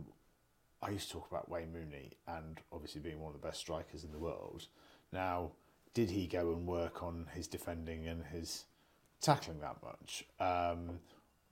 I 0.81 0.89
used 0.89 1.07
to 1.07 1.13
talk 1.13 1.27
about 1.29 1.49
Wayne 1.49 1.71
Rooney 1.73 2.13
and 2.27 2.59
obviously 2.71 3.01
being 3.01 3.19
one 3.19 3.33
of 3.35 3.41
the 3.41 3.45
best 3.45 3.59
strikers 3.59 4.03
in 4.03 4.11
the 4.11 4.19
world. 4.19 4.67
Now, 5.11 5.51
did 5.93 6.09
he 6.09 6.27
go 6.27 6.51
and 6.51 6.67
work 6.67 7.03
on 7.03 7.27
his 7.33 7.47
defending 7.47 8.07
and 8.07 8.23
his 8.25 8.65
tackling 9.21 9.59
that 9.61 9.77
much? 9.83 10.25
Um, 10.39 10.99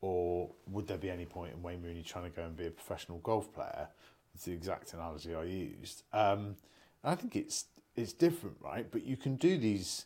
or 0.01 0.49
would 0.69 0.87
there 0.87 0.97
be 0.97 1.09
any 1.09 1.25
point 1.25 1.53
in 1.53 1.63
Wayne 1.63 1.81
Rooney 1.81 2.03
trying 2.03 2.25
to 2.25 2.29
go 2.29 2.43
and 2.43 2.55
be 2.55 2.67
a 2.67 2.71
professional 2.71 3.17
golf 3.19 3.51
player? 3.53 3.87
It's 4.35 4.45
the 4.45 4.53
exact 4.53 4.93
analogy 4.93 5.33
I 5.33 5.43
used. 5.43 6.03
Um, 6.13 6.55
I 7.03 7.15
think 7.15 7.35
it's 7.35 7.65
it's 7.95 8.13
different, 8.13 8.57
right? 8.61 8.85
But 8.89 9.05
you 9.05 9.17
can 9.17 9.35
do 9.37 9.57
these 9.57 10.05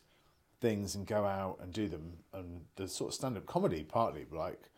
things 0.62 0.96
and 0.96 1.06
go 1.06 1.26
out 1.26 1.58
and 1.62 1.74
do 1.74 1.90
them. 1.90 2.14
And 2.34 2.62
the 2.78 2.88
sort 2.88 3.10
of 3.10 3.16
stand 3.16 3.36
up 3.36 3.46
comedy, 3.46 3.84
partly, 3.84 4.26
like 4.32 4.70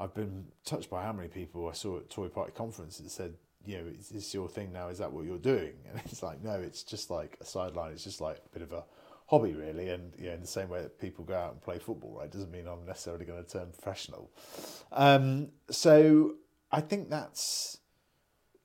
I've 0.00 0.14
been 0.14 0.46
touched 0.64 0.88
by 0.88 1.02
how 1.02 1.12
many 1.12 1.28
people 1.28 1.68
I 1.68 1.72
saw 1.72 1.98
at 1.98 2.08
Tory 2.08 2.30
Party 2.30 2.52
Conference 2.52 2.98
that 2.98 3.10
said 3.10 3.34
you 3.64 3.78
know, 3.78 3.84
is 3.98 4.08
this 4.08 4.32
your 4.34 4.48
thing 4.48 4.72
now? 4.72 4.88
Is 4.88 4.98
that 4.98 5.12
what 5.12 5.24
you're 5.24 5.38
doing? 5.38 5.74
And 5.90 6.00
it's 6.06 6.22
like, 6.22 6.42
no, 6.42 6.52
it's 6.52 6.82
just 6.82 7.10
like 7.10 7.36
a 7.40 7.44
sideline. 7.44 7.92
It's 7.92 8.04
just 8.04 8.20
like 8.20 8.38
a 8.44 8.48
bit 8.48 8.62
of 8.62 8.72
a 8.72 8.84
hobby, 9.26 9.52
really. 9.52 9.88
And 9.88 10.12
you 10.18 10.26
know, 10.26 10.34
in 10.34 10.40
the 10.40 10.46
same 10.46 10.68
way 10.68 10.82
that 10.82 10.98
people 10.98 11.24
go 11.24 11.34
out 11.34 11.52
and 11.52 11.60
play 11.60 11.78
football, 11.78 12.18
right, 12.18 12.30
doesn't 12.30 12.50
mean 12.50 12.66
I'm 12.66 12.86
necessarily 12.86 13.24
going 13.24 13.42
to 13.42 13.50
turn 13.50 13.70
professional. 13.70 14.30
Um, 14.90 15.48
so 15.70 16.34
I 16.70 16.80
think 16.80 17.10
that's 17.10 17.78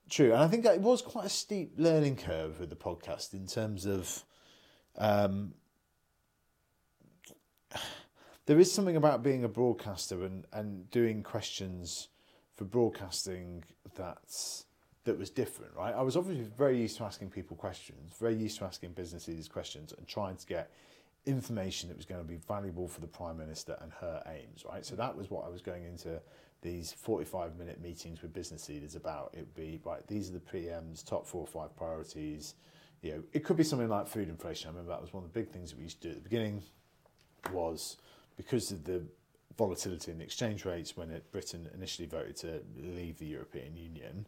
true, 0.10 0.34
and 0.34 0.42
I 0.42 0.48
think 0.48 0.66
it 0.66 0.82
was 0.82 1.02
quite 1.02 1.26
a 1.26 1.30
steep 1.30 1.74
learning 1.78 2.16
curve 2.16 2.60
with 2.60 2.70
the 2.70 2.76
podcast 2.76 3.34
in 3.34 3.48
terms 3.48 3.86
of. 3.86 4.24
Um, 4.98 5.54
there 8.48 8.60
is 8.60 8.72
something 8.72 8.96
about 8.96 9.22
being 9.24 9.44
a 9.44 9.50
broadcaster 9.50 10.24
and, 10.24 10.46
and 10.54 10.90
doing 10.90 11.22
questions 11.22 12.08
for 12.56 12.64
broadcasting 12.64 13.64
that's 13.96 14.66
that 15.08 15.18
was 15.18 15.30
different, 15.30 15.74
right? 15.76 15.96
I 15.96 16.02
was 16.02 16.16
obviously 16.16 16.46
very 16.58 16.78
used 16.78 16.98
to 16.98 17.04
asking 17.04 17.30
people 17.32 17.58
questions, 17.58 18.14
very 18.20 18.36
used 18.36 18.60
to 18.60 18.66
asking 18.66 18.92
businesses 18.92 19.48
questions 19.48 19.94
and 19.98 20.08
trying 20.08 20.36
to 20.36 20.46
get 20.46 20.70
information 21.26 21.90
that 21.90 21.98
was 21.98 22.06
going 22.06 22.22
to 22.22 22.28
be 22.28 22.38
valuable 22.48 22.88
for 22.88 23.02
the 23.02 23.08
Prime 23.08 23.38
Minister 23.38 23.78
and 23.82 23.92
her 24.00 24.22
aims, 24.28 24.66
right? 24.70 24.86
So 24.86 24.96
that 24.96 25.16
was 25.16 25.32
what 25.32 25.46
I 25.46 25.50
was 25.50 25.62
going 25.62 25.86
into 25.86 26.22
these 26.62 26.92
45 26.92 27.58
minute 27.58 27.82
meetings 27.82 28.22
with 28.22 28.34
business 28.34 28.68
leaders 28.68 28.96
about. 28.96 29.32
It 29.34 29.40
would 29.40 29.56
be, 29.56 29.80
right, 29.86 30.06
these 30.08 30.30
are 30.30 30.34
the 30.34 30.40
PM's 30.40 31.04
top 31.04 31.26
four 31.26 31.42
or 31.42 31.48
five 31.48 31.76
priorities. 31.76 32.56
You 33.02 33.12
know, 33.14 33.24
it 33.32 33.44
could 33.44 33.58
be 33.58 33.64
something 33.64 33.90
like 33.90 34.08
food 34.08 34.28
inflation. 34.28 34.68
I 34.68 34.72
remember 34.72 34.92
that 34.92 35.02
was 35.02 35.14
one 35.14 35.24
of 35.24 35.32
the 35.32 35.40
big 35.40 35.50
things 35.50 35.72
that 35.72 35.78
we 35.78 35.84
used 35.84 36.02
to 36.02 36.10
do 36.10 36.12
at 36.12 36.24
the 36.24 36.30
beginning 36.30 36.64
was 37.54 37.98
because 38.36 38.72
of 38.72 38.84
the 38.84 39.04
volatility 39.58 40.12
in 40.12 40.20
the 40.20 40.24
exchange 40.24 40.66
rates 40.66 40.96
when 40.96 41.10
it, 41.10 41.32
Britain 41.32 41.70
initially 41.74 42.08
voted 42.08 42.36
to 42.38 42.62
leave 42.76 43.18
the 43.18 43.26
European 43.26 43.76
Union, 43.76 44.26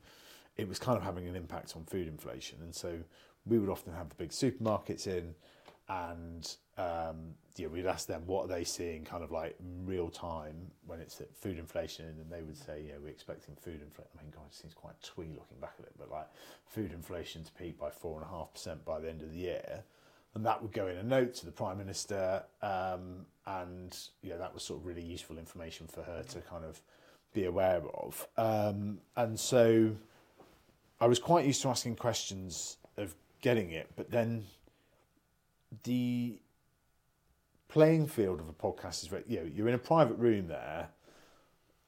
it 0.60 0.68
was 0.68 0.78
kind 0.78 0.98
of 0.98 1.04
having 1.04 1.28
an 1.28 1.36
impact 1.36 1.76
on 1.76 1.84
food 1.86 2.08
inflation. 2.08 2.58
And 2.62 2.76
so 2.76 3.00
we 3.46 3.58
would 3.58 3.70
often 3.70 3.94
have 3.94 4.10
the 4.10 4.16
big 4.16 4.30
supermarkets 4.30 5.08
in, 5.08 5.34
and 5.88 6.56
um, 6.78 7.34
yeah, 7.56 7.68
we'd 7.68 7.86
ask 7.86 8.08
them 8.08 8.24
what 8.26 8.46
are 8.46 8.48
they 8.48 8.64
seeing 8.64 9.04
kind 9.06 9.24
of 9.24 9.32
like 9.32 9.56
real 9.86 10.10
time 10.10 10.72
when 10.86 11.00
it's 11.00 11.22
food 11.34 11.58
inflation, 11.58 12.06
and 12.06 12.30
they 12.30 12.42
would 12.42 12.58
say, 12.58 12.84
yeah, 12.88 12.96
we're 13.02 13.10
expecting 13.10 13.56
food 13.56 13.82
inflation. 13.82 14.12
I 14.20 14.24
mean, 14.24 14.34
God, 14.36 14.46
it 14.50 14.54
seems 14.54 14.74
quite 14.74 15.02
twee 15.02 15.30
looking 15.30 15.60
back 15.62 15.76
at 15.80 15.86
it, 15.86 15.94
but 15.98 16.12
like 16.12 16.28
food 16.66 16.92
inflation 16.92 17.44
to 17.44 17.52
peak 17.54 17.80
by 17.80 17.90
four 17.90 18.20
and 18.20 18.26
a 18.26 18.30
half 18.30 18.54
percent 18.54 18.84
by 18.86 19.00
the 19.00 19.10
end 19.10 19.22
of 19.22 19.32
the 19.32 19.38
year. 19.38 19.84
And 20.36 20.46
that 20.46 20.62
would 20.62 20.74
go 20.74 20.88
in 20.88 20.98
a 20.98 21.04
note 21.04 21.34
to 21.36 21.46
the 21.46 21.52
Prime 21.52 21.80
Minister, 21.80 22.44
um, 22.62 23.26
and 23.48 23.98
yeah, 24.22 24.38
that 24.38 24.54
was 24.54 24.62
sort 24.62 24.82
of 24.82 24.86
really 24.86 25.02
useful 25.02 25.38
information 25.40 25.88
for 25.88 26.04
her 26.04 26.24
to 26.30 26.42
kind 26.42 26.66
of 26.66 26.82
be 27.34 27.46
aware 27.46 27.82
of. 27.96 28.28
Um, 28.38 29.00
and 29.16 29.40
so 29.40 29.96
I 31.02 31.08
was 31.08 31.20
quite 31.20 31.46
used 31.46 31.62
to 31.62 31.70
asking 31.70 31.96
questions 31.96 32.78
of 32.98 33.16
getting 33.42 33.72
it, 33.72 33.90
but 33.96 34.12
then 34.12 34.46
the 35.84 36.40
playing 37.70 38.08
field 38.08 38.40
of 38.40 38.50
a 38.50 38.54
podcast 38.54 39.04
is 39.04 39.08
very, 39.08 39.24
you 39.28 39.38
know, 39.38 39.50
you're 39.54 39.68
in 39.70 39.76
a 39.76 39.80
private 39.80 40.18
room 40.18 40.48
there 40.48 40.90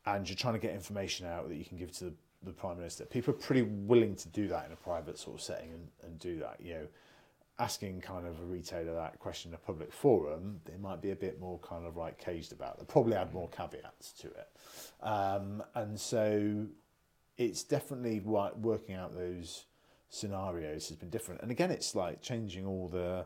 and 0.05 0.29
you're 0.29 0.37
trying 0.37 0.53
to 0.53 0.59
get 0.59 0.73
information 0.73 1.27
out 1.27 1.49
that 1.49 1.55
you 1.55 1.65
can 1.65 1.77
give 1.77 1.91
to 1.91 2.05
the, 2.05 2.13
the 2.43 2.51
Prime 2.51 2.77
Minister. 2.77 3.05
People 3.05 3.33
are 3.33 3.37
pretty 3.37 3.63
willing 3.63 4.15
to 4.15 4.29
do 4.29 4.47
that 4.47 4.65
in 4.65 4.71
a 4.71 4.75
private 4.75 5.17
sort 5.17 5.35
of 5.35 5.41
setting 5.41 5.71
and, 5.71 5.87
and 6.03 6.19
do 6.19 6.39
that, 6.39 6.57
you 6.61 6.73
know. 6.73 6.87
Asking 7.59 8.01
kind 8.01 8.25
of 8.25 8.39
a 8.39 8.43
retailer 8.43 8.95
that 8.95 9.19
question 9.19 9.51
in 9.51 9.55
a 9.55 9.59
public 9.59 9.93
forum, 9.93 10.61
they 10.65 10.77
might 10.77 10.99
be 10.99 11.11
a 11.11 11.15
bit 11.15 11.39
more 11.39 11.59
kind 11.59 11.85
of 11.85 11.95
like 11.95 12.17
caged 12.17 12.53
about. 12.53 12.79
They 12.79 12.85
probably 12.85 13.13
add 13.13 13.33
more 13.35 13.49
caveats 13.49 14.13
to 14.13 14.27
it. 14.29 14.49
Um, 15.03 15.61
and 15.75 15.99
so 15.99 16.65
it's 17.37 17.63
definitely 17.63 18.19
working 18.19 18.95
out 18.95 19.15
those 19.15 19.65
scenarios 20.09 20.89
has 20.89 20.97
been 20.97 21.09
different. 21.09 21.41
And 21.41 21.51
again, 21.51 21.71
it's 21.71 21.95
like 21.95 22.21
changing 22.21 22.65
all 22.65 22.87
the 22.87 23.25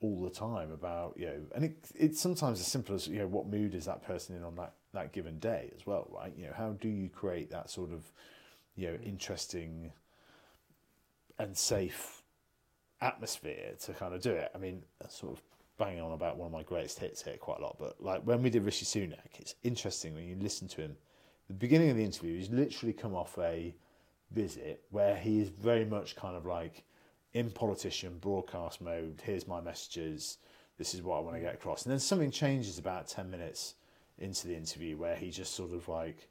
all 0.00 0.22
the 0.22 0.30
time 0.30 0.72
about 0.72 1.14
you 1.16 1.26
know, 1.26 1.40
and 1.54 1.64
it, 1.64 1.76
it's 1.94 2.20
sometimes 2.20 2.60
as 2.60 2.66
simple 2.66 2.94
as 2.94 3.06
you 3.06 3.18
know, 3.18 3.26
what 3.26 3.46
mood 3.46 3.74
is 3.74 3.84
that 3.84 4.02
person 4.02 4.36
in 4.36 4.42
on 4.42 4.56
that 4.56 4.74
that 4.92 5.12
given 5.12 5.38
day 5.38 5.72
as 5.76 5.86
well, 5.86 6.08
right? 6.12 6.32
You 6.36 6.46
know, 6.46 6.54
how 6.56 6.70
do 6.72 6.88
you 6.88 7.08
create 7.08 7.50
that 7.50 7.70
sort 7.70 7.92
of 7.92 8.04
you 8.76 8.88
know 8.88 8.98
interesting 9.04 9.92
and 11.38 11.56
safe 11.56 12.22
atmosphere 13.00 13.74
to 13.82 13.92
kind 13.92 14.14
of 14.14 14.20
do 14.20 14.32
it? 14.32 14.50
I 14.54 14.58
mean, 14.58 14.82
sort 15.08 15.32
of 15.32 15.42
banging 15.78 16.02
on 16.02 16.12
about 16.12 16.36
one 16.36 16.46
of 16.46 16.52
my 16.52 16.62
greatest 16.62 16.98
hits 16.98 17.22
here 17.22 17.36
quite 17.36 17.58
a 17.60 17.62
lot, 17.62 17.76
but 17.78 18.02
like 18.02 18.22
when 18.22 18.42
we 18.42 18.50
did 18.50 18.64
Rishi 18.64 18.84
Sunak, 18.84 19.38
it's 19.38 19.54
interesting 19.62 20.14
when 20.14 20.24
you 20.24 20.36
listen 20.38 20.68
to 20.68 20.82
him 20.82 20.96
the 21.50 21.54
beginning 21.54 21.90
of 21.90 21.96
the 21.96 22.04
interview, 22.04 22.36
he's 22.36 22.48
literally 22.48 22.92
come 22.92 23.12
off 23.12 23.36
a 23.36 23.74
visit 24.30 24.84
where 24.90 25.16
he 25.16 25.40
is 25.40 25.48
very 25.48 25.84
much 25.84 26.14
kind 26.14 26.36
of 26.36 26.46
like 26.46 26.84
in 27.34 27.50
politician 27.50 28.18
broadcast 28.20 28.80
mode. 28.80 29.20
Here's 29.24 29.48
my 29.48 29.60
messages. 29.60 30.38
This 30.78 30.94
is 30.94 31.02
what 31.02 31.16
I 31.16 31.20
want 31.20 31.34
to 31.34 31.40
get 31.40 31.52
across. 31.52 31.82
And 31.82 31.90
then 31.90 31.98
something 31.98 32.30
changes 32.30 32.78
about 32.78 33.08
10 33.08 33.28
minutes 33.28 33.74
into 34.18 34.46
the 34.46 34.54
interview 34.54 34.96
where 34.96 35.16
he 35.16 35.32
just 35.32 35.56
sort 35.56 35.72
of 35.72 35.88
like 35.88 36.28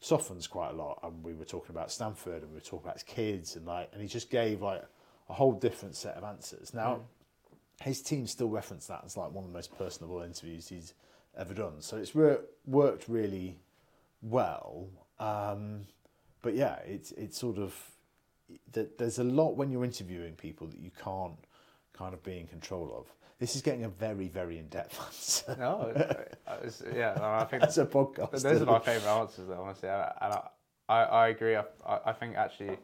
softens 0.00 0.46
quite 0.46 0.70
a 0.70 0.74
lot. 0.74 0.98
And 1.02 1.22
we 1.22 1.34
were 1.34 1.44
talking 1.44 1.74
about 1.74 1.92
Stanford, 1.92 2.40
and 2.40 2.50
we 2.50 2.54
were 2.54 2.60
talking 2.60 2.86
about 2.86 2.94
his 2.94 3.02
kids, 3.02 3.56
and 3.56 3.66
like, 3.66 3.90
and 3.92 4.00
he 4.00 4.08
just 4.08 4.30
gave 4.30 4.62
like 4.62 4.82
a 5.28 5.34
whole 5.34 5.52
different 5.52 5.94
set 5.94 6.16
of 6.16 6.24
answers. 6.24 6.72
Now, 6.72 7.00
mm. 7.82 7.84
his 7.84 8.00
team 8.00 8.26
still 8.26 8.48
reference 8.48 8.86
that 8.86 9.02
as 9.04 9.18
like 9.18 9.30
one 9.30 9.44
of 9.44 9.50
the 9.50 9.56
most 9.56 9.76
personable 9.76 10.22
interviews 10.22 10.68
he's 10.68 10.94
ever 11.36 11.52
done. 11.52 11.82
So 11.82 11.98
it's 11.98 12.14
re- 12.14 12.38
worked 12.64 13.10
really 13.10 13.58
well. 14.24 14.88
Um, 15.18 15.86
but 16.42 16.54
yeah, 16.54 16.76
it's 16.86 17.12
it's 17.12 17.38
sort 17.38 17.58
of 17.58 17.74
that 18.72 18.98
there's 18.98 19.18
a 19.18 19.24
lot 19.24 19.56
when 19.56 19.70
you're 19.70 19.84
interviewing 19.84 20.34
people 20.34 20.66
that 20.66 20.78
you 20.78 20.90
can't 21.02 21.38
kind 21.92 22.12
of 22.14 22.22
be 22.22 22.38
in 22.38 22.46
control 22.46 22.94
of. 22.96 23.06
This 23.38 23.56
is 23.56 23.62
getting 23.62 23.84
a 23.84 23.88
very 23.88 24.28
very 24.28 24.58
in 24.58 24.68
depth 24.68 25.00
answer 25.06 25.56
No, 25.58 25.92
it's, 25.94 26.80
it's, 26.80 26.96
yeah, 26.96 27.14
no, 27.16 27.24
I 27.24 27.44
think 27.44 27.62
as 27.64 27.78
a 27.78 27.86
podcast. 27.86 28.42
those 28.42 28.62
are 28.62 28.66
my 28.66 28.78
favourite 28.78 29.20
answers, 29.20 29.48
though, 29.48 29.62
honestly. 29.62 29.88
And 29.88 30.34
I, 30.34 30.48
I, 30.88 31.02
I 31.02 31.28
agree. 31.28 31.56
I, 31.56 31.64
I 31.86 32.12
think 32.12 32.36
actually 32.36 32.76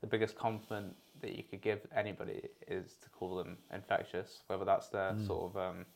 the 0.00 0.06
biggest 0.06 0.36
compliment 0.36 0.94
that 1.20 1.36
you 1.36 1.44
could 1.44 1.62
give 1.62 1.80
anybody 1.94 2.42
is 2.68 2.96
to 3.02 3.08
call 3.10 3.36
them 3.36 3.56
infectious, 3.72 4.42
whether 4.48 4.64
that's 4.64 4.88
their 4.88 5.14
sort 5.26 5.50
of 5.50 5.56
um, 5.56 5.86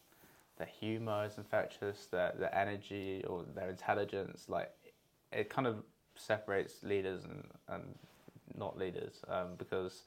their 0.59 0.67
humour 0.67 1.25
is 1.27 1.39
infectious, 1.39 2.07
their 2.07 2.33
their 2.39 2.55
energy 2.55 3.25
or 3.27 3.45
their 3.55 3.71
intelligence. 3.71 4.47
Like 4.49 4.73
it 5.33 5.51
kind 5.51 5.67
of 5.67 5.83
separates 6.15 6.83
leaders 6.83 7.25
and, 7.25 7.45
and 7.69 7.95
not 8.57 8.79
leaders 8.79 9.21
um, 9.29 9.49
because 9.59 10.03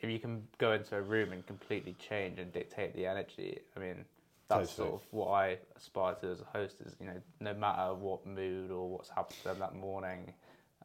if 0.00 0.10
you 0.10 0.18
can 0.18 0.46
go 0.58 0.72
into 0.72 0.96
a 0.96 1.02
room 1.02 1.32
and 1.32 1.46
completely 1.46 1.94
change 1.98 2.38
and 2.38 2.52
dictate 2.52 2.94
the 2.94 3.06
energy, 3.06 3.58
I 3.76 3.80
mean, 3.80 4.04
that's 4.48 4.70
Totally. 4.76 4.90
sort 4.90 5.02
of 5.02 5.08
what 5.12 5.28
I 5.30 5.58
aspire 5.76 6.14
to 6.16 6.30
as 6.30 6.40
a 6.40 6.44
host. 6.44 6.76
Is 6.84 6.94
you 7.00 7.06
know, 7.06 7.20
no 7.40 7.54
matter 7.54 7.94
what 7.94 8.26
mood 8.26 8.70
or 8.70 8.88
what's 8.88 9.08
happened 9.08 9.36
to 9.38 9.44
them 9.44 9.58
that 9.60 9.74
morning, 9.74 10.34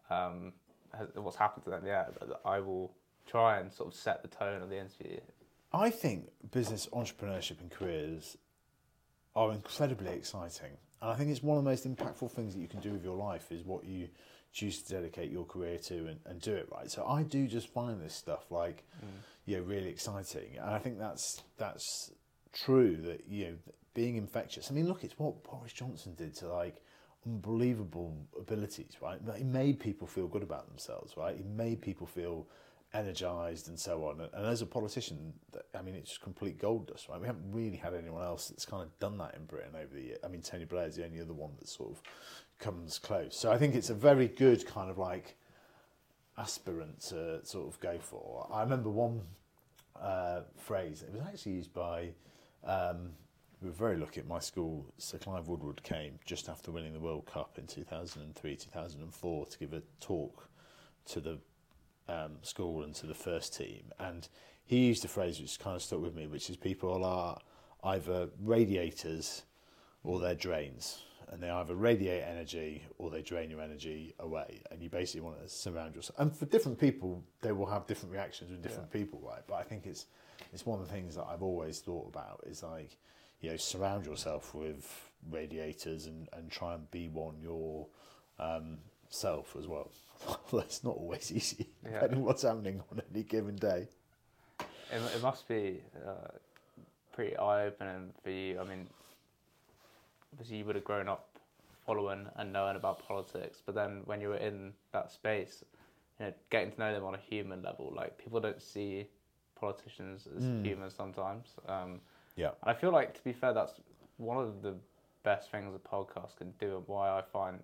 um, 0.09 0.53
what's 1.15 1.37
happened 1.37 1.65
to 1.65 1.71
them, 1.71 1.83
yeah, 1.85 2.05
I 2.45 2.59
will 2.59 2.93
try 3.27 3.59
and 3.59 3.71
sort 3.71 3.89
of 3.89 3.99
set 3.99 4.21
the 4.21 4.29
tone 4.29 4.61
of 4.61 4.69
the 4.69 4.77
interview. 4.77 5.19
I 5.71 5.89
think 5.89 6.29
business 6.51 6.87
entrepreneurship 6.93 7.59
and 7.59 7.69
careers 7.69 8.37
are 9.35 9.51
incredibly 9.51 10.11
exciting. 10.11 10.71
And 11.01 11.11
I 11.11 11.15
think 11.15 11.31
it's 11.31 11.43
one 11.43 11.57
of 11.57 11.63
the 11.63 11.69
most 11.69 11.87
impactful 11.87 12.31
things 12.31 12.53
that 12.53 12.59
you 12.59 12.67
can 12.67 12.79
do 12.79 12.91
with 12.91 13.03
your 13.03 13.15
life 13.15 13.51
is 13.51 13.63
what 13.63 13.85
you 13.85 14.09
choose 14.51 14.81
to 14.81 14.93
dedicate 14.93 15.31
your 15.31 15.45
career 15.45 15.77
to 15.77 16.07
and, 16.07 16.19
and 16.25 16.41
do 16.41 16.53
it 16.53 16.67
right. 16.71 16.89
So 16.89 17.05
I 17.05 17.23
do 17.23 17.47
just 17.47 17.71
find 17.71 18.01
this 18.01 18.15
stuff 18.15 18.51
like, 18.51 18.83
mm. 18.97 19.07
you 19.45 19.57
know, 19.57 19.63
really 19.63 19.89
exciting. 19.89 20.57
And 20.59 20.69
I 20.69 20.79
think 20.79 20.99
that's 20.99 21.41
that's 21.57 22.11
true 22.53 22.97
that, 23.03 23.25
you 23.29 23.45
know, 23.45 23.53
being 23.93 24.15
infectious. 24.15 24.69
I 24.71 24.73
mean, 24.73 24.87
look, 24.87 25.03
it's 25.03 25.17
what 25.17 25.43
Boris 25.43 25.73
Johnson 25.73 26.15
did 26.15 26.35
to 26.37 26.47
like 26.51 26.81
unbelievable 27.25 28.15
abilities, 28.39 28.93
right? 29.01 29.19
He 29.37 29.43
made 29.43 29.79
people 29.79 30.07
feel 30.07 30.27
good 30.27 30.43
about 30.43 30.67
themselves, 30.67 31.15
right? 31.15 31.35
He 31.37 31.43
made 31.43 31.81
people 31.81 32.07
feel 32.07 32.47
energized 32.93 33.67
and 33.67 33.79
so 33.79 34.05
on. 34.05 34.21
And, 34.33 34.45
as 34.45 34.61
a 34.61 34.65
politician, 34.65 35.33
I 35.77 35.81
mean, 35.81 35.95
it's 35.95 36.17
complete 36.17 36.59
gold 36.59 36.87
dust, 36.87 37.07
right? 37.09 37.19
We 37.19 37.27
haven't 37.27 37.51
really 37.51 37.77
had 37.77 37.93
anyone 37.93 38.23
else 38.23 38.47
that's 38.47 38.65
kind 38.65 38.83
of 38.83 38.97
done 38.99 39.17
that 39.19 39.35
in 39.35 39.45
Britain 39.45 39.73
over 39.75 39.93
the 39.93 40.01
year. 40.01 40.17
I 40.23 40.27
mean, 40.27 40.41
Tony 40.41 40.65
Blair's 40.65 40.95
the 40.95 41.05
only 41.05 41.21
other 41.21 41.33
one 41.33 41.51
that 41.59 41.69
sort 41.69 41.91
of 41.91 42.01
comes 42.59 42.97
close. 42.97 43.35
So 43.35 43.51
I 43.51 43.57
think 43.57 43.75
it's 43.75 43.89
a 43.89 43.95
very 43.95 44.27
good 44.27 44.65
kind 44.65 44.89
of 44.89 44.97
like 44.97 45.35
aspirant 46.37 46.99
to 47.01 47.45
sort 47.45 47.67
of 47.67 47.79
go 47.79 47.97
for. 47.99 48.47
I 48.51 48.61
remember 48.63 48.89
one 48.89 49.21
uh, 50.01 50.41
phrase, 50.57 51.03
it 51.03 51.11
was 51.11 51.21
actually 51.21 51.53
used 51.53 51.73
by, 51.73 52.09
um, 52.63 53.11
we 53.61 53.67
were 53.67 53.75
very 53.75 53.97
lucky 53.97 54.21
at 54.21 54.27
my 54.27 54.39
school, 54.39 54.85
Sir 54.97 55.17
Clive 55.17 55.47
Woodward 55.47 55.83
came 55.83 56.17
just 56.25 56.49
after 56.49 56.71
winning 56.71 56.93
the 56.93 56.99
World 56.99 57.25
Cup 57.25 57.57
in 57.57 57.67
2003, 57.67 58.55
2004 58.55 59.45
to 59.45 59.59
give 59.59 59.73
a 59.73 59.81
talk 59.99 60.49
to 61.07 61.19
the 61.19 61.39
um, 62.09 62.37
school 62.41 62.83
and 62.83 62.93
to 62.95 63.05
the 63.05 63.13
first 63.13 63.55
team. 63.55 63.83
And 63.99 64.27
he 64.65 64.79
used 64.87 65.05
a 65.05 65.07
phrase 65.07 65.39
which 65.39 65.59
kind 65.59 65.75
of 65.75 65.81
stuck 65.81 66.01
with 66.01 66.15
me, 66.15 66.27
which 66.27 66.49
is 66.49 66.57
people 66.57 67.03
are 67.03 67.39
either 67.83 68.29
radiators 68.41 69.43
or 70.03 70.19
they're 70.19 70.35
drains. 70.35 71.03
And 71.31 71.43
they 71.43 71.49
either 71.49 71.75
radiate 71.75 72.23
energy 72.23 72.83
or 72.97 73.11
they 73.11 73.21
drain 73.21 73.51
your 73.51 73.61
energy 73.61 74.15
away. 74.19 74.63
And 74.71 74.81
you 74.81 74.89
basically 74.89 75.21
want 75.21 75.39
to 75.43 75.47
surround 75.47 75.95
yourself. 75.95 76.19
And 76.19 76.35
for 76.35 76.45
different 76.45 76.79
people, 76.79 77.23
they 77.41 77.51
will 77.51 77.67
have 77.67 77.85
different 77.85 78.11
reactions 78.13 78.49
with 78.49 78.63
different 78.63 78.91
people, 78.91 79.21
right? 79.23 79.43
But 79.47 79.55
I 79.55 79.63
think 79.63 79.85
it's 79.85 80.07
it's 80.51 80.65
one 80.65 80.79
of 80.79 80.87
the 80.87 80.91
things 80.91 81.15
that 81.15 81.25
I've 81.29 81.43
always 81.43 81.79
thought 81.79 82.07
about 82.07 82.43
is 82.47 82.63
like, 82.63 82.97
you 83.41 83.51
know, 83.51 83.57
surround 83.57 84.05
yourself 84.07 84.55
with 84.55 85.11
radiators 85.29 86.07
and, 86.07 86.27
and 86.33 86.49
try 86.49 86.73
and 86.73 86.89
be 86.89 87.09
one 87.09 87.35
your 87.41 87.87
um, 88.39 88.79
self 89.09 89.55
as 89.57 89.67
well. 89.67 89.89
well, 90.51 90.61
it's 90.61 90.83
not 90.83 90.95
always 90.95 91.31
easy, 91.35 91.67
Yeah. 91.83 91.93
depending 91.93 92.19
on 92.19 92.25
what's 92.25 92.43
happening 92.43 92.81
on 92.91 93.01
any 93.13 93.23
given 93.23 93.55
day. 93.55 93.87
It, 94.91 95.01
it 95.15 95.21
must 95.21 95.47
be 95.47 95.81
uh, 96.07 96.29
pretty 97.13 97.37
eye 97.37 97.65
opening 97.67 98.11
for 98.23 98.29
you. 98.31 98.59
I 98.59 98.63
mean, 98.63 98.87
obviously 100.33 100.57
you 100.57 100.65
would 100.65 100.75
have 100.75 100.83
grown 100.83 101.07
up 101.07 101.27
following 101.85 102.27
and 102.35 102.53
knowing 102.53 102.75
about 102.75 103.05
politics, 103.07 103.61
but 103.65 103.75
then 103.75 104.01
when 104.05 104.21
you 104.21 104.29
were 104.29 104.37
in 104.37 104.73
that 104.93 105.11
space, 105.11 105.63
you 106.19 106.25
know, 106.27 106.33
getting 106.49 106.71
to 106.71 106.79
know 106.79 106.93
them 106.93 107.03
on 107.03 107.15
a 107.15 107.19
human 107.19 107.61
level, 107.63 107.91
like 107.95 108.17
people 108.17 108.39
don't 108.39 108.61
see 108.61 109.07
politicians 109.55 110.27
as 110.35 110.43
Mm. 110.43 110.65
humans 110.65 110.93
sometimes. 110.95 111.55
Um, 111.67 112.01
Yeah. 112.35 112.49
and 112.61 112.71
I 112.71 112.73
feel 112.73 112.91
like, 112.91 113.13
to 113.15 113.23
be 113.23 113.33
fair, 113.33 113.53
that's 113.53 113.79
one 114.17 114.37
of 114.37 114.61
the 114.61 114.75
best 115.23 115.49
things 115.51 115.73
a 115.75 115.79
podcast 115.79 116.37
can 116.37 116.51
do, 116.59 116.77
and 116.77 116.87
why 116.87 117.09
I 117.09 117.21
find 117.21 117.59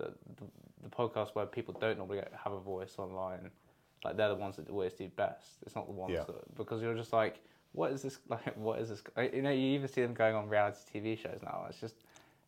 that 0.00 0.14
the, 0.36 0.44
the 0.82 0.88
podcast 0.88 1.34
where 1.34 1.46
people 1.46 1.74
don't 1.80 1.98
normally 1.98 2.22
have 2.42 2.52
a 2.52 2.60
voice 2.60 2.94
online, 2.98 3.50
like 4.04 4.16
they're 4.16 4.28
the 4.28 4.34
ones 4.34 4.56
that 4.56 4.68
always 4.70 4.94
do 4.94 5.08
best. 5.16 5.58
It's 5.64 5.74
not 5.76 5.86
the 5.86 5.92
ones 5.92 6.14
Yeah. 6.14 6.24
that 6.26 6.54
because 6.56 6.82
you're 6.82 6.94
just 6.94 7.12
like, 7.12 7.40
what 7.72 7.92
is 7.92 8.02
this 8.02 8.18
like? 8.28 8.56
What 8.56 8.80
is 8.80 8.88
this? 8.88 9.02
You 9.32 9.42
know, 9.42 9.50
you 9.50 9.74
even 9.76 9.88
see 9.88 10.02
them 10.02 10.14
going 10.14 10.34
on 10.34 10.48
reality 10.48 10.78
TV 10.92 11.18
shows 11.18 11.40
now. 11.42 11.66
It's 11.68 11.80
just, 11.80 11.96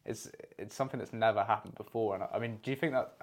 it's 0.05 0.31
it's 0.59 0.75
something 0.75 0.99
that's 0.99 1.13
never 1.13 1.45
happened 1.45 1.75
before. 1.77 2.15
And 2.15 2.25
I, 2.25 2.29
I 2.35 2.39
mean, 2.39 2.59
do 2.63 2.71
you 2.71 2.77
think 2.77 2.93
that 2.93 3.15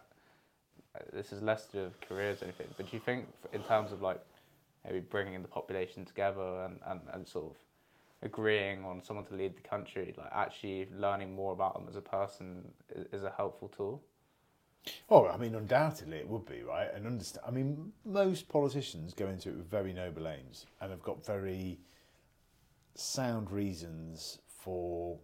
uh, 0.96 1.00
this 1.14 1.34
is 1.34 1.42
less 1.42 1.66
to 1.68 1.72
do 1.72 1.84
with 1.84 2.00
careers 2.02 2.42
or 2.42 2.46
anything? 2.46 2.68
But 2.78 2.90
do 2.90 2.96
you 2.96 3.02
think, 3.02 3.28
in 3.54 3.62
terms 3.64 3.92
of 3.92 4.02
like 4.02 4.22
maybe 4.86 5.00
bringing 5.00 5.42
the 5.42 5.48
population 5.48 6.06
together 6.06 6.66
and, 6.66 6.80
and, 6.88 7.02
and 7.14 7.28
sort 7.28 7.48
of 7.52 7.58
agreeing 8.22 8.84
on 8.86 9.02
someone 9.04 9.26
to 9.26 9.36
lead 9.36 9.56
the 9.56 9.68
country, 9.68 10.14
like 10.18 10.30
actually 10.34 10.88
learning 10.98 11.34
more 11.34 11.54
about 11.54 11.74
them 11.74 11.86
as 11.90 11.96
a 11.96 12.02
person 12.02 12.64
is, 12.96 13.06
is 13.12 13.24
a 13.24 13.34
helpful 13.36 13.68
tool. 13.70 14.02
Oh, 15.10 15.28
I 15.28 15.38
mean, 15.38 15.56
undoubtedly 15.56 16.18
it 16.18 16.28
would 16.28 16.46
be, 16.46 16.62
right? 16.64 16.88
And 16.94 17.06
understand. 17.06 17.46
I 17.48 17.52
mean, 17.52 17.92
most 18.06 18.48
politicians 18.50 19.14
go 19.14 19.28
into 19.28 19.50
it 19.50 19.58
with 19.58 19.70
very 19.70 19.94
noble 19.94 20.28
aims 20.28 20.66
and 20.82 20.92
have 20.92 21.04
got 21.04 21.26
very 21.26 21.80
sound 22.96 23.52
reasons 23.52 24.40
for 24.48 25.18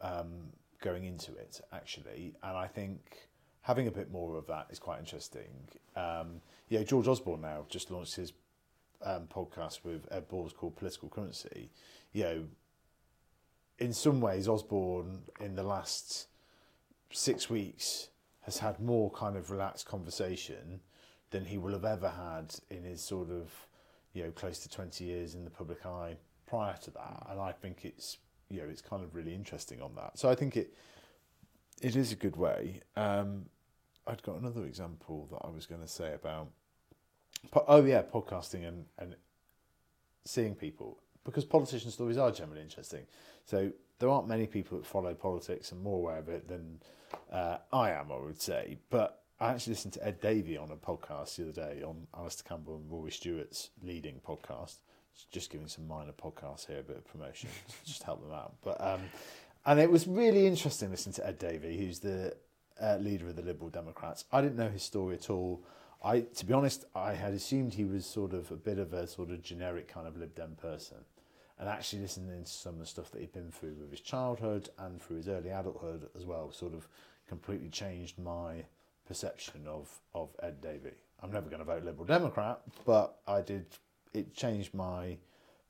um, 0.00 0.52
going 0.80 1.04
into 1.04 1.32
it, 1.32 1.60
actually. 1.72 2.34
And 2.42 2.56
I 2.56 2.66
think 2.66 3.28
having 3.62 3.86
a 3.86 3.90
bit 3.90 4.10
more 4.10 4.36
of 4.36 4.46
that 4.46 4.66
is 4.70 4.78
quite 4.78 4.98
interesting. 4.98 5.50
Um, 5.96 6.40
yeah, 6.68 6.82
George 6.82 7.08
Osborne 7.08 7.42
now 7.42 7.66
just 7.68 7.90
launched 7.90 8.16
his 8.16 8.32
um, 9.02 9.26
podcast 9.26 9.84
with 9.84 10.06
Ed 10.10 10.28
Balls 10.28 10.52
called 10.52 10.76
Political 10.76 11.08
Currency. 11.10 11.70
You 12.12 12.22
know, 12.24 12.44
in 13.78 13.92
some 13.92 14.20
ways, 14.20 14.48
Osborne 14.48 15.20
in 15.40 15.54
the 15.54 15.62
last 15.62 16.28
six 17.10 17.48
weeks 17.48 18.08
has 18.48 18.56
had 18.56 18.80
more 18.80 19.10
kind 19.10 19.36
of 19.36 19.50
relaxed 19.50 19.84
conversation 19.84 20.80
than 21.28 21.44
he 21.44 21.58
will 21.58 21.72
have 21.72 21.84
ever 21.84 22.08
had 22.08 22.54
in 22.70 22.82
his 22.82 23.02
sort 23.02 23.28
of, 23.28 23.52
you 24.14 24.22
know, 24.22 24.30
close 24.30 24.58
to 24.60 24.70
20 24.70 25.04
years 25.04 25.34
in 25.34 25.44
the 25.44 25.50
public 25.50 25.84
eye 25.84 26.16
prior 26.46 26.74
to 26.82 26.90
that. 26.92 27.26
And 27.28 27.38
I 27.38 27.52
think 27.52 27.84
it's, 27.84 28.16
you 28.48 28.62
know, 28.62 28.68
it's 28.70 28.80
kind 28.80 29.04
of 29.04 29.14
really 29.14 29.34
interesting 29.34 29.82
on 29.82 29.94
that. 29.96 30.18
So 30.18 30.30
I 30.30 30.34
think 30.34 30.56
it, 30.56 30.72
it 31.82 31.94
is 31.94 32.10
a 32.10 32.16
good 32.16 32.36
way. 32.36 32.80
Um, 32.96 33.44
I'd 34.06 34.22
got 34.22 34.40
another 34.40 34.64
example 34.64 35.28
that 35.30 35.46
I 35.46 35.50
was 35.50 35.66
going 35.66 35.82
to 35.82 35.88
say 35.88 36.14
about, 36.14 36.48
oh 37.66 37.84
yeah, 37.84 38.00
podcasting 38.00 38.66
and, 38.66 38.86
and 38.98 39.14
seeing 40.24 40.54
people 40.54 41.00
because 41.28 41.44
politician 41.44 41.90
stories 41.90 42.16
are 42.16 42.30
generally 42.30 42.62
interesting. 42.62 43.04
So 43.44 43.70
there 43.98 44.08
aren't 44.08 44.28
many 44.28 44.46
people 44.46 44.78
that 44.78 44.86
follow 44.86 45.12
politics 45.12 45.72
and 45.72 45.82
more 45.82 45.98
aware 45.98 46.18
of 46.18 46.28
it 46.30 46.48
than 46.48 46.80
uh, 47.30 47.58
I 47.70 47.90
am, 47.90 48.10
I 48.10 48.16
would 48.16 48.40
say. 48.40 48.78
But 48.88 49.22
I 49.38 49.50
actually 49.50 49.72
listened 49.72 49.92
to 49.94 50.06
Ed 50.06 50.22
Davey 50.22 50.56
on 50.56 50.70
a 50.70 50.76
podcast 50.76 51.36
the 51.36 51.42
other 51.44 51.74
day 51.74 51.82
on 51.82 52.06
Alastair 52.16 52.48
Campbell 52.48 52.76
and 52.76 52.90
Rory 52.90 53.10
Stewart's 53.10 53.68
leading 53.82 54.20
podcast. 54.26 54.76
Just 55.30 55.50
giving 55.50 55.68
some 55.68 55.86
minor 55.86 56.12
podcasts 56.12 56.66
here, 56.66 56.78
a 56.78 56.82
bit 56.82 56.96
of 56.96 57.06
promotion, 57.06 57.50
just 57.84 58.04
help 58.04 58.22
them 58.22 58.32
out. 58.32 58.54
But 58.62 58.80
um, 58.80 59.00
and 59.66 59.78
it 59.80 59.90
was 59.90 60.06
really 60.06 60.46
interesting 60.46 60.90
listening 60.90 61.14
to 61.14 61.26
Ed 61.26 61.38
Davey, 61.38 61.76
who's 61.76 61.98
the 61.98 62.34
uh, 62.80 62.96
leader 62.96 63.28
of 63.28 63.36
the 63.36 63.42
Liberal 63.42 63.68
Democrats. 63.68 64.24
I 64.32 64.40
didn't 64.40 64.56
know 64.56 64.70
his 64.70 64.82
story 64.82 65.16
at 65.16 65.28
all. 65.28 65.62
I, 66.02 66.20
to 66.20 66.46
be 66.46 66.54
honest, 66.54 66.84
I 66.94 67.14
had 67.14 67.32
assumed 67.32 67.74
he 67.74 67.84
was 67.84 68.06
sort 68.06 68.32
of 68.32 68.50
a 68.52 68.56
bit 68.56 68.78
of 68.78 68.92
a 68.92 69.06
sort 69.08 69.30
of 69.30 69.42
generic 69.42 69.88
kind 69.88 70.06
of 70.06 70.16
Lib 70.16 70.34
Dem 70.34 70.56
person, 70.60 70.98
and 71.58 71.68
actually 71.68 72.02
listening 72.02 72.44
to 72.44 72.50
some 72.50 72.74
of 72.74 72.80
the 72.80 72.86
stuff 72.86 73.10
that 73.10 73.20
he'd 73.20 73.32
been 73.32 73.50
through 73.50 73.74
with 73.80 73.90
his 73.90 74.00
childhood 74.00 74.68
and 74.78 75.02
through 75.02 75.16
his 75.16 75.28
early 75.28 75.50
adulthood 75.50 76.08
as 76.16 76.24
well, 76.24 76.52
sort 76.52 76.74
of 76.74 76.88
completely 77.28 77.68
changed 77.68 78.18
my 78.18 78.64
perception 79.06 79.66
of 79.66 79.88
of 80.14 80.30
Ed 80.42 80.60
Davey. 80.60 80.94
I'm 81.22 81.32
never 81.32 81.48
going 81.48 81.58
to 81.60 81.64
vote 81.64 81.84
Liberal 81.84 82.06
Democrat, 82.06 82.60
but 82.84 83.18
I 83.26 83.40
did. 83.40 83.66
It 84.14 84.34
changed 84.34 84.72
my 84.72 85.18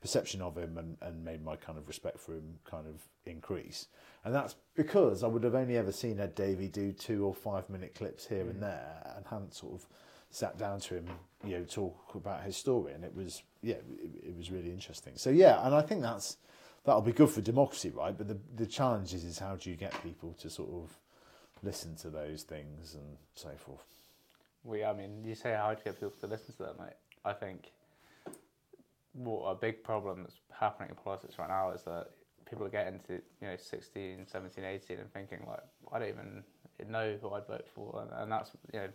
perception 0.01 0.41
of 0.41 0.57
him 0.57 0.78
and, 0.78 0.97
and 1.01 1.24
made 1.24 1.45
my 1.45 1.57
kind 1.57 1.78
of 1.78 1.89
respect 1.89 2.20
for 2.20 2.32
him 2.32 2.59
kind 2.64 2.86
of 2.86 3.03
increase. 3.26 3.89
And 4.24 4.34
that's 4.34 4.55
because 4.76 5.24
I 5.24 5.26
would 5.26 5.43
have 5.43 5.55
only 5.55 5.76
ever 5.76 5.91
seen 5.91 6.20
Ed 6.20 6.34
Davey 6.34 6.68
do 6.68 6.93
two 6.93 7.24
or 7.24 7.34
five 7.34 7.68
minute 7.68 7.95
clips 7.95 8.26
here 8.26 8.43
and 8.43 8.57
mm. 8.57 8.61
there 8.61 9.14
and 9.16 9.26
hadn't 9.26 9.55
sort 9.55 9.74
of 9.74 9.86
sat 10.31 10.59
down 10.59 10.81
to 10.81 10.97
him, 10.97 11.09
you 11.45 11.59
know, 11.59 11.64
talk 11.64 12.14
about 12.14 12.43
his 12.43 12.57
story. 12.57 12.93
And 12.93 13.05
it 13.05 13.14
was, 13.14 13.43
yeah, 13.62 13.76
it, 14.03 14.29
it 14.29 14.37
was 14.37 14.51
really 14.51 14.70
interesting. 14.70 15.14
So, 15.16 15.31
yeah, 15.31 15.64
and 15.64 15.74
I 15.74 15.83
think 15.83 16.03
that's, 16.03 16.37
that'll 16.85 17.03
be 17.03 17.12
good 17.12 17.31
for 17.31 17.41
democracy, 17.41 17.91
right? 17.91 18.16
But 18.16 18.29
the, 18.29 18.39
the 18.57 18.66
challenge 18.66 19.14
is, 19.14 19.24
is 19.24 19.39
how 19.39 19.57
do 19.57 19.70
you 19.70 19.76
get 19.76 19.93
people 20.03 20.35
to 20.41 20.51
sort 20.51 20.70
of 20.70 20.97
listen 21.62 21.97
to 21.97 22.11
those 22.11 22.43
things 22.43 22.95
and 22.95 23.16
so 23.35 23.51
forth. 23.57 23.85
We, 24.64 24.85
I 24.85 24.93
mean, 24.93 25.24
you 25.24 25.35
say 25.35 25.55
how 25.55 25.74
to 25.74 25.83
get 25.83 25.95
people 25.95 26.14
to 26.20 26.26
listen 26.26 26.55
to 26.57 26.64
that, 26.64 26.79
mate. 26.79 26.95
I 27.24 27.33
think 27.33 27.72
what 29.12 29.47
a 29.47 29.55
big 29.55 29.83
problem 29.83 30.22
that's 30.22 30.41
happening 30.59 30.91
in 30.91 30.97
politics 30.97 31.39
right 31.39 31.49
now 31.49 31.70
is 31.70 31.83
that 31.83 32.11
people 32.49 32.64
are 32.64 32.70
getting 32.70 33.01
to 33.01 33.14
you 33.14 33.49
know 33.49 33.57
16 33.57 34.26
17 34.26 34.64
18 34.64 34.99
and 34.99 35.12
thinking 35.12 35.41
like 35.47 35.61
i 35.93 35.99
don't 35.99 36.09
even 36.09 36.45
know 36.89 37.16
who 37.20 37.31
i'd 37.33 37.47
vote 37.47 37.66
for 37.74 38.03
and, 38.03 38.22
and 38.22 38.33
that's 38.33 38.53
you 38.72 38.81
know 38.81 38.89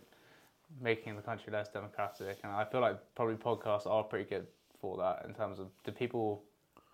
making 0.80 1.16
the 1.16 1.22
country 1.22 1.52
less 1.52 1.68
democratic 1.68 2.38
and 2.42 2.52
i 2.52 2.64
feel 2.64 2.80
like 2.80 2.98
probably 3.14 3.36
podcasts 3.36 3.86
are 3.86 4.02
pretty 4.02 4.28
good 4.28 4.46
for 4.80 4.96
that 4.96 5.24
in 5.26 5.34
terms 5.34 5.58
of 5.58 5.68
do 5.84 5.92
people 5.92 6.42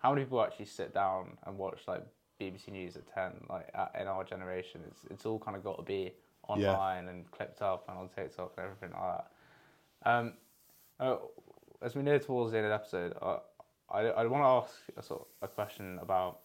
how 0.01 0.13
many 0.13 0.23
people 0.23 0.41
actually 0.41 0.65
sit 0.65 0.93
down 0.93 1.37
and 1.45 1.57
watch 1.57 1.79
like 1.87 2.03
bbc 2.41 2.69
news 2.69 2.95
at 2.95 3.07
10 3.13 3.31
like 3.49 3.69
at, 3.73 3.95
in 3.99 4.07
our 4.07 4.23
generation? 4.23 4.81
It's, 4.87 5.01
it's 5.09 5.25
all 5.25 5.39
kind 5.39 5.55
of 5.55 5.63
got 5.63 5.77
to 5.77 5.83
be 5.83 6.13
online 6.47 7.07
and 7.07 7.29
clipped 7.31 7.61
up 7.61 7.85
and 7.87 7.97
on 7.97 8.09
tiktok 8.09 8.53
and 8.57 8.65
everything 8.65 8.97
like 8.99 9.17
that. 10.03 10.09
Um, 10.09 10.33
uh, 10.99 11.17
as 11.81 11.95
we 11.95 12.01
near 12.01 12.19
towards 12.19 12.51
the 12.51 12.57
end 12.57 12.65
of 12.65 12.71
the 12.71 12.75
episode, 12.75 13.13
I 13.21 13.37
I, 13.89 14.01
I 14.07 14.25
want 14.25 14.43
to 14.43 14.47
ask 14.47 14.81
a 14.97 15.03
sort 15.03 15.21
of 15.21 15.27
a 15.41 15.47
question 15.47 15.99
about: 16.01 16.39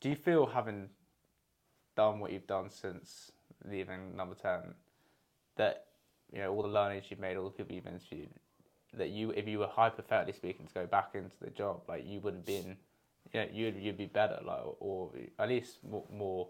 Do 0.00 0.08
you 0.08 0.16
feel 0.16 0.46
having 0.46 0.88
done 1.96 2.18
what 2.18 2.32
you've 2.32 2.46
done 2.46 2.70
since 2.70 3.30
leaving 3.68 4.16
Number 4.16 4.34
Ten, 4.34 4.74
that 5.56 5.86
you 6.32 6.38
know 6.38 6.52
all 6.52 6.62
the 6.62 6.68
learnings 6.68 7.06
you've 7.08 7.20
made, 7.20 7.36
all 7.36 7.44
the 7.44 7.50
people 7.50 7.74
you've 7.74 7.86
interviewed, 7.86 8.30
that 8.94 9.10
you, 9.10 9.30
if 9.30 9.46
you 9.46 9.58
were 9.58 9.66
hypothetically 9.66 10.32
speaking, 10.32 10.66
to 10.66 10.74
go 10.74 10.86
back 10.86 11.10
into 11.14 11.36
the 11.40 11.50
job, 11.50 11.82
like 11.88 12.04
you 12.06 12.20
would 12.20 12.34
have 12.34 12.46
been, 12.46 12.76
you 13.32 13.40
know, 13.40 13.46
you'd 13.52 13.76
you'd 13.76 13.98
be 13.98 14.06
better, 14.06 14.38
like 14.44 14.60
or 14.80 15.10
at 15.38 15.48
least 15.48 15.78
more, 15.88 16.04
more 16.12 16.48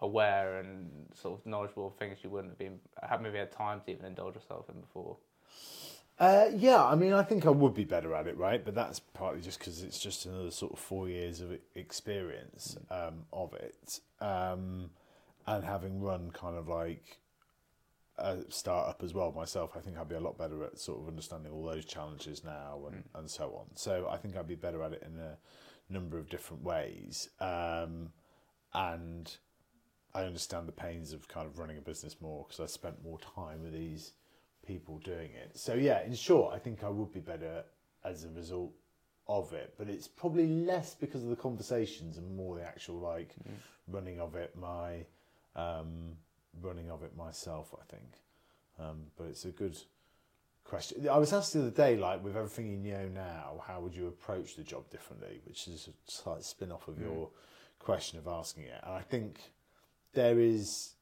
aware 0.00 0.58
and 0.58 0.90
sort 1.14 1.38
of 1.38 1.46
knowledgeable 1.46 1.88
of 1.88 1.94
things 1.96 2.18
you 2.22 2.30
wouldn't 2.30 2.50
have 2.50 2.58
been, 2.58 2.78
have 3.08 3.22
maybe 3.22 3.38
had 3.38 3.52
time 3.52 3.80
to 3.80 3.90
even 3.90 4.04
indulge 4.06 4.34
yourself 4.34 4.68
in 4.68 4.80
before. 4.80 5.16
Uh, 6.18 6.46
yeah, 6.54 6.82
I 6.84 6.94
mean, 6.94 7.12
I 7.12 7.22
think 7.22 7.44
I 7.44 7.50
would 7.50 7.74
be 7.74 7.84
better 7.84 8.14
at 8.14 8.28
it, 8.28 8.36
right? 8.36 8.64
But 8.64 8.74
that's 8.74 9.00
partly 9.00 9.40
just 9.40 9.58
because 9.58 9.82
it's 9.82 9.98
just 9.98 10.26
another 10.26 10.52
sort 10.52 10.72
of 10.72 10.78
four 10.78 11.08
years 11.08 11.40
of 11.40 11.50
experience 11.74 12.76
um, 12.90 13.24
of 13.32 13.52
it, 13.54 14.00
um, 14.20 14.90
and 15.46 15.64
having 15.64 16.00
run 16.00 16.30
kind 16.30 16.56
of 16.56 16.68
like 16.68 17.18
a 18.18 18.38
startup 18.48 19.02
as 19.02 19.12
well 19.12 19.32
myself, 19.32 19.72
I 19.76 19.80
think 19.80 19.98
I'd 19.98 20.08
be 20.08 20.14
a 20.14 20.20
lot 20.20 20.38
better 20.38 20.62
at 20.64 20.78
sort 20.78 21.00
of 21.00 21.08
understanding 21.08 21.52
all 21.52 21.64
those 21.64 21.84
challenges 21.84 22.44
now 22.44 22.82
and, 22.86 22.96
mm. 22.96 23.18
and 23.18 23.30
so 23.30 23.54
on. 23.58 23.76
So 23.76 24.08
I 24.10 24.16
think 24.16 24.36
I'd 24.36 24.46
be 24.46 24.54
better 24.54 24.82
at 24.82 24.92
it 24.92 25.02
in 25.04 25.18
a 25.18 25.36
number 25.92 26.18
of 26.18 26.28
different 26.28 26.62
ways, 26.62 27.28
um, 27.40 28.10
and 28.72 29.36
I 30.14 30.22
understand 30.22 30.68
the 30.68 30.72
pains 30.72 31.12
of 31.12 31.26
kind 31.28 31.46
of 31.46 31.58
running 31.58 31.78
a 31.78 31.80
business 31.80 32.16
more 32.20 32.44
because 32.46 32.60
I 32.60 32.66
spent 32.66 33.02
more 33.02 33.18
time 33.34 33.62
with 33.62 33.72
these 33.72 34.12
people 34.64 34.98
doing 34.98 35.30
it. 35.32 35.58
So 35.58 35.74
yeah, 35.74 36.04
in 36.04 36.14
short, 36.14 36.54
I 36.54 36.58
think 36.58 36.84
I 36.84 36.88
would 36.88 37.12
be 37.12 37.20
better 37.20 37.64
as 38.04 38.24
a 38.24 38.30
result 38.30 38.72
of 39.26 39.52
it, 39.52 39.74
but 39.76 39.88
it's 39.88 40.06
probably 40.06 40.46
less 40.46 40.94
because 40.94 41.22
of 41.22 41.30
the 41.30 41.36
conversations 41.36 42.18
and 42.18 42.36
more 42.36 42.56
the 42.56 42.64
actual 42.64 42.96
like 42.96 43.34
mm. 43.48 43.54
running 43.88 44.20
of 44.20 44.36
it. 44.36 44.54
My 44.56 45.04
um, 45.56 46.16
running 46.60 46.90
of 46.90 47.02
it 47.02 47.16
myself, 47.16 47.74
I 47.80 47.84
think. 47.90 48.12
Um, 48.78 49.06
but 49.16 49.24
it's 49.24 49.44
a 49.44 49.50
good 49.50 49.76
question. 50.64 51.08
I 51.08 51.18
was 51.18 51.32
asked 51.32 51.52
the 51.52 51.60
other 51.60 51.70
day, 51.70 51.96
like 51.96 52.24
with 52.24 52.36
everything 52.36 52.68
you 52.68 52.92
know 52.92 53.08
now, 53.08 53.62
how 53.66 53.80
would 53.80 53.94
you 53.94 54.08
approach 54.08 54.56
the 54.56 54.62
job 54.62 54.90
differently? 54.90 55.40
Which 55.44 55.68
is 55.68 55.88
a 55.88 56.10
slight 56.10 56.42
spin 56.42 56.72
off 56.72 56.88
of 56.88 56.96
mm. 56.96 57.04
your 57.04 57.30
question 57.78 58.18
of 58.18 58.26
asking 58.26 58.64
it, 58.64 58.80
and 58.82 58.94
I 58.94 59.02
think 59.02 59.38
there 60.14 60.38
is 60.38 60.94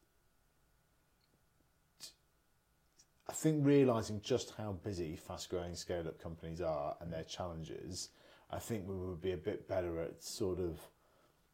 I 3.32 3.34
think 3.34 3.64
realizing 3.64 4.20
just 4.22 4.52
how 4.58 4.72
busy 4.84 5.16
fast 5.16 5.48
growing 5.48 5.74
scale 5.74 6.06
up 6.06 6.22
companies 6.22 6.60
are 6.60 6.96
and 7.00 7.10
their 7.10 7.22
challenges, 7.22 8.10
I 8.50 8.58
think 8.58 8.86
we 8.86 8.94
would 8.94 9.22
be 9.22 9.32
a 9.32 9.38
bit 9.38 9.66
better 9.66 10.02
at 10.02 10.22
sort 10.22 10.58
of. 10.58 10.78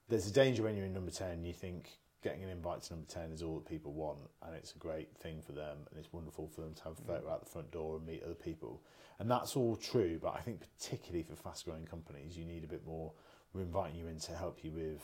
There's 0.08 0.26
a 0.26 0.32
danger 0.32 0.64
when 0.64 0.76
you're 0.76 0.86
in 0.86 0.94
number 0.94 1.12
10, 1.12 1.44
you 1.44 1.52
think 1.52 1.90
getting 2.22 2.42
an 2.42 2.50
invite 2.50 2.82
to 2.82 2.94
number 2.94 3.06
10 3.08 3.30
is 3.32 3.42
all 3.42 3.56
that 3.56 3.68
people 3.68 3.92
want 3.92 4.18
and 4.44 4.54
it's 4.54 4.72
a 4.74 4.78
great 4.78 5.16
thing 5.16 5.40
for 5.40 5.52
them 5.52 5.78
and 5.90 5.98
it's 5.98 6.12
wonderful 6.12 6.48
for 6.48 6.62
them 6.62 6.74
to 6.74 6.84
have 6.84 6.98
a 6.98 7.02
photo 7.02 7.30
out 7.30 7.44
the 7.44 7.50
front 7.50 7.70
door 7.70 7.96
and 7.96 8.06
meet 8.06 8.22
other 8.24 8.34
people. 8.34 8.82
And 9.18 9.30
that's 9.30 9.56
all 9.56 9.76
true, 9.76 10.18
but 10.20 10.34
I 10.36 10.40
think 10.40 10.60
particularly 10.60 11.22
for 11.22 11.36
fast 11.36 11.64
growing 11.64 11.84
companies, 11.84 12.36
you 12.36 12.44
need 12.44 12.64
a 12.64 12.68
bit 12.68 12.86
more. 12.86 13.12
We're 13.52 13.62
inviting 13.62 13.96
you 13.96 14.06
in 14.08 14.18
to 14.20 14.32
help 14.32 14.64
you 14.64 14.72
with 14.72 15.02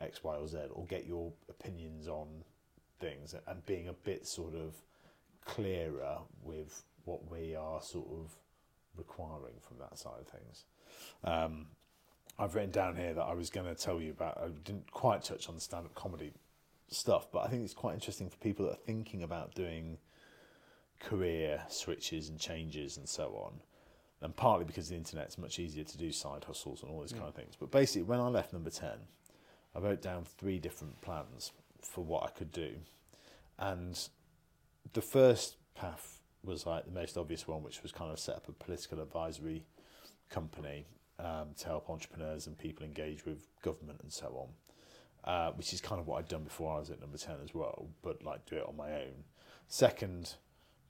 X, 0.00 0.22
Y, 0.24 0.34
or 0.34 0.48
Z 0.48 0.58
or 0.72 0.84
get 0.86 1.06
your 1.06 1.32
opinions 1.48 2.08
on 2.08 2.28
things 3.00 3.34
and 3.46 3.66
being 3.66 3.88
a 3.88 3.92
bit 3.92 4.26
sort 4.26 4.54
of 4.54 4.74
clearer 5.44 6.18
with 6.42 6.82
what 7.04 7.30
we 7.30 7.54
are 7.54 7.80
sort 7.82 8.08
of 8.10 8.34
requiring 8.96 9.54
from 9.60 9.78
that 9.78 9.98
side 9.98 10.20
of 10.20 10.26
things. 10.26 10.64
Um, 11.22 11.66
I've 12.38 12.54
written 12.54 12.70
down 12.70 12.96
here 12.96 13.14
that 13.14 13.22
I 13.22 13.34
was 13.34 13.48
going 13.48 13.66
to 13.66 13.74
tell 13.74 14.00
you 14.00 14.10
about. 14.10 14.38
I 14.38 14.48
didn't 14.64 14.90
quite 14.90 15.22
touch 15.22 15.48
on 15.48 15.54
the 15.54 15.60
stand-up 15.60 15.94
comedy 15.94 16.32
stuff, 16.88 17.28
but 17.32 17.44
I 17.44 17.48
think 17.48 17.64
it's 17.64 17.74
quite 17.74 17.94
interesting 17.94 18.28
for 18.28 18.36
people 18.36 18.66
that 18.66 18.72
are 18.72 18.86
thinking 18.86 19.22
about 19.22 19.54
doing 19.54 19.98
career 21.00 21.62
switches 21.68 22.28
and 22.28 22.38
changes 22.38 22.96
and 22.96 23.08
so 23.08 23.34
on. 23.44 23.60
And 24.22 24.34
partly 24.34 24.64
because 24.64 24.88
the 24.88 24.96
internet's 24.96 25.36
much 25.36 25.58
easier 25.58 25.84
to 25.84 25.98
do 25.98 26.10
side 26.10 26.44
hustles 26.44 26.82
and 26.82 26.90
all 26.90 27.02
these 27.02 27.12
yeah. 27.12 27.18
kind 27.18 27.28
of 27.28 27.34
things. 27.34 27.54
But 27.58 27.70
basically, 27.70 28.02
when 28.02 28.20
I 28.20 28.28
left 28.28 28.52
number 28.52 28.70
ten, 28.70 28.98
I 29.74 29.78
wrote 29.80 30.00
down 30.00 30.24
three 30.24 30.58
different 30.58 31.00
plans 31.02 31.52
for 31.82 32.02
what 32.02 32.24
I 32.24 32.28
could 32.28 32.50
do, 32.50 32.76
and 33.58 34.08
the 34.94 35.02
first 35.02 35.56
path 35.74 36.20
was 36.42 36.64
like 36.64 36.86
the 36.86 36.92
most 36.92 37.18
obvious 37.18 37.46
one, 37.46 37.62
which 37.62 37.82
was 37.82 37.92
kind 37.92 38.10
of 38.10 38.18
set 38.18 38.36
up 38.36 38.48
a 38.48 38.52
political 38.52 39.00
advisory 39.00 39.64
company 40.30 40.86
um, 41.18 41.48
to 41.58 41.66
help 41.66 41.90
entrepreneurs 41.90 42.46
and 42.46 42.56
people 42.56 42.84
engage 42.86 43.26
with 43.26 43.46
government 43.62 44.00
and 44.02 44.12
so 44.12 44.26
on. 44.26 44.48
Uh, 45.26 45.50
which 45.52 45.72
is 45.72 45.80
kind 45.80 46.00
of 46.00 46.06
what 46.06 46.18
I'd 46.18 46.28
done 46.28 46.44
before 46.44 46.76
I 46.76 46.78
was 46.78 46.90
at 46.90 47.00
number 47.00 47.18
10 47.18 47.36
as 47.42 47.52
well, 47.52 47.88
but 48.00 48.22
like 48.22 48.46
do 48.46 48.56
it 48.56 48.64
on 48.68 48.76
my 48.76 48.92
own. 48.92 49.24
Second 49.66 50.34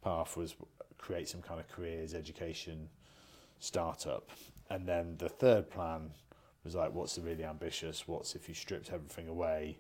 path 0.03 0.37
was 0.37 0.55
create 0.99 1.27
some 1.27 1.41
kind 1.41 1.59
of 1.59 1.67
careers 1.69 2.13
education 2.13 2.91
startup. 3.61 4.29
And 4.69 4.87
then 4.87 5.17
the 5.17 5.31
third 5.31 5.71
plan 5.71 6.11
was 6.65 6.75
like, 6.75 6.93
what's 6.93 7.15
the 7.15 7.23
really 7.23 7.45
ambitious? 7.45 8.07
What's 8.07 8.35
if 8.35 8.47
you 8.47 8.55
stripped 8.55 8.93
everything 8.93 9.29
away? 9.29 9.79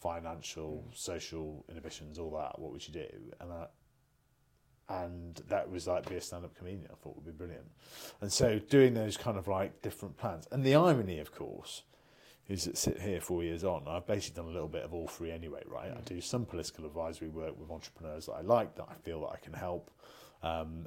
financial, 0.00 0.84
social 0.94 1.64
inhibitions, 1.68 2.18
all 2.18 2.30
that. 2.30 2.58
What 2.58 2.72
would 2.72 2.86
you 2.86 2.94
do? 2.94 3.08
And 3.40 3.50
that, 3.50 3.70
and 4.88 5.42
that 5.48 5.70
was 5.70 5.86
like 5.86 6.08
be 6.08 6.16
a 6.16 6.20
stand-up 6.20 6.56
comedian. 6.56 6.88
I 6.90 6.94
thought 6.94 7.16
would 7.16 7.26
be 7.26 7.32
brilliant. 7.32 7.66
And 8.20 8.32
so 8.32 8.58
doing 8.58 8.94
those 8.94 9.16
kind 9.16 9.36
of 9.36 9.48
like 9.48 9.82
different 9.82 10.16
plans. 10.16 10.46
And 10.50 10.64
the 10.64 10.74
irony, 10.74 11.18
of 11.18 11.32
course, 11.32 11.82
is 12.48 12.64
that 12.64 12.78
sit 12.78 13.00
here 13.00 13.20
four 13.20 13.42
years 13.42 13.62
on, 13.62 13.84
I've 13.86 14.06
basically 14.06 14.42
done 14.42 14.50
a 14.50 14.54
little 14.54 14.68
bit 14.68 14.82
of 14.82 14.94
all 14.94 15.06
three 15.06 15.30
anyway, 15.30 15.62
right? 15.66 15.92
Mm. 15.92 15.98
I 15.98 16.00
do 16.00 16.20
some 16.20 16.46
political 16.46 16.86
advisory 16.86 17.28
work 17.28 17.58
with 17.58 17.70
entrepreneurs 17.70 18.26
that 18.26 18.32
I 18.32 18.40
like, 18.40 18.74
that 18.76 18.86
I 18.88 18.94
feel 18.94 19.20
that 19.20 19.32
I 19.34 19.36
can 19.36 19.52
help. 19.52 19.90
Um, 20.42 20.86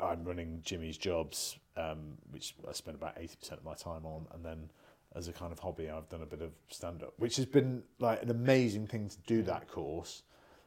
I'm 0.00 0.24
running 0.24 0.60
Jimmy's 0.64 0.96
jobs, 0.96 1.58
um, 1.76 2.18
which 2.30 2.54
I 2.68 2.72
spend 2.72 2.96
about 2.96 3.18
80% 3.18 3.52
of 3.52 3.64
my 3.64 3.74
time 3.74 4.06
on, 4.06 4.26
and 4.32 4.44
then 4.44 4.70
as 5.14 5.28
a 5.28 5.32
kind 5.32 5.52
of 5.52 5.58
hobby, 5.58 5.90
I've 5.90 6.08
done 6.08 6.22
a 6.22 6.26
bit 6.26 6.40
of 6.40 6.52
stand 6.68 7.02
up, 7.02 7.12
which 7.18 7.36
has 7.36 7.46
been 7.46 7.82
like 7.98 8.22
an 8.22 8.30
amazing 8.30 8.86
thing 8.86 9.08
to 9.10 9.16
do 9.26 9.42
that 9.42 9.68
course. 9.68 10.22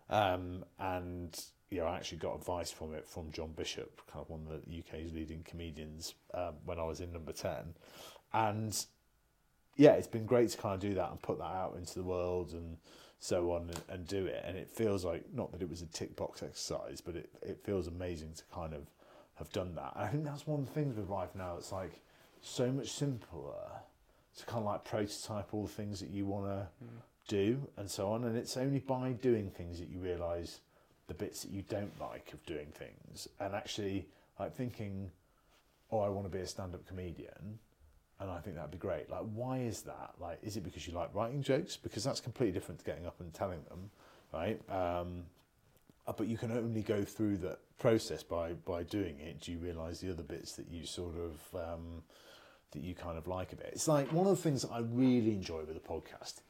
Um, 0.10 0.64
and 0.80 1.38
you 1.72 1.80
know, 1.80 1.88
I 1.88 1.96
actually 1.96 2.20
got 2.20 2.36
advice 2.36 2.72
from 2.72 2.94
it 2.94 3.08
from 3.08 3.32
John 3.32 3.52
Bishop, 3.54 4.02
kind 4.12 4.22
of 4.24 4.30
one 4.30 4.42
of 4.50 4.62
the 4.66 4.80
UK's 4.80 5.14
leading 5.14 5.44
comedians, 5.44 6.14
um, 6.34 6.54
when 6.64 6.80
I 6.80 6.84
was 6.84 7.02
in 7.02 7.12
number 7.12 7.32
10. 7.32 7.74
And 8.34 8.86
yeah, 9.76 9.92
it's 9.92 10.08
been 10.08 10.26
great 10.26 10.50
to 10.50 10.58
kind 10.58 10.76
of 10.76 10.80
do 10.80 10.94
that 10.96 11.12
and 11.12 11.22
put 11.22 11.38
that 11.40 11.44
out 11.44 11.76
into 11.78 11.96
the 11.96 12.04
world 12.04 12.54
and 12.54 12.78
so 13.20 13.52
on 13.52 13.64
and, 13.64 13.82
and 13.90 14.08
do 14.08 14.26
it. 14.26 14.44
And 14.46 14.58
it 14.58 14.70
feels 14.70 15.04
like, 15.04 15.24
not 15.34 15.52
that 15.52 15.62
it 15.62 15.70
was 15.70 15.82
a 15.82 15.88
tick 15.88 16.16
box 16.16 16.44
exercise, 16.44 17.02
but 17.02 17.16
it, 17.16 17.30
it 17.42 17.60
feels 17.64 17.88
amazing 17.88 18.34
to 18.36 18.44
kind 18.54 18.74
of 18.74 18.90
have 19.36 19.52
done 19.52 19.76
that. 19.76 19.94
And 19.96 20.06
I 20.06 20.08
think 20.08 20.24
that's 20.24 20.48
one 20.48 20.62
of 20.62 20.66
the 20.68 20.72
things 20.72 20.96
with 20.96 21.10
life 21.10 21.36
now, 21.36 21.56
it's 21.58 21.72
like 21.72 22.02
so 22.42 22.72
much 22.72 22.92
simpler 22.92 23.82
to 24.38 24.46
kind 24.46 24.60
of 24.60 24.66
like 24.66 24.84
prototype 24.84 25.54
all 25.54 25.64
the 25.64 25.72
things 25.72 26.00
that 26.00 26.10
you 26.10 26.26
want 26.26 26.46
to 26.46 26.68
mm. 26.86 27.02
do 27.28 27.68
and 27.78 27.90
so 27.90 28.12
on. 28.12 28.26
And 28.26 28.38
it's 28.38 28.58
only 28.58 28.80
by 28.80 29.12
doing 29.12 29.50
things 29.50 29.80
that 29.80 29.90
you 29.90 30.00
realise 30.00 30.62
the 31.08 31.14
bits 31.14 31.44
that 31.44 31.52
you 31.52 31.64
don't 31.70 32.00
like 32.00 32.32
of 32.34 32.46
doing 32.46 32.68
things 32.74 33.28
and 33.40 33.54
actually 33.54 34.08
like 34.40 34.56
thinking, 34.56 35.12
oh, 35.92 36.00
I 36.00 36.10
want 36.10 36.30
to 36.30 36.36
be 36.36 36.44
a 36.44 36.48
stand-up 36.48 36.88
comedian. 36.88 37.60
And 38.20 38.32
I 38.32 38.40
think 38.40 38.56
that'd 38.56 38.72
be 38.72 38.78
great. 38.78 39.10
Like, 39.10 39.24
why 39.34 39.60
is 39.60 39.82
that? 39.82 40.14
Like, 40.20 40.40
is 40.42 40.56
it 40.56 40.64
because 40.64 40.88
you 40.88 40.94
like 40.94 41.14
writing 41.14 41.44
jokes? 41.44 41.76
Because 41.76 42.04
that's 42.04 42.22
completely 42.22 42.54
different 42.54 42.80
to 42.80 42.86
getting 42.86 43.06
up 43.06 43.20
and 43.20 43.34
telling 43.34 43.60
them, 43.70 43.90
right? 44.34 44.60
Um, 44.70 45.24
uh, 46.08 46.14
but 46.14 46.28
you 46.28 46.38
can 46.38 46.52
only 46.52 46.82
go 46.82 47.04
through 47.04 47.38
that 47.38 47.60
process 47.80 48.24
by 48.24 48.54
by 48.54 48.84
doing 48.84 49.20
it. 49.20 49.42
Do 49.42 49.52
you 49.52 49.58
realise 49.58 50.00
the 50.00 50.12
other 50.12 50.24
bits 50.24 50.54
that 50.54 50.68
you 50.70 50.86
sort 50.86 51.16
of 51.18 51.74
um, 51.74 52.04
that 52.72 52.82
you 52.82 52.94
kind 52.94 53.18
of 53.18 53.28
like 53.28 53.54
a 53.54 53.56
bit? 53.56 53.72
It's 53.74 53.88
like 53.88 54.12
one 54.14 54.28
of 54.28 54.36
the 54.36 54.42
things 54.42 54.62
that 54.62 54.72
I 54.72 54.80
really 54.80 55.32
enjoy 55.32 55.64
with 55.66 55.74
the 55.74 55.80
podcast 55.80 56.42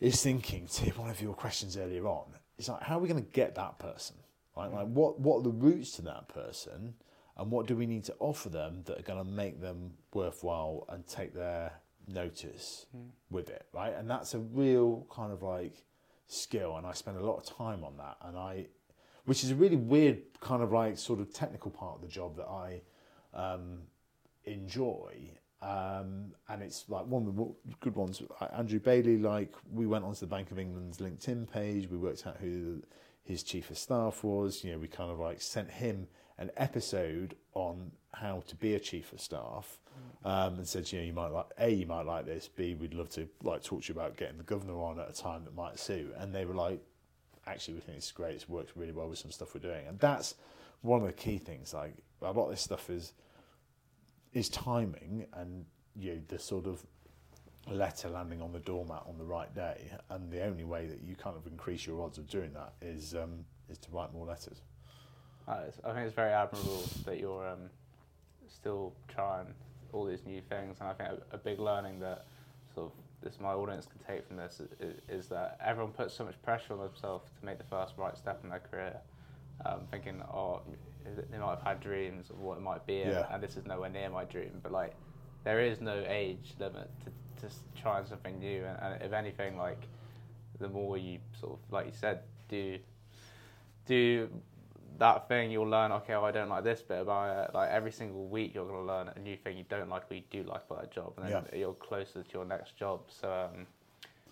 is 0.00 0.22
thinking 0.22 0.66
to 0.68 0.90
one 0.90 1.10
of 1.10 1.20
your 1.20 1.34
questions 1.34 1.76
earlier 1.76 2.06
on. 2.06 2.26
It's 2.58 2.68
like 2.68 2.82
how 2.82 2.98
are 2.98 3.00
we 3.00 3.08
going 3.08 3.24
to 3.24 3.30
get 3.30 3.54
that 3.54 3.78
person? 3.78 4.16
Right? 4.56 4.72
Like 4.72 4.88
what 4.88 5.18
what 5.18 5.38
are 5.38 5.42
the 5.42 5.50
routes 5.50 5.92
to 5.92 6.02
that 6.02 6.28
person, 6.28 6.94
and 7.40 7.50
what 7.50 7.66
do 7.66 7.74
we 7.74 7.86
need 7.86 8.04
to 8.04 8.14
offer 8.20 8.50
them 8.50 8.82
that 8.84 8.98
are 8.98 9.02
going 9.02 9.18
to 9.18 9.24
make 9.28 9.60
them 9.60 9.92
worthwhile 10.12 10.84
and 10.90 11.06
take 11.06 11.34
their 11.34 11.72
notice 12.06 12.86
Mm. 12.96 13.10
with 13.30 13.48
it, 13.48 13.66
right? 13.72 13.94
And 13.94 14.08
that's 14.10 14.34
a 14.34 14.38
real 14.38 15.06
kind 15.10 15.32
of 15.32 15.42
like 15.42 15.84
skill, 16.26 16.76
and 16.76 16.86
I 16.86 16.92
spend 16.92 17.16
a 17.16 17.24
lot 17.24 17.38
of 17.38 17.44
time 17.56 17.82
on 17.82 17.96
that, 17.96 18.16
and 18.22 18.36
I, 18.36 18.66
which 19.24 19.42
is 19.42 19.50
a 19.50 19.54
really 19.54 19.76
weird 19.76 20.18
kind 20.40 20.62
of 20.62 20.70
like 20.70 20.98
sort 20.98 21.18
of 21.18 21.32
technical 21.32 21.70
part 21.70 21.96
of 21.96 22.02
the 22.02 22.08
job 22.08 22.36
that 22.36 22.46
I 22.46 22.82
um, 23.34 23.78
enjoy. 24.44 25.32
Um, 25.62 26.32
and 26.48 26.62
it's 26.62 26.86
like 26.88 27.06
one 27.06 27.26
of 27.26 27.36
the 27.36 27.54
good 27.80 27.94
ones. 27.94 28.22
Andrew 28.56 28.80
Bailey, 28.80 29.18
like 29.18 29.54
we 29.72 29.86
went 29.86 30.04
onto 30.04 30.20
the 30.20 30.26
Bank 30.26 30.50
of 30.50 30.58
England's 30.58 30.98
LinkedIn 30.98 31.50
page. 31.50 31.88
We 31.90 31.98
worked 31.98 32.26
out 32.26 32.38
who 32.38 32.82
his 33.24 33.42
chief 33.42 33.70
of 33.70 33.78
staff 33.78 34.24
was. 34.24 34.64
You 34.64 34.72
know, 34.72 34.78
we 34.78 34.88
kind 34.88 35.10
of 35.10 35.18
like 35.18 35.40
sent 35.42 35.70
him 35.70 36.08
an 36.40 36.50
episode 36.56 37.36
on 37.54 37.92
how 38.12 38.42
to 38.48 38.56
be 38.56 38.74
a 38.74 38.80
chief 38.80 39.12
of 39.12 39.20
staff, 39.20 39.78
um, 40.24 40.54
and 40.54 40.66
said, 40.66 40.90
you 40.90 40.98
know, 40.98 41.04
you 41.04 41.12
might 41.12 41.28
like 41.28 41.46
a, 41.58 41.70
you 41.70 41.86
might 41.86 42.06
like 42.06 42.26
this. 42.26 42.48
B, 42.48 42.74
we'd 42.74 42.94
love 42.94 43.08
to 43.10 43.28
like 43.42 43.62
talk 43.62 43.82
to 43.82 43.92
you 43.92 43.98
about 43.98 44.16
getting 44.16 44.38
the 44.38 44.44
governor 44.44 44.80
on 44.82 44.98
at 44.98 45.08
a 45.08 45.12
time 45.12 45.44
that 45.44 45.54
might 45.54 45.78
suit. 45.78 46.12
And 46.16 46.34
they 46.34 46.44
were 46.44 46.54
like, 46.54 46.80
actually, 47.46 47.74
we 47.74 47.80
think 47.80 47.98
it's 47.98 48.10
great. 48.10 48.34
It's 48.34 48.48
worked 48.48 48.72
really 48.74 48.92
well 48.92 49.08
with 49.08 49.18
some 49.18 49.30
stuff 49.30 49.54
we're 49.54 49.60
doing, 49.60 49.86
and 49.86 49.98
that's 50.00 50.34
one 50.82 51.00
of 51.00 51.06
the 51.06 51.12
key 51.12 51.38
things. 51.38 51.72
Like 51.72 51.94
a 52.22 52.32
lot 52.32 52.44
of 52.44 52.50
this 52.50 52.62
stuff 52.62 52.90
is 52.90 53.12
is 54.32 54.48
timing 54.48 55.26
and 55.34 55.64
you 55.98 56.14
know, 56.14 56.20
the 56.28 56.38
sort 56.38 56.66
of 56.66 56.84
letter 57.66 58.08
landing 58.08 58.40
on 58.40 58.52
the 58.52 58.60
doormat 58.60 59.02
on 59.06 59.18
the 59.18 59.24
right 59.24 59.52
day. 59.54 59.90
And 60.08 60.30
the 60.30 60.44
only 60.44 60.64
way 60.64 60.86
that 60.86 61.02
you 61.02 61.16
kind 61.16 61.36
of 61.36 61.46
increase 61.46 61.86
your 61.86 62.02
odds 62.02 62.18
of 62.18 62.28
doing 62.28 62.52
that 62.54 62.74
is 62.80 63.14
um, 63.14 63.44
is 63.68 63.78
to 63.78 63.90
write 63.90 64.12
more 64.12 64.26
letters. 64.26 64.62
I 65.50 65.92
think 65.94 66.06
it's 66.06 66.14
very 66.14 66.32
admirable 66.32 66.82
that 67.04 67.18
you're 67.18 67.48
um, 67.48 67.70
still 68.48 68.92
trying 69.08 69.46
all 69.92 70.04
these 70.04 70.24
new 70.24 70.40
things, 70.48 70.78
and 70.80 70.88
I 70.88 70.92
think 70.92 71.10
a, 71.10 71.34
a 71.34 71.38
big 71.38 71.58
learning 71.58 72.00
that 72.00 72.26
sort 72.74 72.86
of 72.86 72.92
this 73.22 73.38
my 73.40 73.50
audience 73.52 73.86
can 73.86 73.98
take 74.14 74.26
from 74.26 74.36
this 74.36 74.60
is, 74.80 74.94
is 75.08 75.26
that 75.28 75.58
everyone 75.64 75.92
puts 75.92 76.14
so 76.14 76.24
much 76.24 76.40
pressure 76.42 76.72
on 76.72 76.78
themselves 76.78 77.30
to 77.38 77.44
make 77.44 77.58
the 77.58 77.64
first 77.64 77.94
right 77.98 78.16
step 78.16 78.40
in 78.44 78.50
their 78.50 78.60
career, 78.60 78.96
um, 79.66 79.80
thinking, 79.90 80.22
oh, 80.32 80.60
they 81.30 81.38
might 81.38 81.50
have 81.50 81.62
had 81.62 81.80
dreams 81.80 82.30
of 82.30 82.40
what 82.40 82.56
it 82.56 82.62
might 82.62 82.86
be, 82.86 83.02
and, 83.02 83.12
Yeah. 83.12 83.26
and 83.30 83.42
this 83.42 83.56
is 83.56 83.66
nowhere 83.66 83.90
near 83.90 84.08
my 84.10 84.24
dream. 84.24 84.60
But 84.62 84.72
like, 84.72 84.94
there 85.44 85.60
is 85.60 85.80
no 85.80 86.04
age 86.06 86.54
limit 86.58 86.90
to 87.04 87.10
to 87.46 87.54
trying 87.80 88.04
something 88.04 88.38
new, 88.38 88.64
and, 88.66 88.78
and 88.94 89.02
if 89.02 89.12
anything, 89.14 89.56
like, 89.56 89.88
the 90.58 90.68
more 90.68 90.98
you 90.98 91.18
sort 91.40 91.54
of, 91.54 91.58
like 91.72 91.86
you 91.86 91.92
said, 91.94 92.20
do 92.48 92.78
do 93.86 94.28
that 95.00 95.26
thing, 95.28 95.50
you'll 95.50 95.68
learn. 95.68 95.90
Okay, 95.92 96.12
well, 96.12 96.26
I 96.26 96.30
don't 96.30 96.48
like 96.48 96.62
this 96.62 96.80
bit 96.82 97.00
about 97.00 97.48
it. 97.48 97.54
Like 97.54 97.70
every 97.70 97.90
single 97.90 98.26
week, 98.26 98.54
you're 98.54 98.66
gonna 98.66 98.86
learn 98.86 99.10
a 99.14 99.18
new 99.18 99.36
thing 99.36 99.56
you 99.58 99.64
don't 99.68 99.88
like, 99.90 100.04
or 100.10 100.14
you 100.14 100.22
do 100.30 100.44
like 100.44 100.62
about 100.70 100.82
that 100.82 100.92
job, 100.92 101.14
and 101.16 101.26
then 101.26 101.58
you're 101.58 101.74
closer 101.74 102.22
to 102.22 102.32
your 102.32 102.44
next 102.44 102.76
job. 102.76 103.00
So, 103.08 103.30
um, 103.32 103.66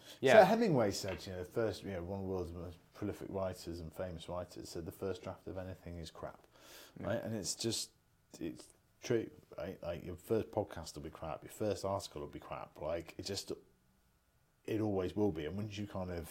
So 0.05 0.14
yeah, 0.21 0.45
Hemingway 0.45 0.93
said, 0.93 1.19
you 1.27 1.33
know, 1.33 1.39
the 1.41 1.45
first, 1.45 1.83
you 1.85 1.91
know, 1.91 2.03
one 2.03 2.21
of 2.21 2.27
the 2.27 2.31
world's 2.33 2.53
most 2.53 2.77
prolific 2.95 3.29
writers 3.31 3.81
and 3.81 3.93
famous 3.93 4.29
writers 4.29 4.69
said 4.69 4.85
the 4.87 4.93
first 4.93 5.23
draft 5.23 5.47
of 5.49 5.59
anything 5.59 5.99
is 5.99 6.11
crap, 6.11 6.41
Yeah. 7.01 7.09
right? 7.09 7.25
And 7.25 7.35
it's 7.35 7.55
just, 7.55 7.91
it's 8.41 8.64
true, 9.03 9.29
right? 9.57 9.79
Like 9.83 10.05
your 10.05 10.16
first 10.16 10.51
podcast 10.51 10.95
will 10.95 11.03
be 11.03 11.11
crap, 11.11 11.43
your 11.45 11.53
first 11.53 11.85
article 11.85 12.21
will 12.21 12.29
be 12.29 12.41
crap. 12.41 12.71
Like 12.81 13.14
it 13.19 13.25
just, 13.25 13.53
it 14.66 14.81
always 14.81 15.16
will 15.16 15.33
be. 15.33 15.47
And 15.47 15.57
once 15.57 15.79
you 15.79 15.87
kind 15.87 16.11
of 16.11 16.29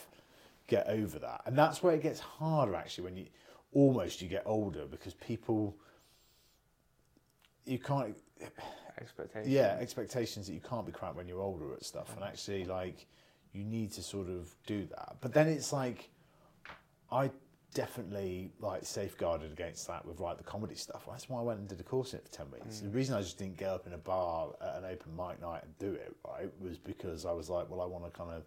get 0.68 0.88
over 0.88 1.18
that, 1.20 1.42
and 1.46 1.58
that's 1.58 1.82
where 1.82 1.94
it 1.96 2.04
gets 2.04 2.20
harder 2.20 2.76
actually 2.76 3.06
when 3.06 3.18
you 3.18 3.26
almost 3.78 4.24
you 4.24 4.28
get 4.28 4.42
older 4.48 4.86
because 4.88 5.14
people, 5.14 5.78
you 7.66 7.78
can't 7.78 8.18
expectations. 9.00 9.48
yeah 9.48 9.78
expectations 9.80 10.48
that 10.48 10.54
you 10.54 10.60
can't 10.60 10.86
be 10.86 10.92
crap 10.92 11.16
when 11.16 11.28
you're 11.28 11.42
older 11.42 11.74
at 11.74 11.86
stuff. 11.86 12.10
And 12.14 12.22
mm. 12.22 12.28
actually 12.28 12.66
like 12.66 13.06
you 13.54 13.64
need 13.64 13.92
to 13.94 14.02
sort 14.02 14.30
of 14.30 14.54
do 14.66 14.88
that. 14.88 15.18
But 15.22 15.34
then 15.34 15.48
it's 15.48 15.72
like 15.72 16.10
i 17.12 17.30
definitely 17.74 18.52
like 18.60 18.84
safeguarded 18.84 19.52
against 19.52 19.88
that 19.88 20.04
with 20.06 20.20
like 20.20 20.38
the 20.38 20.44
comedy 20.44 20.76
stuff. 20.76 21.06
That's 21.08 21.30
why 21.30 21.40
i 21.40 21.44
went 21.44 21.60
and 21.60 21.68
did 21.68 21.80
a 21.80 21.84
course 21.84 22.14
in 22.14 22.20
it 22.20 22.26
for 22.26 22.32
10 22.32 22.52
weeks. 22.52 22.78
Mm. 22.78 22.82
The 22.84 22.90
reason 22.90 23.16
i 23.16 23.22
just 23.22 23.38
didn't 23.38 23.58
get 23.58 23.70
up 23.70 23.86
in 23.86 23.94
a 23.94 24.00
bar 24.00 24.56
at 24.60 24.78
an 24.78 24.86
open 24.86 25.16
mic 25.16 25.40
night 25.40 25.62
and 25.64 25.78
do 25.78 25.94
it 25.94 26.16
right 26.28 26.50
was 26.60 26.80
because 26.80 27.26
i 27.26 27.32
was 27.32 27.48
like 27.48 27.70
well 27.70 27.82
i 27.82 27.86
want 27.86 28.06
to 28.06 28.18
kind 28.18 28.32
of 28.32 28.44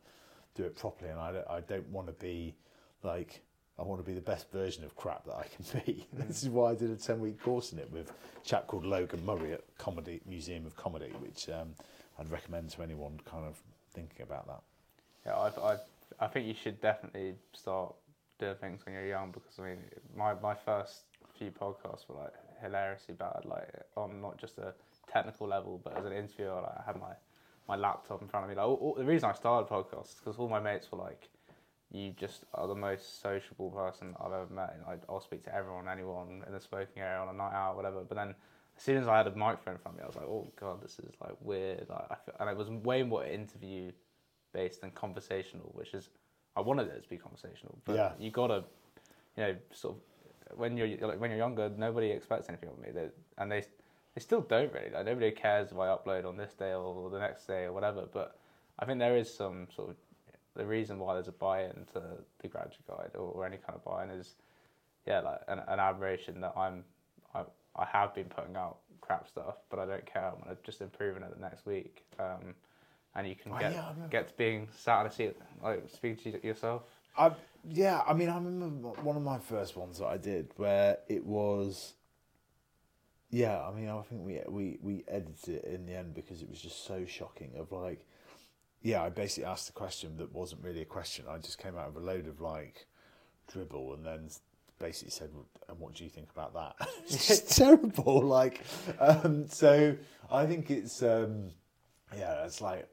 do 0.56 0.64
it 0.64 0.76
properly 0.76 1.10
and 1.10 1.20
i 1.20 1.30
don't, 1.30 1.48
I 1.48 1.60
don't 1.60 1.88
want 1.90 2.08
to 2.08 2.12
be 2.14 2.56
like 3.04 3.42
I 3.80 3.82
want 3.84 4.00
to 4.00 4.06
be 4.06 4.12
the 4.12 4.20
best 4.20 4.52
version 4.52 4.84
of 4.84 4.94
crap 4.94 5.24
that 5.24 5.36
I 5.36 5.46
can 5.56 5.80
be. 5.86 6.06
this 6.12 6.42
is 6.42 6.50
why 6.50 6.72
I 6.72 6.74
did 6.74 6.90
a 6.90 6.96
10 6.96 7.18
week 7.20 7.42
course 7.42 7.72
in 7.72 7.78
it 7.78 7.90
with 7.90 8.10
a 8.10 8.46
chap 8.46 8.66
called 8.66 8.84
Logan 8.84 9.24
Murray 9.24 9.52
at 9.52 9.62
Comedy 9.78 10.20
Museum 10.26 10.66
of 10.66 10.76
Comedy, 10.76 11.12
which 11.18 11.48
um, 11.48 11.74
I'd 12.18 12.30
recommend 12.30 12.68
to 12.70 12.82
anyone 12.82 13.18
kind 13.24 13.46
of 13.46 13.58
thinking 13.94 14.22
about 14.22 14.46
that. 14.48 14.60
Yeah, 15.24 15.36
I, 15.36 15.72
I, 15.72 15.76
I 16.20 16.26
think 16.26 16.46
you 16.46 16.54
should 16.54 16.80
definitely 16.82 17.34
start 17.54 17.94
doing 18.38 18.56
things 18.56 18.84
when 18.84 18.94
you're 18.94 19.06
young 19.06 19.30
because 19.30 19.58
I 19.58 19.62
mean, 19.62 19.78
my, 20.14 20.34
my 20.34 20.54
first 20.54 21.04
few 21.38 21.50
podcasts 21.50 22.06
were 22.08 22.16
like 22.16 22.34
hilariously 22.62 23.14
bad, 23.14 23.46
like 23.46 23.68
on 23.96 24.20
not 24.20 24.36
just 24.38 24.58
a 24.58 24.74
technical 25.10 25.46
level, 25.48 25.80
but 25.82 25.96
as 25.96 26.04
an 26.04 26.12
interviewer, 26.12 26.60
like, 26.60 26.76
I 26.78 26.82
had 26.84 27.00
my, 27.00 27.12
my 27.66 27.76
laptop 27.76 28.20
in 28.20 28.28
front 28.28 28.44
of 28.44 28.50
me. 28.50 28.56
Like 28.56 28.66
all, 28.66 28.74
all- 28.74 28.94
the 28.94 29.04
reason 29.04 29.30
I 29.30 29.32
started 29.32 29.70
podcasts 29.70 30.08
is 30.10 30.20
because 30.22 30.38
all 30.38 30.50
my 30.50 30.60
mates 30.60 30.92
were 30.92 30.98
like, 30.98 31.30
"You 31.90 32.12
just 32.12 32.44
are 32.54 32.66
the 32.66 32.74
most 32.74 33.20
sociable 33.20 33.70
person 33.70 34.14
I've 34.20 34.32
ever 34.32 34.52
met. 34.52 34.74
And 34.74 34.84
I, 34.86 34.96
I'll 35.08 35.20
speak 35.20 35.44
to 35.44 35.54
everyone, 35.54 35.88
anyone 35.88 36.44
in 36.46 36.52
the 36.52 36.60
smoking 36.60 37.02
area 37.02 37.18
on 37.20 37.28
a 37.28 37.32
night 37.32 37.52
out, 37.52 37.76
whatever." 37.76 38.02
But 38.02 38.16
then 38.16 38.34
as 38.76 38.82
soon 38.82 38.96
as 38.96 39.08
I 39.08 39.16
had 39.16 39.26
a 39.26 39.34
microphone 39.34 39.74
in 39.74 39.80
front 39.80 39.96
of 39.96 39.98
me, 39.98 40.04
I 40.04 40.06
was 40.06 40.16
like, 40.16 40.26
"Oh 40.26 40.50
god, 40.56 40.82
this 40.82 40.98
is 40.98 41.12
like 41.20 41.36
weird." 41.40 41.88
Like, 41.88 42.06
I 42.10 42.14
feel, 42.14 42.34
and 42.40 42.48
it 42.48 42.56
was 42.56 42.70
way 42.70 43.02
more 43.02 43.24
interview 43.24 43.92
based 44.52 44.82
and 44.82 44.94
conversational, 44.94 45.70
which 45.74 45.94
is 45.94 46.08
I 46.56 46.60
wanted 46.60 46.88
it 46.88 47.02
to 47.02 47.08
be 47.08 47.16
conversational, 47.16 47.78
but 47.84 47.96
Yeah. 47.96 48.12
you 48.18 48.30
gotta, 48.30 48.64
you 49.36 49.42
know, 49.44 49.56
sort 49.72 49.96
of 49.96 50.58
when 50.58 50.76
you're 50.76 50.88
like 51.06 51.20
when 51.20 51.30
you're 51.30 51.38
younger, 51.38 51.68
nobody 51.76 52.10
expects 52.10 52.48
anything 52.48 52.70
of 52.70 52.78
me, 52.78 52.90
they, 52.90 53.08
and 53.38 53.50
they 53.50 53.60
they 54.14 54.20
still 54.20 54.40
don't 54.40 54.72
really. 54.72 54.90
Like 54.90 55.06
nobody 55.06 55.30
cares 55.30 55.70
if 55.70 55.78
I 55.78 55.86
upload 55.86 56.24
on 56.26 56.36
this 56.36 56.54
day 56.54 56.72
or 56.74 57.10
the 57.10 57.20
next 57.20 57.46
day 57.46 57.64
or 57.64 57.72
whatever. 57.72 58.06
But 58.12 58.36
I 58.78 58.84
think 58.84 58.98
there 58.98 59.16
is 59.16 59.32
some 59.32 59.68
sort 59.74 59.90
of 59.90 59.96
the 60.56 60.66
reason 60.66 60.98
why 60.98 61.14
there's 61.14 61.28
a 61.28 61.32
buy-in 61.32 61.86
to 61.92 62.02
the 62.40 62.48
graduate 62.48 62.86
guide 62.88 63.10
or, 63.14 63.30
or 63.30 63.46
any 63.46 63.56
kind 63.56 63.74
of 63.76 63.84
buy-in 63.84 64.10
is 64.10 64.34
yeah, 65.06 65.20
like 65.20 65.40
an, 65.48 65.60
an 65.66 65.80
admiration 65.80 66.40
that 66.40 66.52
I'm 66.56 66.84
I 67.34 67.44
I 67.76 67.84
have 67.86 68.14
been 68.14 68.26
putting 68.26 68.56
out 68.56 68.78
crap 69.00 69.28
stuff, 69.28 69.56
but 69.70 69.78
I 69.78 69.86
don't 69.86 70.06
care. 70.06 70.26
I'm 70.26 70.42
gonna 70.42 70.56
just 70.62 70.80
improving 70.80 71.22
it 71.22 71.34
the 71.34 71.40
next 71.40 71.66
week. 71.66 72.04
Um, 72.18 72.54
and 73.14 73.26
you 73.26 73.34
can 73.34 73.52
Oh, 73.52 73.58
get 73.58 73.72
yeah, 73.72 73.92
get 74.10 74.28
to 74.28 74.34
being 74.34 74.68
sat 74.76 75.00
in 75.02 75.06
a 75.06 75.10
seat, 75.12 75.36
like 75.62 75.84
speaking 75.92 76.32
to 76.32 76.46
yourself. 76.46 76.82
I, 77.16 77.32
yeah, 77.68 78.02
I 78.06 78.12
mean, 78.14 78.28
I 78.28 78.36
remember 78.36 78.88
one 79.02 79.16
of 79.16 79.22
my 79.22 79.38
first 79.38 79.76
ones 79.76 79.98
that 79.98 80.06
I 80.06 80.16
did 80.16 80.52
where 80.56 80.98
it 81.08 81.24
was. 81.26 81.94
Yeah, 83.30 83.60
I 83.62 83.72
mean, 83.72 83.88
I 83.88 84.00
think 84.02 84.24
we 84.24 84.40
we 84.48 84.78
we 84.82 85.04
edited 85.08 85.56
it 85.56 85.64
in 85.64 85.86
the 85.86 85.94
end 85.94 86.14
because 86.14 86.42
it 86.42 86.48
was 86.50 86.60
just 86.60 86.84
so 86.84 87.04
shocking. 87.06 87.52
Of 87.56 87.72
like, 87.72 88.04
yeah, 88.82 89.02
I 89.02 89.10
basically 89.10 89.44
asked 89.44 89.68
a 89.68 89.72
question 89.72 90.16
that 90.18 90.32
wasn't 90.32 90.62
really 90.64 90.80
a 90.82 90.86
question. 90.86 91.26
I 91.28 91.38
just 91.38 91.58
came 91.58 91.76
out 91.76 91.88
of 91.88 91.96
a 91.96 92.00
load 92.00 92.26
of 92.26 92.40
like 92.40 92.86
dribble 93.52 93.94
and 93.94 94.04
then 94.04 94.30
basically 94.78 95.10
said, 95.10 95.30
"And 95.68 95.78
what 95.78 95.94
do 95.94 96.04
you 96.04 96.10
think 96.10 96.30
about 96.30 96.54
that?" 96.54 96.88
it's 97.06 97.56
terrible. 97.56 98.22
Like, 98.22 98.62
um, 98.98 99.48
so 99.48 99.96
I 100.30 100.46
think 100.46 100.70
it's 100.70 101.02
um, 101.02 101.50
yeah, 102.16 102.44
it's 102.44 102.60
like 102.60 102.88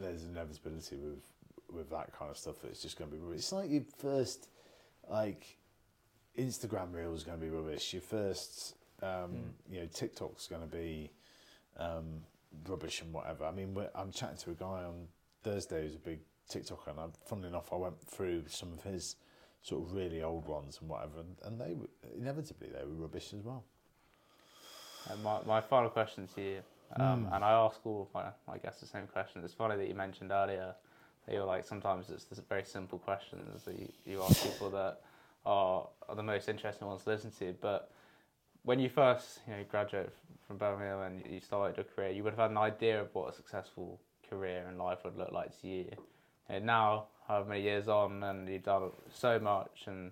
there's 0.00 0.24
inevitability 0.24 0.96
with 0.96 1.24
with 1.68 1.90
that 1.90 2.16
kind 2.16 2.30
of 2.30 2.38
stuff. 2.38 2.60
that 2.62 2.68
It's 2.68 2.82
just 2.82 2.96
going 2.96 3.10
to 3.10 3.16
be 3.16 3.22
rubbish. 3.22 3.38
It's 3.38 3.52
like 3.52 3.70
your 3.70 3.82
first 3.98 4.48
like 5.10 5.58
Instagram 6.38 6.94
reel 6.94 7.12
is 7.12 7.24
going 7.24 7.38
to 7.38 7.44
be 7.44 7.50
rubbish. 7.50 7.92
Your 7.92 8.02
first 8.02 8.76
um, 9.02 9.54
you 9.68 9.80
know 9.80 9.86
TikTok's 9.92 10.46
going 10.46 10.62
to 10.62 10.68
be 10.68 11.10
um, 11.76 12.22
rubbish 12.68 13.02
and 13.02 13.12
whatever. 13.12 13.44
I 13.44 13.50
mean, 13.50 13.76
I'm 13.94 14.12
chatting 14.12 14.38
to 14.38 14.50
a 14.52 14.54
guy 14.54 14.84
on 14.84 15.08
Thursday 15.44 15.82
who's 15.82 15.94
a 15.94 15.98
big 15.98 16.20
TikToker, 16.50 16.88
and 16.88 16.98
I, 16.98 17.06
funnily 17.26 17.48
enough, 17.48 17.72
I 17.72 17.76
went 17.76 18.00
through 18.00 18.44
some 18.48 18.72
of 18.72 18.82
his 18.82 19.16
sort 19.62 19.86
of 19.86 19.94
really 19.94 20.22
old 20.22 20.46
ones 20.46 20.78
and 20.80 20.90
whatever, 20.90 21.20
and, 21.20 21.36
and 21.44 21.60
they 21.60 21.74
were 21.74 21.88
inevitably 22.18 22.68
they 22.68 22.84
were 22.84 22.94
rubbish 22.94 23.32
as 23.32 23.42
well. 23.42 23.64
And 25.10 25.22
my, 25.22 25.38
my 25.46 25.60
final 25.60 25.90
question 25.90 26.28
to 26.34 26.40
you, 26.42 26.58
um, 26.96 27.28
and 27.32 27.44
I 27.44 27.52
ask 27.52 27.78
all 27.84 28.02
of 28.02 28.14
my, 28.14 28.30
my 28.46 28.58
guests 28.58 28.80
the 28.80 28.86
same 28.86 29.06
question. 29.06 29.42
It's 29.44 29.54
funny 29.54 29.76
that 29.76 29.88
you 29.88 29.94
mentioned 29.94 30.30
earlier 30.30 30.74
that 31.26 31.34
you're 31.34 31.44
like 31.44 31.64
sometimes 31.64 32.10
it's 32.10 32.24
the 32.24 32.40
very 32.42 32.64
simple 32.64 32.98
questions 32.98 33.64
that 33.64 33.78
you, 33.78 33.88
you 34.04 34.22
ask 34.22 34.42
people 34.42 34.70
that 34.70 35.00
are, 35.46 35.88
are 36.08 36.14
the 36.14 36.22
most 36.22 36.48
interesting 36.48 36.86
ones 36.86 37.02
to 37.04 37.10
listen 37.10 37.30
to. 37.38 37.54
But 37.60 37.90
when 38.64 38.78
you 38.78 38.88
first 38.88 39.40
you 39.46 39.54
know 39.54 39.64
graduated 39.70 40.12
from 40.46 40.58
Birmingham 40.58 41.00
and 41.00 41.26
you 41.26 41.40
started 41.40 41.76
your 41.76 41.84
career, 41.84 42.10
you 42.10 42.22
would 42.22 42.32
have 42.32 42.38
had 42.38 42.50
an 42.50 42.58
idea 42.58 43.00
of 43.00 43.14
what 43.14 43.32
a 43.32 43.36
successful 43.36 44.00
career 44.34 44.64
and 44.68 44.78
life 44.78 44.98
would 45.04 45.16
look 45.16 45.32
like 45.32 45.60
to 45.60 45.68
you. 45.68 45.90
And 46.48 46.66
now, 46.66 47.06
however 47.26 47.50
many 47.50 47.62
years 47.62 47.88
on, 47.88 48.22
and 48.22 48.48
you've 48.48 48.64
done 48.64 48.90
so 49.12 49.38
much 49.38 49.84
and 49.86 50.10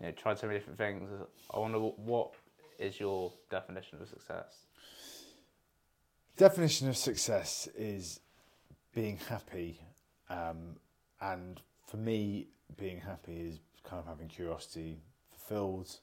you 0.00 0.06
know, 0.06 0.12
tried 0.12 0.38
so 0.38 0.46
many 0.46 0.58
different 0.58 0.78
things, 0.78 1.10
I 1.52 1.58
wonder 1.58 1.78
what 1.78 2.32
is 2.78 3.00
your 3.00 3.32
definition 3.50 3.98
of 4.00 4.08
success? 4.08 4.66
Definition 6.36 6.88
of 6.88 6.96
success 6.96 7.68
is 7.76 8.20
being 8.94 9.18
happy, 9.28 9.80
um, 10.28 10.76
and 11.20 11.62
for 11.86 11.96
me, 11.96 12.48
being 12.76 13.00
happy 13.00 13.40
is 13.48 13.60
kind 13.84 14.00
of 14.00 14.06
having 14.06 14.28
curiosity 14.28 14.98
fulfilled, 15.30 15.98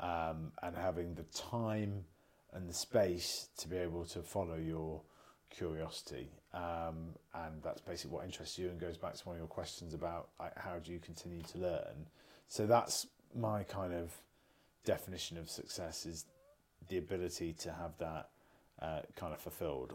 um, 0.00 0.52
and 0.62 0.76
having 0.76 1.14
the 1.14 1.22
time 1.34 2.04
and 2.52 2.68
the 2.68 2.74
space 2.74 3.48
to 3.56 3.68
be 3.68 3.76
able 3.76 4.04
to 4.04 4.22
follow 4.22 4.56
your 4.56 5.00
curiosity. 5.50 6.30
Um, 6.52 7.14
and 7.32 7.62
that's 7.62 7.80
basically 7.80 8.16
what 8.16 8.24
interests 8.24 8.58
you 8.58 8.68
and 8.68 8.80
goes 8.80 8.96
back 8.96 9.14
to 9.14 9.24
one 9.24 9.36
of 9.36 9.40
your 9.40 9.46
questions 9.46 9.94
about 9.94 10.30
like, 10.40 10.58
how 10.58 10.78
do 10.78 10.92
you 10.92 10.98
continue 10.98 11.42
to 11.42 11.58
learn. 11.58 12.06
So 12.48 12.66
that's 12.66 13.06
my 13.38 13.62
kind 13.62 13.94
of 13.94 14.12
definition 14.84 15.38
of 15.38 15.48
success 15.48 16.06
is 16.06 16.26
the 16.88 16.98
ability 16.98 17.52
to 17.52 17.72
have 17.72 17.96
that 17.98 18.30
uh, 18.82 19.02
kind 19.14 19.32
of 19.32 19.38
fulfilled. 19.38 19.94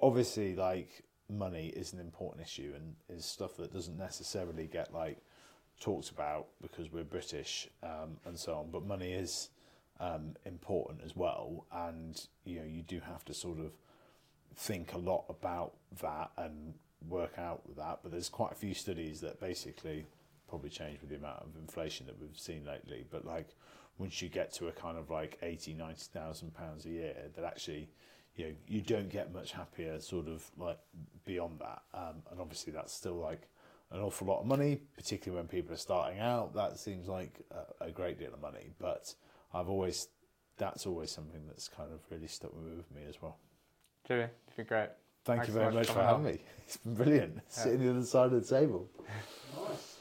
Obviously, 0.00 0.56
like 0.56 1.04
money 1.28 1.68
is 1.68 1.92
an 1.92 2.00
important 2.00 2.44
issue 2.44 2.72
and 2.74 2.94
is 3.08 3.24
stuff 3.24 3.56
that 3.56 3.72
doesn't 3.72 3.96
necessarily 3.96 4.66
get 4.66 4.92
like 4.92 5.18
talked 5.80 6.10
about 6.10 6.46
because 6.60 6.92
we're 6.92 7.04
British 7.04 7.68
um, 7.82 8.16
and 8.24 8.38
so 8.38 8.54
on. 8.54 8.70
But 8.70 8.84
money 8.84 9.12
is 9.12 9.50
um, 10.00 10.34
important 10.44 11.02
as 11.04 11.14
well, 11.14 11.66
and 11.72 12.26
you 12.44 12.58
know 12.58 12.66
you 12.66 12.82
do 12.82 13.00
have 13.00 13.24
to 13.26 13.34
sort 13.34 13.58
of 13.58 13.72
think 14.56 14.92
a 14.92 14.98
lot 14.98 15.24
about 15.28 15.74
that 16.00 16.30
and 16.36 16.74
work 17.08 17.38
out 17.38 17.62
that. 17.76 18.00
But 18.02 18.12
there's 18.12 18.28
quite 18.28 18.52
a 18.52 18.56
few 18.56 18.74
studies 18.74 19.20
that 19.20 19.40
basically 19.40 20.06
probably 20.48 20.70
change 20.70 21.00
with 21.00 21.10
the 21.10 21.16
amount 21.16 21.40
of 21.40 21.56
inflation 21.60 22.06
that 22.06 22.20
we've 22.20 22.38
seen 22.38 22.64
lately. 22.64 23.04
But 23.10 23.24
like 23.24 23.48
once 23.98 24.20
you 24.22 24.28
get 24.28 24.52
to 24.54 24.68
a 24.68 24.72
kind 24.72 24.98
of 24.98 25.10
like 25.10 25.38
80, 25.42 25.74
90,000 25.74 26.54
pounds 26.54 26.86
a 26.86 26.90
year, 26.90 27.14
that 27.34 27.44
actually, 27.44 27.88
you 28.36 28.46
know, 28.46 28.52
you 28.66 28.80
don't 28.80 29.08
get 29.08 29.32
much 29.32 29.52
happier 29.52 30.00
sort 30.00 30.28
of 30.28 30.44
like 30.56 30.78
beyond 31.24 31.60
that. 31.60 31.82
Um, 31.92 32.22
and 32.30 32.40
obviously 32.40 32.72
that's 32.72 32.92
still 32.92 33.16
like 33.16 33.48
an 33.90 34.00
awful 34.00 34.26
lot 34.26 34.40
of 34.40 34.46
money, 34.46 34.80
particularly 34.96 35.40
when 35.40 35.48
people 35.48 35.74
are 35.74 35.78
starting 35.78 36.20
out. 36.20 36.54
That 36.54 36.78
seems 36.78 37.08
like 37.08 37.40
a, 37.50 37.86
a 37.86 37.90
great 37.90 38.18
deal 38.18 38.32
of 38.32 38.40
money, 38.40 38.70
but 38.78 39.14
I've 39.52 39.68
always, 39.68 40.08
that's 40.56 40.86
always 40.86 41.10
something 41.10 41.46
that's 41.46 41.68
kind 41.68 41.92
of 41.92 42.00
really 42.10 42.26
stuck 42.26 42.54
with 42.54 42.90
me 42.94 43.02
as 43.08 43.20
well. 43.22 43.38
Jimmy, 44.06 44.22
you've 44.22 44.56
been 44.56 44.66
great. 44.66 44.88
Thank 45.24 45.40
Thanks 45.40 45.48
you 45.48 45.54
so 45.54 45.60
very 45.60 45.66
much 45.66 45.74
much 45.74 45.86
for 45.88 45.92
for 45.94 46.02
having 46.02 46.16
coming 46.24 46.34
me. 46.34 46.42
It's 46.66 46.76
been 46.76 46.94
brilliant. 46.94 47.40
Sitting 47.48 47.80
on 47.80 47.86
the 47.86 47.90
other 47.92 48.04
side 48.04 48.32
of 48.32 48.46
the 48.46 48.54
table. 48.60 48.88
Nice. 49.68 49.93